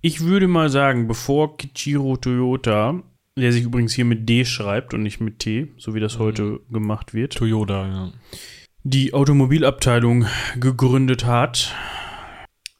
[0.00, 3.02] Ich würde mal sagen, bevor Kichiro Toyota,
[3.38, 6.60] der sich übrigens hier mit D schreibt und nicht mit T, so wie das heute
[6.70, 8.12] gemacht wird, Toyota, ja.
[8.82, 10.26] die Automobilabteilung
[10.58, 11.74] gegründet hat,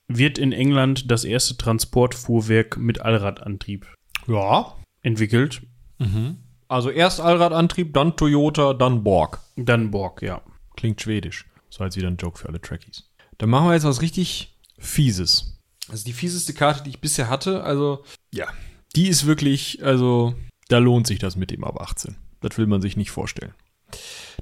[0.09, 3.87] wird in England das erste Transportfuhrwerk mit Allradantrieb
[4.27, 4.77] Ja.
[5.03, 5.62] entwickelt.
[5.99, 6.39] Mhm.
[6.69, 9.41] Also erst Allradantrieb, dann Toyota, dann Borg.
[9.57, 10.43] Dann Borg, ja.
[10.77, 11.47] Klingt schwedisch.
[11.70, 13.05] Das war jetzt wieder ein Joke für alle Trekkies.
[13.39, 15.59] Dann machen wir jetzt was richtig Fieses.
[15.93, 17.62] Ist die fieseste Karte, die ich bisher hatte.
[17.62, 18.47] Also, ja.
[18.97, 20.35] Die ist wirklich, also,
[20.69, 22.16] da lohnt sich das mit dem ab 18.
[22.41, 23.55] Das will man sich nicht vorstellen.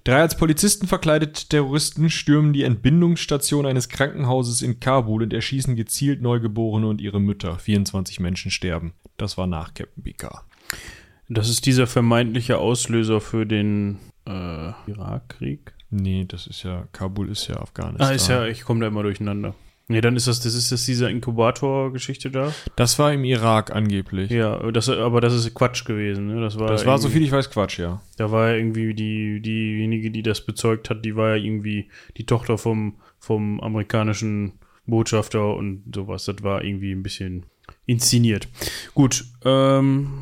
[0.05, 6.21] Drei als Polizisten verkleidete Terroristen stürmen die Entbindungsstation eines Krankenhauses in Kabul und erschießen gezielt
[6.21, 7.59] Neugeborene und ihre Mütter.
[7.59, 8.93] 24 Menschen sterben.
[9.17, 10.45] Das war nach Captain Picard.
[11.29, 15.73] Das ist dieser vermeintliche Auslöser für den äh, Irakkrieg.
[15.89, 18.07] Nee, das ist ja, Kabul ist ja Afghanistan.
[18.07, 19.55] Ah, ist ja, ich komme da immer durcheinander.
[19.87, 22.55] Nee, dann ist das, das ist das diese Inkubator-Geschichte da.
[22.75, 24.31] Das war im Irak angeblich.
[24.31, 26.41] Ja, das, aber das ist Quatsch gewesen, ne?
[26.41, 28.01] Das war, Das war, so viel ich weiß, Quatsch, ja.
[28.17, 32.25] Da war ja irgendwie die, diejenige, die das bezeugt hat, die war ja irgendwie die
[32.25, 34.53] Tochter vom, vom amerikanischen
[34.87, 36.25] Botschafter und sowas.
[36.25, 37.45] Das war irgendwie ein bisschen
[37.85, 38.49] inszeniert.
[38.95, 40.21] Gut, ähm,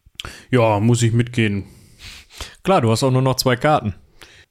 [0.51, 1.65] ja, muss ich mitgehen.
[2.65, 3.95] Klar, du hast auch nur noch zwei Karten.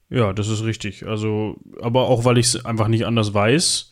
[0.10, 1.06] Ja, das ist richtig.
[1.06, 3.91] Also, aber auch weil ich es einfach nicht anders weiß.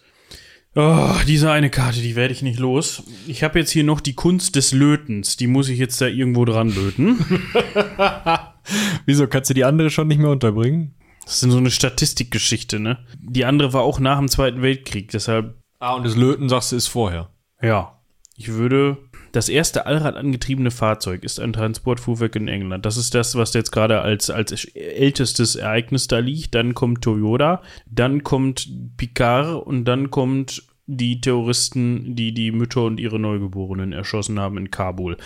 [0.75, 3.03] Oh, diese eine Karte, die werde ich nicht los.
[3.27, 5.35] Ich habe jetzt hier noch die Kunst des Lötens.
[5.35, 7.17] Die muss ich jetzt da irgendwo dran löten.
[9.05, 10.93] Wieso kannst du die andere schon nicht mehr unterbringen?
[11.25, 12.99] Das ist so eine Statistikgeschichte, ne?
[13.19, 16.75] Die andere war auch nach dem Zweiten Weltkrieg, deshalb, Ah, und das Löten, sagst du,
[16.75, 17.29] ist vorher.
[17.61, 17.95] ja.
[18.41, 18.97] Ich würde.
[19.31, 22.85] Das erste allradangetriebene Fahrzeug ist ein Transportfuhrwerk in England.
[22.85, 26.55] Das ist das, was jetzt gerade als, als ältestes Ereignis da liegt.
[26.55, 32.99] Dann kommt Toyota, dann kommt Picard und dann kommt die Terroristen, die die Mütter und
[32.99, 35.17] ihre Neugeborenen erschossen haben in Kabul.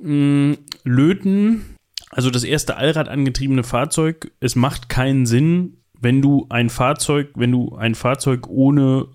[0.00, 1.76] Mm, Löten,
[2.10, 7.76] also das erste allradangetriebene Fahrzeug, es macht keinen Sinn, wenn du ein Fahrzeug, wenn du
[7.76, 9.08] ein Fahrzeug ohne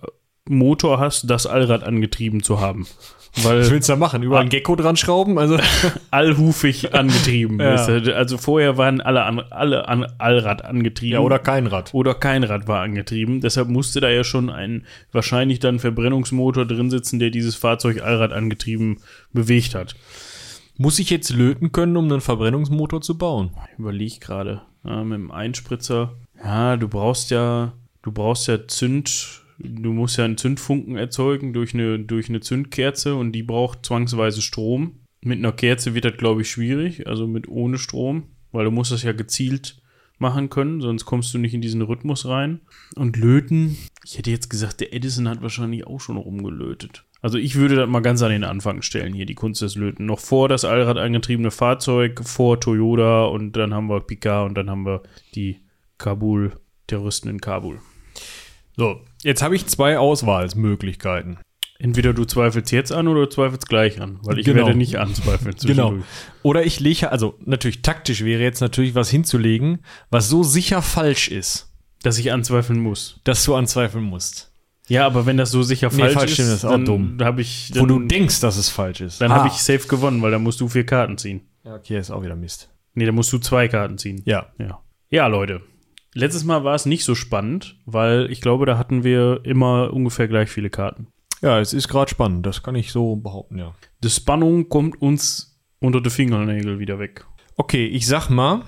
[0.48, 2.85] Motor hast, das Allrad angetrieben zu haben.
[3.36, 4.22] Was Weil willst du da machen?
[4.22, 5.40] Über ein Gecko dran schrauben?
[5.40, 5.58] Also,
[6.12, 7.60] allhufig angetrieben.
[7.64, 7.86] Ja.
[8.14, 11.14] Also vorher waren alle, an, alle an Allrad angetrieben.
[11.14, 11.94] ja, oder kein Rad.
[11.94, 13.42] oder kein Rad war angetrieben.
[13.42, 18.34] Deshalb musste da ja schon ein wahrscheinlich dann Verbrennungsmotor drin sitzen, der dieses Fahrzeug Allrad
[18.34, 19.00] angetrieben
[19.32, 19.96] bewegt hat.
[20.78, 23.52] Muss ich jetzt löten können, um einen Verbrennungsmotor zu bauen?
[23.74, 24.62] Ich überlege gerade.
[24.84, 26.14] Ja, mit dem Einspritzer.
[26.44, 31.74] Ja, du brauchst ja, du brauchst ja Zünd, du musst ja einen Zündfunken erzeugen durch
[31.74, 35.00] eine, durch eine Zündkerze und die braucht zwangsweise Strom.
[35.22, 38.92] Mit einer Kerze wird das, glaube ich, schwierig, also mit ohne Strom, weil du musst
[38.92, 39.82] das ja gezielt
[40.20, 42.62] machen können, sonst kommst du nicht in diesen Rhythmus rein.
[42.96, 47.06] Und löten, ich hätte jetzt gesagt, der Edison hat wahrscheinlich auch schon rumgelötet.
[47.22, 50.06] Also ich würde das mal ganz an den Anfang stellen, hier die Kunst des Löten.
[50.06, 54.70] Noch vor das Allrad angetriebene Fahrzeug, vor Toyota und dann haben wir Picard und dann
[54.70, 55.04] haben wir
[55.34, 55.62] die
[56.00, 57.80] Kabul-Terroristen in Kabul.
[58.76, 61.38] So, jetzt habe ich zwei Auswahlmöglichkeiten.
[61.80, 64.66] Entweder du zweifelst jetzt an oder du zweifelst gleich an, weil ich Genau.
[64.68, 65.56] werde nicht anzweifeln.
[65.64, 65.95] Genau.
[66.41, 69.80] Oder ich lege, also natürlich taktisch wäre jetzt natürlich was hinzulegen,
[70.10, 71.74] was so sicher falsch ist,
[72.04, 73.20] Dass ich anzweifeln muss.
[73.26, 74.52] dass du anzweifeln musst.
[74.88, 76.86] Ja, aber wenn das so sicher Nee, falsch, falsch ist, stimmt, das ist auch dann
[76.86, 77.18] dumm.
[77.22, 79.20] habe ich, Wo dann, du denkst, dass es falsch ist.
[79.22, 79.38] dann Ah.
[79.38, 81.41] habe ich safe gewonnen, weil dann musst du vier Karten ziehen.
[81.64, 82.70] Ja, okay, ist auch wieder Mist.
[82.94, 84.22] Nee, da musst du zwei Karten ziehen.
[84.26, 84.48] Ja.
[84.60, 84.80] Ja.
[85.10, 85.62] Ja, Leute.
[86.15, 90.27] Letztes Mal war es nicht so spannend, weil ich glaube, da hatten wir immer ungefähr
[90.27, 91.07] gleich viele Karten.
[91.41, 93.73] Ja, es ist gerade spannend, das kann ich so behaupten, ja.
[94.03, 97.26] Die Spannung kommt uns unter die Fingernägel wieder weg.
[97.57, 98.61] Okay, ich sag mal,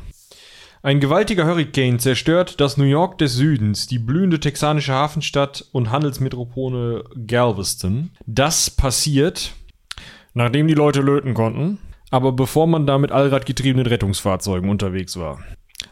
[0.85, 7.05] ein gewaltiger Hurricane zerstört das New York des Südens, die blühende texanische Hafenstadt und Handelsmetropole
[7.25, 8.11] Galveston.
[8.27, 9.53] Das passiert,
[10.33, 11.79] nachdem die Leute löten konnten,
[12.11, 15.39] aber bevor man da mit allradgetriebenen Rettungsfahrzeugen unterwegs war.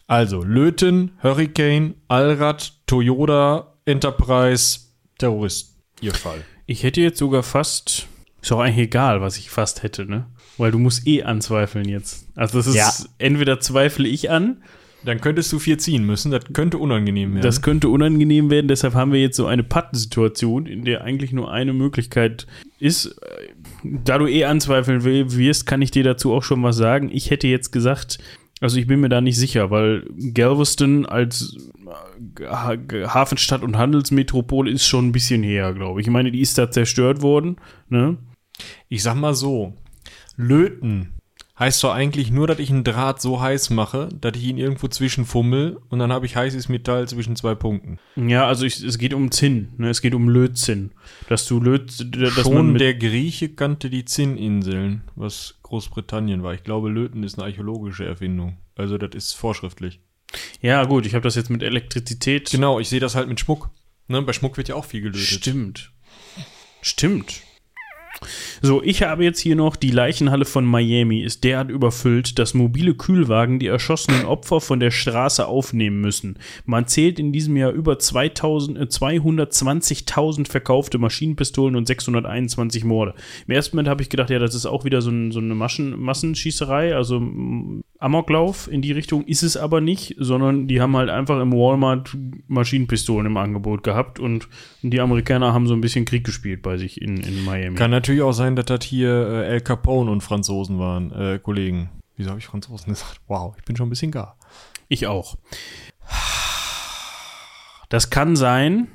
[0.08, 4.80] Also Löten, Hurricane, Allrad, Toyota, Enterprise,
[5.18, 5.76] Terrorist.
[6.02, 6.44] Ihr Fall.
[6.66, 8.08] Ich hätte jetzt sogar fast.
[8.42, 10.28] Ist auch eigentlich egal, was ich fast hätte, ne?
[10.58, 12.28] Weil du musst eh anzweifeln jetzt.
[12.36, 12.92] Also das ist Ja.
[13.18, 14.62] entweder zweifle ich an,
[15.06, 17.44] Dann könntest du vier ziehen müssen, das könnte unangenehm werden.
[17.44, 21.52] das könnte unangenehm werden, deshalb haben wir jetzt so eine Pattensituation, in der eigentlich nur
[21.52, 22.48] eine Möglichkeit
[22.80, 23.14] ist.
[23.84, 27.10] Da du eh anzweifeln wirst, kann ich dir dazu auch schon was sagen.
[27.12, 28.18] Ich hätte jetzt gesagt,
[28.64, 31.58] also ich bin mir da nicht sicher, weil Galveston als
[32.40, 32.78] äh, Ha-
[33.14, 36.08] Hafenstadt und Handelsmetropole ist schon ein bisschen her, glaube ich.
[36.08, 37.58] Ich meine, die ist da zerstört worden,
[37.90, 38.18] ne?
[38.88, 39.74] Ich sag mal so,
[40.38, 41.10] löten
[41.58, 44.88] heißt doch eigentlich nur, dass ich einen Draht so heiß mache, dass ich ihn irgendwo
[44.88, 48.00] zwischenfummel und dann habe ich heißes Metall zwischen zwei Punkten.
[48.16, 49.90] Ja, also ich, es geht um Zinn, ne?
[49.90, 50.92] es geht um Lötzinn.
[51.30, 56.54] Dass du Löt, dass Schon der Grieche kannte die Zinninseln, was Großbritannien war.
[56.54, 58.58] Ich glaube, löten ist eine archäologische Erfindung.
[58.76, 60.00] Also das ist vorschriftlich.
[60.62, 62.50] Ja, gut, ich habe das jetzt mit Elektrizität.
[62.50, 63.70] Genau, ich sehe das halt mit Schmuck.
[64.08, 64.22] Ne?
[64.24, 65.22] Bei Schmuck wird ja auch viel gelötet.
[65.22, 65.92] Stimmt.
[66.82, 67.42] Stimmt.
[68.62, 72.96] So, ich habe jetzt hier noch die Leichenhalle von Miami ist derart überfüllt, dass mobile
[72.96, 76.38] Kühlwagen die erschossenen Opfer von der Straße aufnehmen müssen.
[76.66, 83.14] Man zählt in diesem Jahr über 2000, äh, 220.000 verkaufte Maschinenpistolen und 621 Morde.
[83.48, 85.56] Im ersten Moment habe ich gedacht, ja, das ist auch wieder so, ein, so eine
[85.56, 90.96] Maschen, Massenschießerei, also mm, Amoklauf in die Richtung ist es aber nicht, sondern die haben
[90.98, 92.18] halt einfach im Walmart
[92.48, 94.50] Maschinenpistolen im Angebot gehabt und
[94.82, 97.78] die Amerikaner haben so ein bisschen Krieg gespielt bei sich in, in Miami.
[97.78, 101.90] Kann natürlich auch sein, dass das hier äh, El Capone und Franzosen waren, äh, Kollegen.
[102.18, 103.22] Wieso habe ich Franzosen gesagt?
[103.28, 104.38] Wow, ich bin schon ein bisschen gar.
[104.90, 105.38] Ich auch.
[107.90, 108.88] Das kann sein,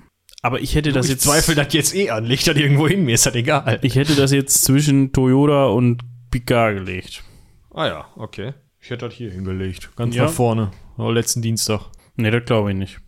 [0.43, 2.25] aber ich hätte das ich jetzt zweifle das jetzt eh an.
[2.25, 3.79] Leg das irgendwo hin, mir ist das egal.
[3.83, 7.23] ich hätte das jetzt zwischen Toyota und Picard gelegt.
[7.73, 8.53] Ah ja, okay.
[8.81, 9.91] Ich hätte das hier hingelegt.
[9.97, 10.25] Ganz Ja.
[10.25, 10.71] nach vorne.
[10.99, 11.87] Oh, letzten Dienstag.
[12.17, 12.99] Nee, das glaube ich nicht.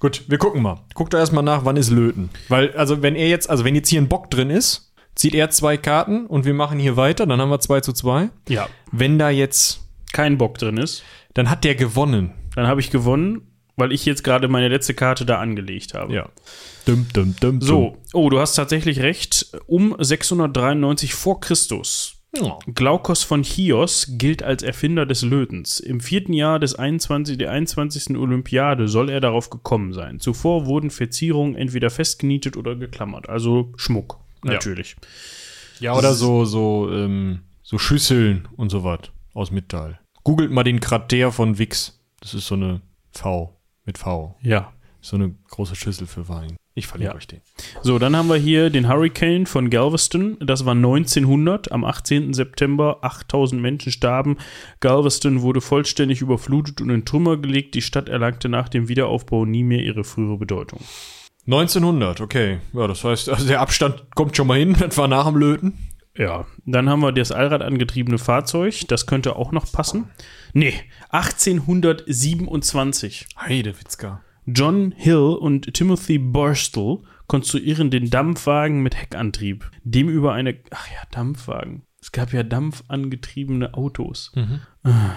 [0.00, 0.80] Gut, wir gucken mal.
[0.94, 2.30] Guckt doch erstmal nach, wann ist Löten.
[2.48, 4.87] Weil, also wenn er jetzt, also wenn jetzt hier ein Bock drin ist,
[5.18, 8.30] zieht er zwei Karten und wir machen hier weiter, dann haben wir 2 zu 2.
[8.48, 8.68] Ja.
[8.92, 9.80] Wenn da jetzt,
[10.12, 11.02] Kein Bock drin ist,
[11.34, 12.32] dann hat der gewonnen.
[12.54, 13.42] dann habe ich gewonnen,
[13.76, 16.14] weil ich jetzt gerade meine letzte Karte da angelegt habe.
[16.14, 16.28] Ja.
[16.86, 19.52] Dum, dum, dum, So, oh, du hast tatsächlich recht.
[19.66, 22.14] Um 693 vor Christus.
[22.36, 22.58] Ja.
[22.74, 25.80] Glaukos von Chios gilt als Erfinder des Lötens.
[25.80, 28.16] Im vierten Jahr des 21, der 21.
[28.16, 30.20] Olympiade soll er darauf gekommen sein.
[30.20, 34.20] Zuvor wurden Verzierungen entweder festgenietet oder geklammert, also Schmuck.
[34.42, 34.96] Natürlich.
[35.80, 39.00] Ja, oder so, so, ähm, so Schüsseln und so was
[39.34, 40.00] aus Metall.
[40.24, 42.00] Googelt mal den Krater von Wix.
[42.20, 42.80] Das ist so eine
[43.12, 44.36] V mit V.
[44.42, 44.72] Ja.
[45.00, 46.56] So eine große Schüssel für Wein.
[46.74, 47.16] Ich verlinke Ja.
[47.16, 47.40] euch den.
[47.82, 50.36] So, dann haben wir hier den Hurricane von Galveston.
[50.40, 51.72] Das war 1900.
[51.72, 52.34] Am 18.
[52.34, 54.36] September 8000 Menschen starben.
[54.80, 57.74] Galveston wurde vollständig überflutet und in Trümmer gelegt.
[57.74, 60.80] Die Stadt erlangte nach dem Wiederaufbau nie mehr ihre frühere Bedeutung.
[61.48, 62.60] 1900, okay.
[62.74, 64.76] Ja, das heißt, also der Abstand kommt schon mal hin.
[64.96, 65.78] War nach dem Löten.
[66.14, 68.86] Ja, dann haben wir das Allrad angetriebene Fahrzeug.
[68.88, 70.10] Das könnte auch noch passen.
[70.52, 70.74] Nee,
[71.08, 73.28] 1827.
[73.40, 74.20] Heidewitzka.
[74.44, 76.98] John Hill und Timothy Burstle
[77.28, 79.70] konstruieren den Dampfwagen mit Heckantrieb.
[79.84, 80.58] Dem über eine.
[80.70, 81.84] Ach ja, Dampfwagen.
[82.00, 84.32] Es gab ja dampfangetriebene Autos.
[84.82, 85.14] Ah.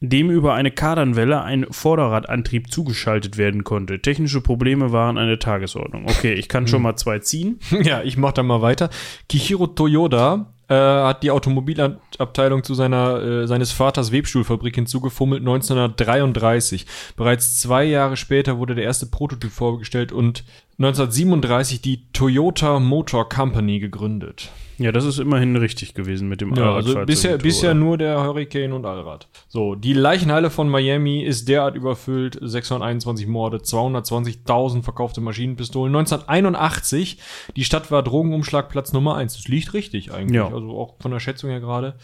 [0.00, 4.00] Dem über eine Kardanwelle ein Vorderradantrieb zugeschaltet werden konnte.
[4.00, 6.04] Technische Probleme waren eine Tagesordnung.
[6.06, 7.58] Okay, ich kann schon mal zwei ziehen.
[7.82, 8.90] Ja, ich mach da mal weiter.
[9.28, 16.86] Kihiro Toyoda äh, hat die Automobilabteilung zu seiner, äh, seines Vaters Webstuhlfabrik hinzugefummelt 1933.
[17.16, 20.44] Bereits zwei Jahre später wurde der erste Prototyp vorgestellt und
[20.78, 24.50] 1937 die Toyota Motor Company gegründet.
[24.78, 27.84] Ja, das ist immerhin richtig gewesen mit dem Ja, also bisher, mit bisher Motor.
[27.84, 29.26] nur der Hurricane und Allrad.
[29.48, 32.38] So, die Leichenhalle von Miami ist derart überfüllt.
[32.40, 35.94] 621 Morde, 220.000 verkaufte Maschinenpistolen.
[35.96, 37.18] 1981,
[37.56, 39.34] die Stadt war Drogenumschlagplatz Nummer 1.
[39.34, 40.36] Das liegt richtig eigentlich.
[40.36, 40.46] Ja.
[40.46, 41.96] Also auch von der Schätzung her gerade.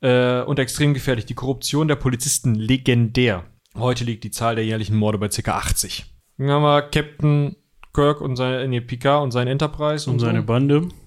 [0.00, 1.26] Äh, und extrem gefährlich.
[1.26, 3.44] Die Korruption der Polizisten legendär.
[3.76, 5.52] Heute liegt die Zahl der jährlichen Morde bei ca.
[5.52, 6.04] 80.
[6.36, 7.54] Dann haben wir Captain
[7.92, 10.46] Kirk und seine, nee, Picard und sein Enterprise und seine so.
[10.46, 10.88] Bande.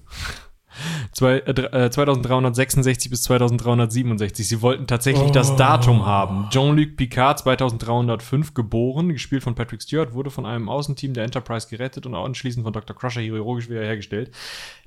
[1.12, 4.48] Zwei, äh, dr- äh, 2366 bis 2367.
[4.48, 6.48] Sie wollten tatsächlich das Datum haben.
[6.50, 12.06] Jean-Luc Picard, 2305 geboren, gespielt von Patrick Stewart, wurde von einem Außenteam der Enterprise gerettet
[12.06, 12.96] und anschließend von Dr.
[12.96, 14.30] Crusher chirurgisch wiederhergestellt.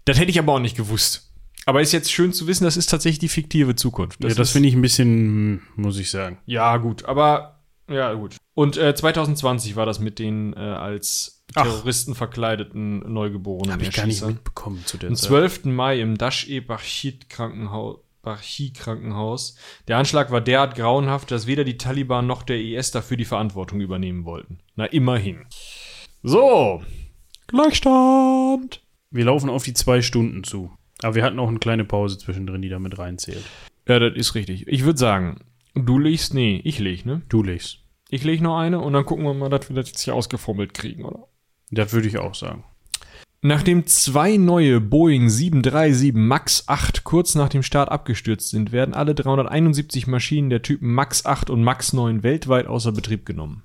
[0.06, 1.32] Das hätte ich aber auch nicht gewusst.
[1.68, 4.24] Aber ist jetzt schön zu wissen, das ist tatsächlich die fiktive Zukunft.
[4.24, 6.40] ja, das finde ich ein bisschen, muss ich sagen.
[6.48, 7.55] ja, gut, aber
[7.90, 8.38] ja, gut.
[8.54, 11.64] Und äh, 2020 war das mit den äh, als Ach.
[11.64, 13.74] Terroristen verkleideten Neugeborenen.
[13.74, 15.28] Habe ich gar nicht mitbekommen zu der Am Zeit.
[15.28, 15.66] 12.
[15.66, 18.00] Mai im Dash-e-Bachit-Krankenhaus.
[18.74, 19.56] Krankenhaus.
[19.88, 23.82] Der Anschlag war derart grauenhaft, dass weder die Taliban noch der IS dafür die Verantwortung
[23.82, 24.58] übernehmen wollten.
[24.76, 25.46] Na, immerhin.
[26.24, 26.82] So.
[27.46, 28.82] Gleichstand.
[29.12, 30.72] Wir laufen auf die zwei Stunden zu.
[31.04, 33.44] Aber wir hatten auch eine kleine Pause zwischendrin, die da mit reinzählt.
[33.88, 34.68] Ja, das ist richtig.
[34.68, 35.42] Ich würde sagen,
[35.76, 37.22] du legst, nee, ich leg, ne?
[37.30, 37.80] Du legst.
[38.10, 40.74] Ich leg noch eine und dann gucken wir mal, dass wir das jetzt hier ausgeformelt
[40.74, 41.28] kriegen, oder?
[41.72, 42.64] Das würde ich auch sagen.
[43.42, 49.14] Nachdem zwei neue Boeing 737 MAX 8 kurz nach dem Start abgestürzt sind, werden alle
[49.14, 53.64] 371 Maschinen der Typen MAX 8 und MAX 9 weltweit außer Betrieb genommen.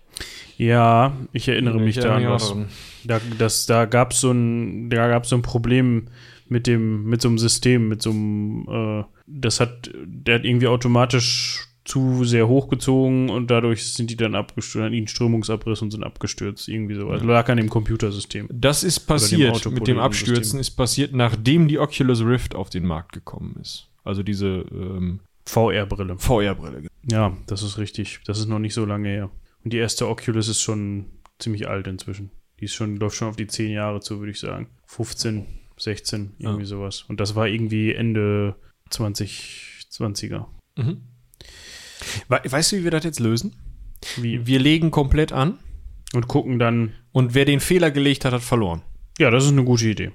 [0.58, 2.48] Ja, ich erinnere mich Ich da an erinnere was.
[2.48, 2.68] daran.
[3.04, 6.08] Da, das, da gab es so ein, da gab's so ein Problem
[6.48, 10.66] mit dem, mit so einem System, mit so einem, äh, das hat, der hat irgendwie
[10.66, 16.04] automatisch zu sehr hochgezogen und dadurch sind die dann abgestürzt, hatten einen Strömungsabriss und sind
[16.04, 17.22] abgestürzt, irgendwie sowas.
[17.24, 18.46] Lag an dem Computersystem.
[18.52, 20.60] Das ist passiert Autopilot- mit dem Abstürzen, System.
[20.60, 23.88] ist passiert, nachdem die Oculus Rift auf den Markt gekommen ist.
[24.04, 26.16] Also diese ähm, VR-Brille.
[26.18, 26.86] VR-Brille.
[27.10, 28.20] Ja, das ist richtig.
[28.24, 29.30] Das ist noch nicht so lange her.
[29.64, 31.06] Und die erste Oculus ist schon
[31.38, 32.30] ziemlich alt inzwischen.
[32.60, 34.68] Die ist schon, läuft schon auf die 10 Jahre zu, würde ich sagen.
[34.86, 35.44] 15,
[35.76, 36.66] 16, irgendwie Ja.
[36.66, 37.04] sowas.
[37.08, 38.54] Und das war irgendwie Ende
[38.90, 40.46] 2020er.
[40.76, 41.02] Mhm.
[42.28, 43.56] We weißt du, wie wir das jetzt lösen?
[44.16, 45.58] Wie, Wir legen komplett an
[46.14, 46.92] und gucken dann.
[47.12, 48.82] und wer den Fehler gelegt hat, hat verloren.
[49.18, 50.12] Ja, das ist eine gute Idee.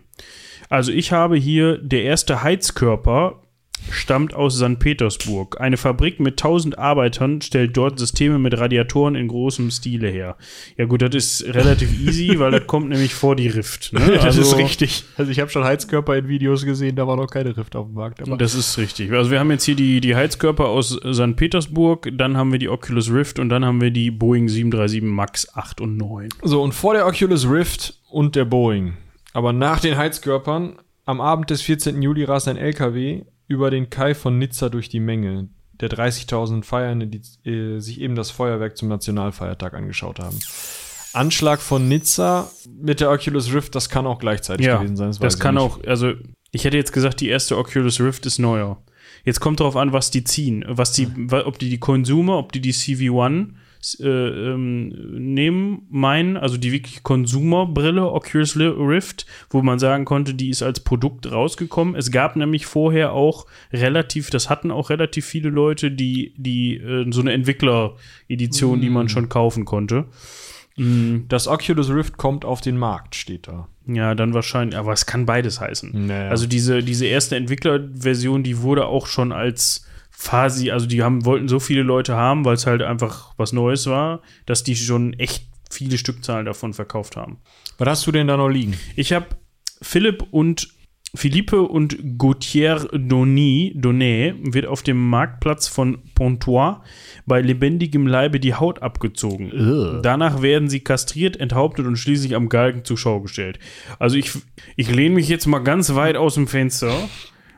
[0.70, 3.44] Also ich habe hier der erste Heizkörper
[3.91, 4.80] stammt aus St.
[4.80, 5.60] Petersburg.
[5.61, 10.38] Eine Fabrik mit 1000 Arbeitern stellt dort Systeme mit Radiatoren in großem Stile her.
[10.77, 13.93] Ja gut, das ist relativ easy, weil das kommt nämlich vor die Rift.
[13.93, 14.19] Ne?
[14.22, 15.03] Also- richtig.
[15.18, 17.95] Also ich habe schon Heizkörper in Videos gesehen, da war noch keine Rift auf dem
[17.95, 18.22] Markt.
[18.22, 19.11] Aber Das ist richtig.
[19.11, 21.35] Also wir haben jetzt hier die, die Heizkörper aus St.
[21.35, 25.56] Petersburg, dann haben wir die Oculus Rift und dann haben wir die Boeing 737 MAX
[25.56, 26.30] 8 und 9.
[26.43, 28.93] So, und vor der Oculus Rift und der Boeing,
[29.34, 32.02] aber nach den Heizkörpern, am Abend des 14.
[32.02, 37.11] Juli rast ein LKW über den Kai von Nizza durch die Menge der 30.000 Feiernden,
[37.11, 40.39] die äh, sich eben das Feuerwerk zum Nationalfeiertag angeschaut haben.
[41.13, 45.15] Anschlag von Nizza mit der Oculus Rift, das kann auch gleichzeitig Ja, gewesen sein.
[45.19, 46.13] das ich kann auch, also
[46.51, 48.81] ich hätte jetzt gesagt, die erste Oculus Rift ist neuer.
[49.23, 52.61] Jetzt kommt darauf an, was die ziehen, was die, ob die die Consumer, ob die
[52.61, 53.49] die CV1
[53.99, 54.90] äh, ähm,
[55.34, 60.80] nehmen, meinen, also die wirklich Consumer-Brille Oculus Rift, wo man sagen konnte, die ist als
[60.80, 61.95] Produkt rausgekommen.
[61.95, 67.06] Es gab nämlich vorher auch relativ, das hatten auch relativ viele Leute, die, die äh,
[67.12, 70.06] so eine Entwickler-Edition, die man schon kaufen konnte.
[70.78, 73.70] Das Oculus Rift kommt auf den Markt, steht da.
[73.88, 76.07] Ja, dann wahrscheinlich, aber es kann beides heißen.
[76.07, 76.30] Naja.
[76.30, 79.86] Also diese, diese erste Entwicklerversion, die wurde auch schon als
[80.17, 83.85] Phasi, also die haben, wollten so viele Leute haben, weil es halt einfach was Neues
[83.87, 87.37] war, dass die schon echt viele Stückzahlen davon verkauft haben.
[87.77, 88.77] Was hast du denn da noch liegen?
[88.95, 89.27] Ich habe
[89.81, 90.69] Philipp und
[91.15, 96.81] Philippe und Gauthier Donny, Donnet wird auf dem Marktplatz von Pontois
[97.25, 99.51] bei lebendigem Leibe die Haut abgezogen.
[99.53, 100.01] Ugh.
[100.01, 103.59] Danach werden sie kastriert, enthauptet und schließlich am Galgen zur Schau gestellt.
[103.97, 104.31] Also ich,
[104.75, 106.93] ich lehne mich jetzt mal ganz weit aus dem Fenster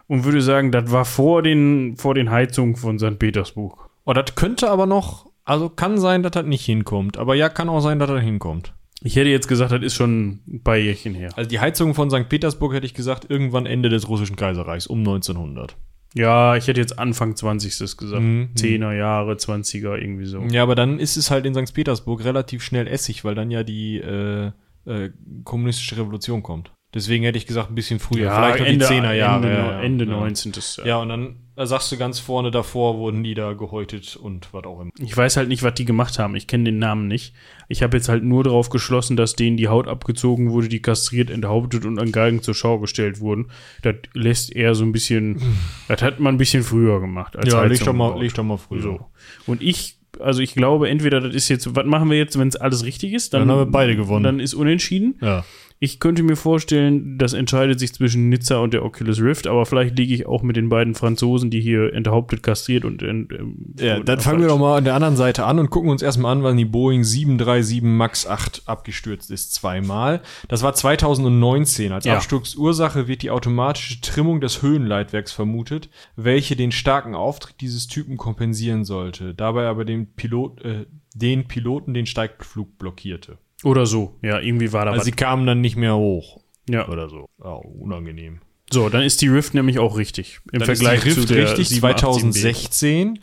[0.07, 3.19] und würde sagen, das war vor den, vor den Heizungen von St.
[3.19, 3.89] Petersburg.
[4.05, 7.17] Oh, das könnte aber noch, also kann sein, dass das nicht hinkommt.
[7.17, 8.73] Aber ja, kann auch sein, dass das hinkommt.
[9.03, 11.29] Ich hätte jetzt gesagt, das ist schon ein paar Jährchen her.
[11.35, 12.29] Also die Heizung von St.
[12.29, 15.75] Petersburg hätte ich gesagt, irgendwann Ende des russischen Kaiserreichs, um 1900.
[16.15, 17.97] Ja, ich hätte jetzt Anfang 20.
[17.97, 18.23] gesagt.
[18.23, 18.49] Mhm.
[18.55, 20.41] 10er Jahre, 20er, irgendwie so.
[20.49, 21.73] Ja, aber dann ist es halt in St.
[21.73, 24.51] Petersburg relativ schnell Essig, weil dann ja die äh,
[24.85, 25.11] äh,
[25.43, 26.71] kommunistische Revolution kommt.
[26.97, 28.31] Deswegen hätte ich gesagt, ein bisschen früher.
[28.33, 29.45] Vielleicht noch die 10er Jahre.
[29.45, 29.81] Ende, ja, ja.
[29.81, 30.11] Ende ja.
[30.11, 30.53] 19.
[30.77, 30.85] Ja.
[30.85, 34.81] Ja, und dann sagst du ganz vorne davor, wurden die da gehäutet und was auch
[34.81, 34.89] immer.
[34.97, 36.35] Ich weiß halt nicht, was die gemacht haben.
[36.35, 37.35] Ich kenne den Namen nicht.
[37.67, 41.29] Ich habe jetzt halt nur darauf geschlossen, dass denen die Haut abgezogen wurde, die kastriert,
[41.29, 43.51] enthauptet und an Galgen zur Schau gestellt wurden.
[43.83, 45.39] Das lässt eher so ein bisschen,
[45.87, 47.35] das hat man ein bisschen früher gemacht.
[47.35, 48.81] Als Ja, leg doch, mal, leg doch mal früher.
[48.81, 49.05] So.
[49.45, 52.55] Und ich, also ich glaube, entweder das ist jetzt, was machen wir jetzt, wenn es
[52.55, 53.35] alles richtig ist?
[53.35, 54.23] Dann haben wir beide gewonnen.
[54.23, 55.19] Dann ist unentschieden.
[55.21, 55.45] Ja.
[55.79, 59.95] Ich könnte mir vorstellen, das entscheidet sich zwischen Nizza und der Oculus Rift, aber vielleicht
[59.97, 63.03] liege ich auch mit den beiden Franzosen, die hier enthauptet, kastriert und.
[63.03, 65.69] ent- ähm, Ja, und- dann fangen wir doch mal an der anderen Seite an und
[65.69, 70.21] gucken uns erstmal an, wann die Boeing 737 MAX 8 abgestürzt ist, zweimal.
[70.47, 71.91] Das war 2019.
[71.91, 72.15] Als Ja.
[72.15, 78.83] Absturzursache wird die automatische Trimmung des Höhenleitwerks vermutet, welche den starken Auftrieb dieses Typen kompensieren
[78.83, 83.37] sollte, dabei aber den, Pilot, äh, den Piloten den Steigflug blockierte.
[83.63, 84.15] Oder so.
[84.21, 85.05] Ja, irgendwie war da Also was.
[85.05, 86.87] sie kamen dann nicht mehr hoch Ja.
[86.87, 87.27] oder so.
[87.43, 88.39] Ja, unangenehm.
[88.71, 90.39] So, dann ist die Rift nämlich auch richtig.
[90.51, 91.79] Im Dann Vergleich ist die Rift zu der richtig 787B.
[91.79, 93.19] 2016.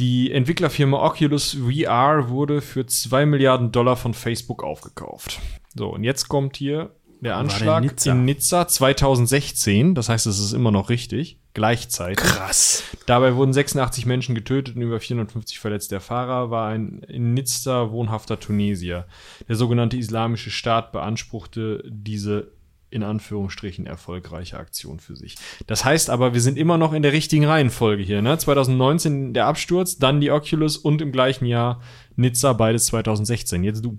[0.00, 5.40] Die Entwicklerfirma Oculus VR wurde für 2 Milliarden Dollar von Facebook aufgekauft.
[5.76, 6.90] So, und jetzt kommt hier
[7.24, 8.12] der Anschlag Nizza?
[8.12, 9.94] in Nizza 2016.
[9.94, 11.38] Das heißt, es ist immer noch richtig.
[11.54, 12.16] Gleichzeitig.
[12.16, 12.82] Krass.
[13.06, 15.92] Dabei wurden 86 Menschen getötet und über 450 verletzt.
[15.92, 19.06] Der Fahrer war ein in Nizza wohnhafter Tunesier.
[19.48, 22.52] Der sogenannte Islamische Staat beanspruchte diese
[22.90, 25.36] in Anführungsstrichen erfolgreiche Aktion für sich.
[25.66, 28.22] Das heißt aber, wir sind immer noch in der richtigen Reihenfolge hier.
[28.22, 28.38] Ne?
[28.38, 31.80] 2019 der Absturz, dann die Oculus und im gleichen Jahr
[32.14, 33.64] Nizza, beides 2016.
[33.64, 33.98] Jetzt du.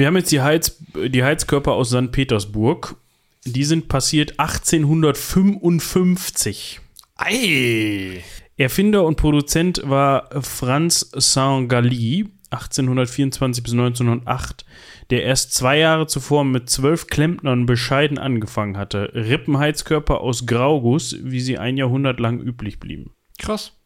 [0.00, 2.10] Wir haben jetzt die, Heiz, die Heizkörper aus St.
[2.10, 2.96] Petersburg.
[3.44, 6.80] Die sind passiert 1855.
[7.16, 8.24] Ei!
[8.56, 14.64] Erfinder und Produzent war Franz Saint-Galli, 1824 bis 1908,
[15.10, 19.12] der erst zwei Jahre zuvor mit zwölf Klempnern bescheiden angefangen hatte.
[19.12, 23.10] Rippenheizkörper aus Grauguss, wie sie ein Jahrhundert lang üblich blieben.
[23.38, 23.78] Krass.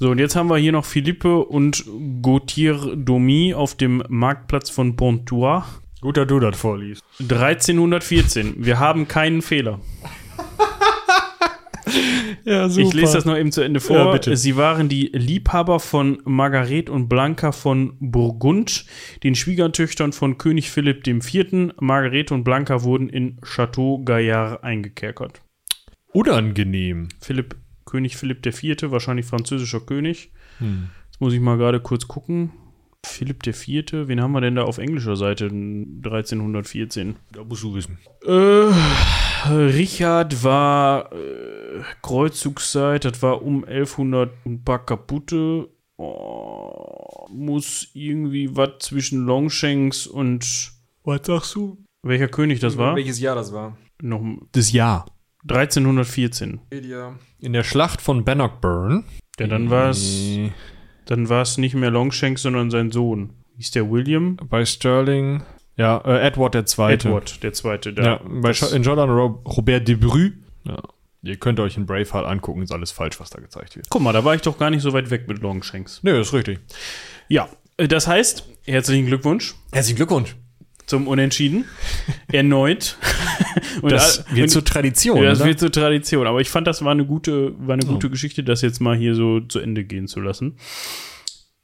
[0.00, 1.84] So, und jetzt haben wir hier noch Philippe und
[2.22, 5.64] Gauthier Domy auf dem Marktplatz von Pontois.
[6.00, 7.02] Gut, dass du das vorliest.
[7.18, 8.64] 1314.
[8.64, 9.80] Wir haben keinen Fehler.
[12.44, 12.86] Ja, super.
[12.86, 13.96] Ich lese das noch eben zu Ende vor.
[13.96, 14.36] Ja, bitte.
[14.36, 18.84] Sie waren die Liebhaber von Margaret und Blanca von Burgund,
[19.22, 21.72] den Schwiegertöchtern von König Philipp IV.
[21.80, 25.42] Margaret und Blanca wurden in Château Gaillard eingekerkert.
[26.12, 27.08] Unangenehm.
[27.20, 27.56] Philipp,
[27.88, 30.30] König Philipp IV., wahrscheinlich französischer König.
[30.58, 30.90] Hm.
[31.06, 32.52] Jetzt muss ich mal gerade kurz gucken.
[33.06, 35.46] Philipp IV., wen haben wir denn da auf englischer Seite?
[35.46, 37.16] 1314.
[37.32, 37.98] Da musst du wissen.
[38.26, 38.72] Äh,
[39.50, 45.68] Richard war äh, Kreuzzugszeit, das war um 1100 ein paar kaputte.
[45.96, 50.72] Oh, muss irgendwie was zwischen Longshanks und
[51.04, 51.78] Was sagst du?
[52.02, 52.94] welcher König das war?
[52.96, 53.76] Welches Jahr das war?
[54.00, 55.06] Noch Das Jahr.
[55.42, 56.60] 1314.
[57.40, 59.04] In der Schlacht von Bannockburn.
[59.38, 60.52] Ja, dann war es Nee.
[61.06, 63.30] dann war es nicht mehr Longshanks, sondern sein Sohn.
[63.56, 64.36] Hieß der William?
[64.48, 65.42] Bei Sterling.
[65.76, 67.08] Ja, äh, Edward der Zweite.
[67.08, 67.92] Edward, der zweite.
[67.92, 70.30] Der, Ja, bei das- in Jordan Ro Robert de Bru.
[70.64, 70.82] Ja.
[71.22, 73.86] Ihr könnt euch in Braveheart angucken, ist alles falsch, was da gezeigt wird.
[73.90, 76.00] Guck mal, da war ich doch gar nicht so weit weg mit Longshanks.
[76.02, 76.60] Nö, ist richtig.
[77.28, 80.36] Ja, äh, das heißt, herzlichen Glückwunsch Herzlichen Glückwunsch.
[80.88, 81.66] Zum Unentschieden.
[82.32, 82.96] Erneut.
[83.82, 85.48] Und Das wird und- zur Tradition, Ja, das oder?
[85.48, 86.26] wird zur Tradition.
[86.26, 89.14] Aber ich fand, das war eine gute, war eine gute Geschichte, das jetzt mal hier
[89.14, 90.56] so zu Ende gehen zu lassen.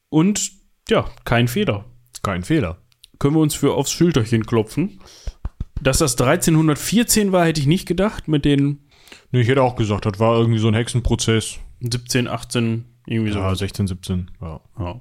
[0.09, 0.53] Und
[0.89, 1.85] ja, kein Fehler.
[2.23, 2.79] Kein Fehler.
[3.19, 5.01] Können wir uns für aufs Schulterchen klopfen.
[5.81, 8.29] Dass das 1314 war, hätte ich nicht gedacht.
[8.29, 8.81] Mit den
[9.33, 11.59] Nee, ich hätte auch gesagt, das war irgendwie so ein Hexenprozess.
[11.81, 13.39] 17, 18, irgendwie so.
[13.41, 14.31] Ja, 16, 17.
[14.41, 14.61] Ja.
[14.79, 15.01] Ja.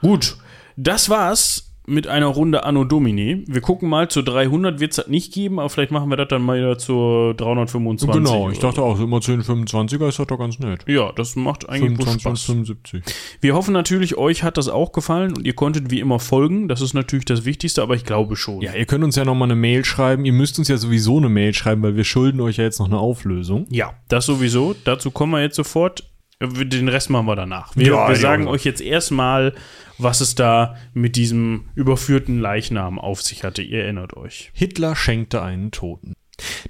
[0.00, 0.36] Gut,
[0.76, 3.44] das war's mit einer Runde Anno Domini.
[3.46, 6.28] Wir gucken mal, zur 300 wird es das nicht geben, aber vielleicht machen wir das
[6.28, 8.10] dann mal wieder zur 325.
[8.10, 10.84] Genau, ich dachte auch, immer 10, 25er ist das doch ganz nett.
[10.86, 12.44] Ja, das macht eigentlich bloß 25 Spaß.
[12.44, 13.02] 75.
[13.40, 16.68] Wir hoffen natürlich, euch hat das auch gefallen und ihr konntet wie immer folgen.
[16.68, 18.60] Das ist natürlich das Wichtigste, aber ich glaube schon.
[18.60, 20.24] Ja, ihr könnt uns ja nochmal eine Mail schreiben.
[20.24, 22.86] Ihr müsst uns ja sowieso eine Mail schreiben, weil wir schulden euch ja jetzt noch
[22.86, 23.66] eine Auflösung.
[23.70, 24.74] Ja, das sowieso.
[24.84, 26.04] Dazu kommen wir jetzt sofort.
[26.42, 27.74] Den Rest machen wir danach.
[27.76, 28.50] Wir, Ja, wir sagen ja.
[28.50, 29.54] euch jetzt erstmal,
[29.98, 33.62] was es da mit diesem überführten Leichnam auf sich hatte.
[33.62, 34.50] Ihr erinnert euch.
[34.54, 36.14] Hitler schenkte einen Toten.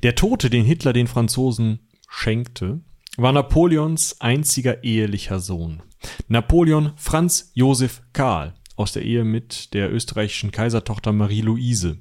[0.03, 2.81] Der Tote, den Hitler den Franzosen schenkte,
[3.17, 5.83] war Napoleons einziger ehelicher Sohn.
[6.29, 11.99] Napoleon Franz Josef Karl aus der Ehe mit der österreichischen Kaisertochter Marie-Louise.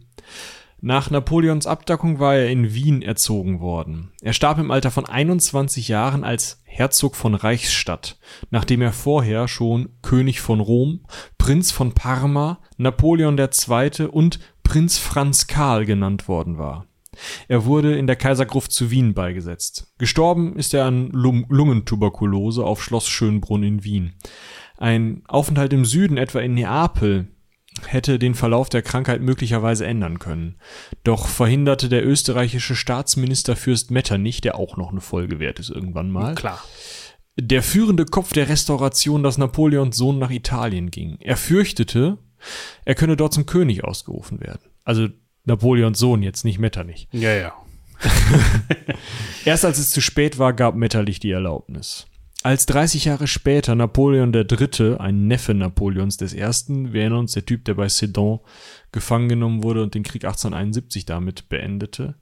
[0.82, 4.12] Nach Napoleons Abdackung war er in Wien erzogen worden.
[4.22, 8.18] Er starb im Alter von 21 Jahren als Herzog von Reichsstadt,
[8.52, 11.06] nachdem er vorher schon König von Rom,
[11.38, 14.08] Prinz von Parma, Napoleon II.
[14.08, 16.88] und Prinz Franz Karl genannt worden war.
[17.48, 19.94] Er wurde in der Kaisergruft zu Wien beigesetzt.
[19.98, 24.16] Gestorben ist er an Lung Lungentuberkulose auf Schloss Schönbrunn in Wien.
[24.78, 27.30] Ein Aufenthalt im Süden, etwa in Neapel,
[27.88, 30.56] hätte den Verlauf der Krankheit möglicherweise ändern können.
[31.04, 36.10] Doch verhinderte der österreichische Staatsminister Fürst Metternich, der auch noch eine Folge wert ist irgendwann
[36.12, 36.64] mal, Klar.
[37.40, 41.18] der führende Kopf der Restauration, dass Napoleons Sohn nach Italien ging.
[41.20, 42.18] Er fürchtete,
[42.86, 44.70] er könne dort zum König ausgerufen werden.
[44.84, 45.08] Also
[45.46, 47.08] Napoleons Sohn jetzt, nicht Metternich.
[47.12, 47.54] Ja, ja.
[49.46, 52.08] Erst als es zu spät war, gab Metternich die Erlaubnis.
[52.46, 57.66] Als 30 Jahre später Napoleon III., ein Neffe Napoleons I., wir erinnern uns, der Typ,
[57.66, 58.38] der bei Sedan
[58.92, 62.14] gefangen genommen wurde und den Krieg 1871 damit beendete,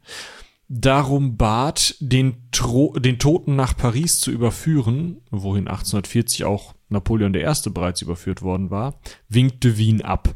[0.70, 7.46] darum bat, den, Tro den Toten nach Paris zu überführen, wohin 1840 auch Napoleon I.
[7.72, 10.36] bereits überführt worden war, winkte Wien ab.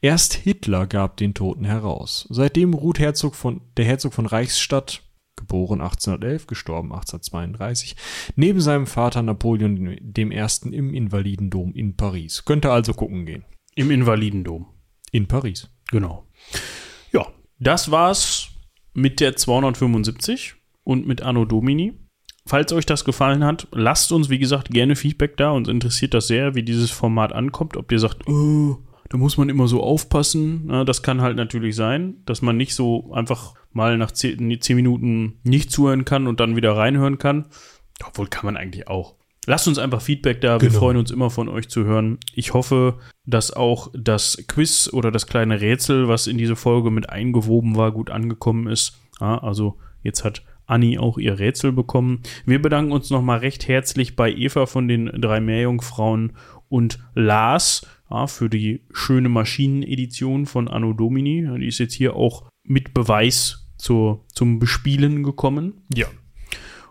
[0.00, 2.26] Erst Hitler gab den Toten heraus.
[2.28, 5.00] Seitdem ruht Herzog von, der Herzog von Reichsstadt,
[5.42, 7.96] geboren 1811, gestorben 1832,
[8.36, 12.44] neben seinem Vater Napoleon dem Ersten im Invalidendom in Paris.
[12.44, 13.44] Könnte also gucken gehen.
[13.74, 14.66] Im Invalidendom.
[15.10, 15.68] In Paris.
[15.90, 16.26] Genau.
[17.12, 17.26] Ja,
[17.58, 18.48] das war's
[18.94, 20.54] mit der 275
[20.84, 21.92] und mit Anno Domini.
[22.46, 25.50] Falls euch das gefallen hat, lasst uns, wie gesagt, gerne Feedback da.
[25.50, 27.76] Uns interessiert das sehr, wie dieses Format ankommt.
[27.76, 28.78] Ob ihr sagt, oh,
[29.12, 30.62] da muss man immer so aufpassen.
[30.64, 34.74] Na, das kann halt natürlich sein, dass man nicht so einfach mal nach 10, 10
[34.74, 37.44] Minuten nicht zuhören kann und dann wieder reinhören kann.
[38.06, 39.14] Obwohl kann man eigentlich auch.
[39.46, 40.60] Lasst uns einfach Feedback da.
[40.62, 40.80] Wir Genau.
[40.80, 42.18] freuen uns immer von euch zu hören.
[42.34, 47.10] Ich hoffe, dass auch das Quiz oder das kleine Rätsel, was in diese Folge mit
[47.10, 48.98] eingewoben war, gut angekommen ist.
[49.20, 52.22] Ja, also jetzt hat Anni auch ihr Rätsel bekommen.
[52.46, 56.32] Wir bedanken uns nochmal recht herzlich bei Eva von den drei Meerjungfrauen
[56.70, 61.48] und Lars ja, für die schöne Maschinenedition von Anno Domini.
[61.58, 65.82] Die ist jetzt hier auch mit Beweis zur, zum Bespielen gekommen.
[65.94, 66.06] Ja.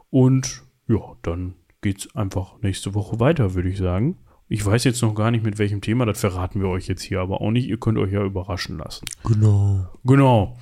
[0.09, 4.17] Und ja, dann geht's einfach nächste Woche weiter, würde ich sagen.
[4.49, 7.21] Ich weiß jetzt noch gar nicht, mit welchem Thema, das verraten wir euch jetzt hier
[7.21, 7.69] aber auch nicht.
[7.69, 9.05] Ihr könnt euch ja überraschen lassen.
[9.23, 9.87] Genau.
[10.03, 10.57] Genau.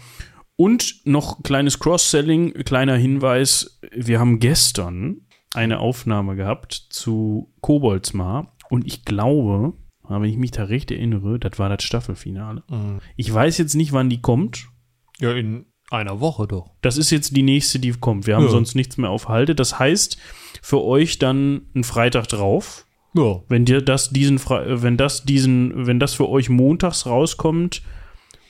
[0.56, 3.80] Und noch kleines Cross-Selling, kleiner Hinweis.
[3.92, 5.22] Wir haben gestern
[5.56, 9.74] eine Aufnahme gehabt zu Koboldsmar und ich glaube,
[10.10, 12.64] wenn ich mich da recht erinnere, das war das Staffelfinale.
[13.16, 14.68] Ich weiß jetzt nicht, wann die kommt.
[15.20, 16.72] Ja, in einer Woche doch.
[16.82, 18.28] Das ist jetzt die nächste, die kommt.
[18.28, 18.50] Wir haben Ja.
[18.52, 19.56] sonst nichts mehr auf Halde.
[19.56, 20.18] Das heißt,
[20.62, 22.86] für euch dann ein Freitag drauf.
[23.16, 23.42] Ja.
[23.50, 27.82] Wenn dir das diesen, Fre- wenn das diesen, wenn das für euch montags rauskommt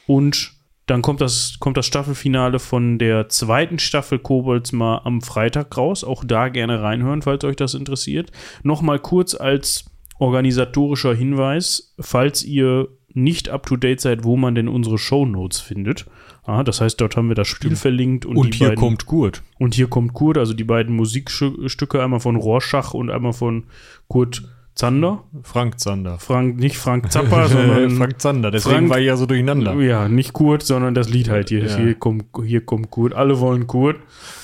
[0.06, 0.54] und
[0.86, 6.04] dann kommt das, kommt das Staffelfinale von der zweiten Staffel Kobolds mal am Freitag raus.
[6.04, 8.32] Auch da gerne reinhören, falls euch das interessiert.
[8.64, 9.86] Nochmal kurz als
[10.20, 16.06] organisatorischer Hinweis, falls ihr nicht up to date seid, wo man denn unsere Shownotes findet.
[16.44, 19.06] Ah, das heißt, dort haben wir das Spiel verlinkt und, Und die hier beiden, kommt
[19.06, 19.44] Kurt.
[19.58, 23.66] und hier kommt Kurt, also die beiden Musikstücke, einmal von Rorschach und einmal von
[24.08, 25.24] Kurt Zander.
[25.44, 26.20] Frank Zander.
[26.20, 29.74] Frank, nicht Frank Zappa, sondern Frank Zander, deswegen Frank- war ich ja so durcheinander.
[29.82, 31.66] ja, nicht Kurt, sondern das Lied halt hier.
[31.66, 31.76] Ja.
[31.78, 33.14] Hier, kommt, hier kommt Kurt.
[33.14, 33.98] Alle wollen Kurt.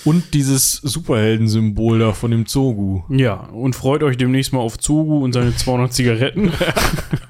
[0.03, 3.03] Und dieses Superheldensymbol da von dem Zogu.
[3.09, 6.51] Ja, und freut euch demnächst mal auf Zogu und seine 200 Zigaretten.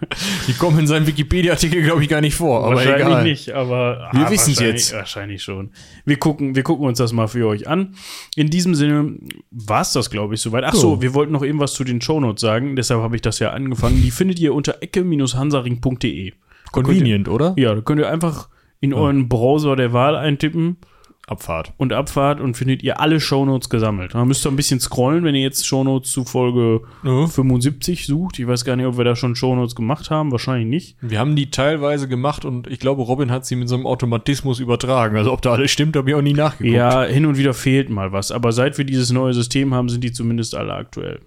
[0.47, 2.63] Die kommen in seinem Wikipedia-Artikel, glaube ich, gar nicht vor.
[2.65, 3.23] Aber wahrscheinlich egal.
[3.23, 4.93] nicht, aber Wir ah, wissen's wahrscheinlich- jetzt.
[4.93, 5.71] Wahrscheinlich schon.
[6.05, 7.95] Wir gucken, wir gucken uns das mal für euch an.
[8.35, 9.17] In diesem Sinne
[9.51, 10.63] war's das, glaube ich, soweit.
[10.65, 13.39] Ach so, wir wollten noch eben was zu den Shownotes sagen, deshalb habe ich das
[13.39, 14.01] ja angefangen.
[14.01, 16.33] Die findet ihr unter ecke-hansaring.de.
[16.71, 17.53] Convenient, oder?
[17.57, 18.49] Ja, da könnt ihr einfach
[18.81, 20.77] in euren Browser der Wahl eintippen
[21.27, 21.73] Abfahrt.
[21.77, 24.13] und Abfahrt und findet ihr alle Shownotes gesammelt.
[24.13, 27.27] Da müsst ihr ein bisschen scrollen, wenn ihr jetzt Shownotes zu Folge Ja.
[27.27, 28.37] 75 sucht.
[28.39, 30.31] Ich weiß gar nicht, ob wir da schon Shownotes gemacht haben.
[30.31, 30.97] Wahrscheinlich nicht.
[31.01, 34.59] Wir haben die teilweise gemacht und ich glaube, Robin hat sie mit so einem Automatismus
[34.59, 35.17] übertragen.
[35.17, 36.75] Also ob da alles stimmt, habe ich auch nie nachgeguckt.
[36.75, 38.31] Ja, hin und wieder fehlt mal was.
[38.31, 41.19] Aber seit wir dieses neue System haben, sind die zumindest alle aktuell.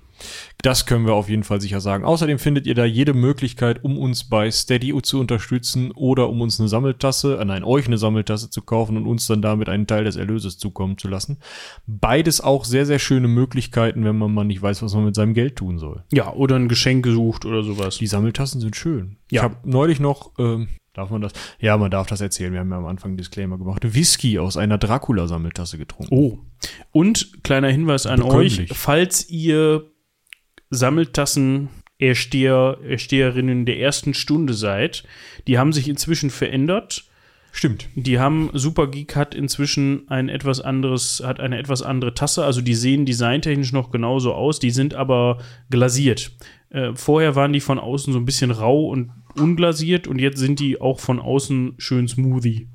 [0.63, 2.05] Das können wir auf jeden Fall sicher sagen.
[2.05, 6.59] Außerdem findet ihr da jede Möglichkeit, um uns bei Steady zu unterstützen oder um uns
[6.59, 10.05] eine Sammeltasse, äh nein, euch eine Sammeltasse zu kaufen und uns dann damit einen Teil
[10.05, 11.39] des Erlöses zukommen zu lassen.
[11.87, 15.35] Beides auch sehr, sehr schöne Möglichkeiten, wenn man mal nicht weiß, was man mit seinem
[15.35, 16.03] Geld tun soll.
[16.13, 17.99] Ja, oder ein Geschenk gesucht oder sowas.
[17.99, 19.17] Die Sammeltassen sind schön.
[19.31, 19.41] Ja.
[19.41, 21.33] Ich habe neulich noch, ähm, darf man das?
[21.61, 22.53] Ja, man darf das erzählen.
[22.53, 23.95] Wir haben ja am Anfang einen Disclaimer gemacht.
[23.95, 26.15] Whisky aus einer Dracula-Sammeltasse getrunken.
[26.15, 26.39] Oh.
[26.91, 29.85] Und kleiner Hinweis an euch, falls ihr
[30.71, 31.69] Sammeltassen
[31.99, 35.03] Ersteher, Ersteherinnen der ersten Stunde seid,
[35.47, 37.05] die haben sich inzwischen verändert.
[37.51, 37.89] Stimmt.
[37.97, 42.45] Die haben Super Geek hat inzwischen ein etwas anderes, hat eine etwas andere Tasse.
[42.45, 45.39] Also die sehen designtechnisch noch genauso aus, die sind aber
[45.71, 46.31] glasiert.
[46.71, 50.61] Äh, vorher waren die von außen so ein bisschen rau und unglasiert und jetzt sind
[50.61, 52.69] die auch von außen schön smoothie.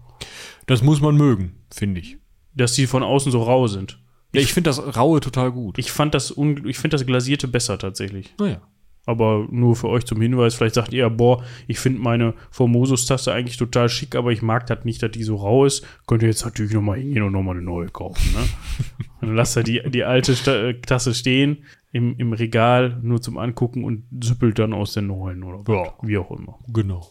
[0.65, 2.17] Das muss man mögen, finde ich.
[2.53, 4.02] Dass die von außen so rau sind.
[4.33, 5.77] Ja, ich finde das Raue total gut.
[5.77, 6.31] Ich fand das,
[6.65, 8.33] ich finde das glasierte besser tatsächlich.
[8.39, 8.61] naja.
[9.05, 13.57] Aber nur für euch zum Hinweis, vielleicht sagt ihr, boah, ich finde meine Formosus-Tasse eigentlich
[13.57, 15.85] total schick, aber ich mag das nicht, dass die so rau ist.
[16.07, 18.31] Könnt ihr jetzt natürlich nochmal hingehen und nochmal eine neue kaufen.
[18.31, 18.39] Ne?
[19.19, 23.37] Dann lasst ihr die, die alte Sta äh, Tasse stehen im, im Regal, nur zum
[23.37, 25.93] Angucken und süppelt dann aus der neuen oder Ja.
[26.01, 26.57] wie auch immer.
[26.69, 27.05] Genau.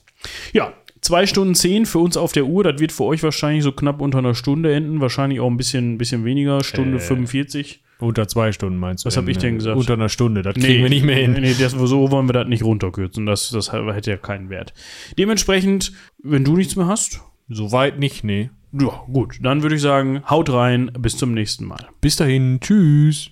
[0.55, 0.73] Ja,
[1.03, 2.65] 2 Stunden 10 für uns auf der Uhr.
[2.65, 5.01] Das wird für euch wahrscheinlich so knapp unter einer Stunde enden.
[5.01, 6.63] Wahrscheinlich auch ein bisschen, bisschen weniger.
[6.63, 7.83] Stunde Äh, 45.
[7.99, 9.07] Unter zwei Stunden meinst du?
[9.07, 9.77] Was hab ich denn Äh, gesagt?
[9.77, 11.33] Unter einer Stunde, das kriegen wir nicht mehr hin.
[11.33, 13.27] Nee, das, so wollen wir das nicht runterkürzen.
[13.27, 14.73] Das, das hätte ja keinen Wert.
[15.19, 15.93] Dementsprechend,
[16.23, 18.51] wenn du nichts mehr hast, Soweit nicht, nee.
[18.73, 19.39] ja, gut.
[19.43, 20.91] Dann würde ich sagen, haut rein.
[20.99, 21.89] Bis zum nächsten Mal.
[22.01, 23.31] Bis dahin, tschüss.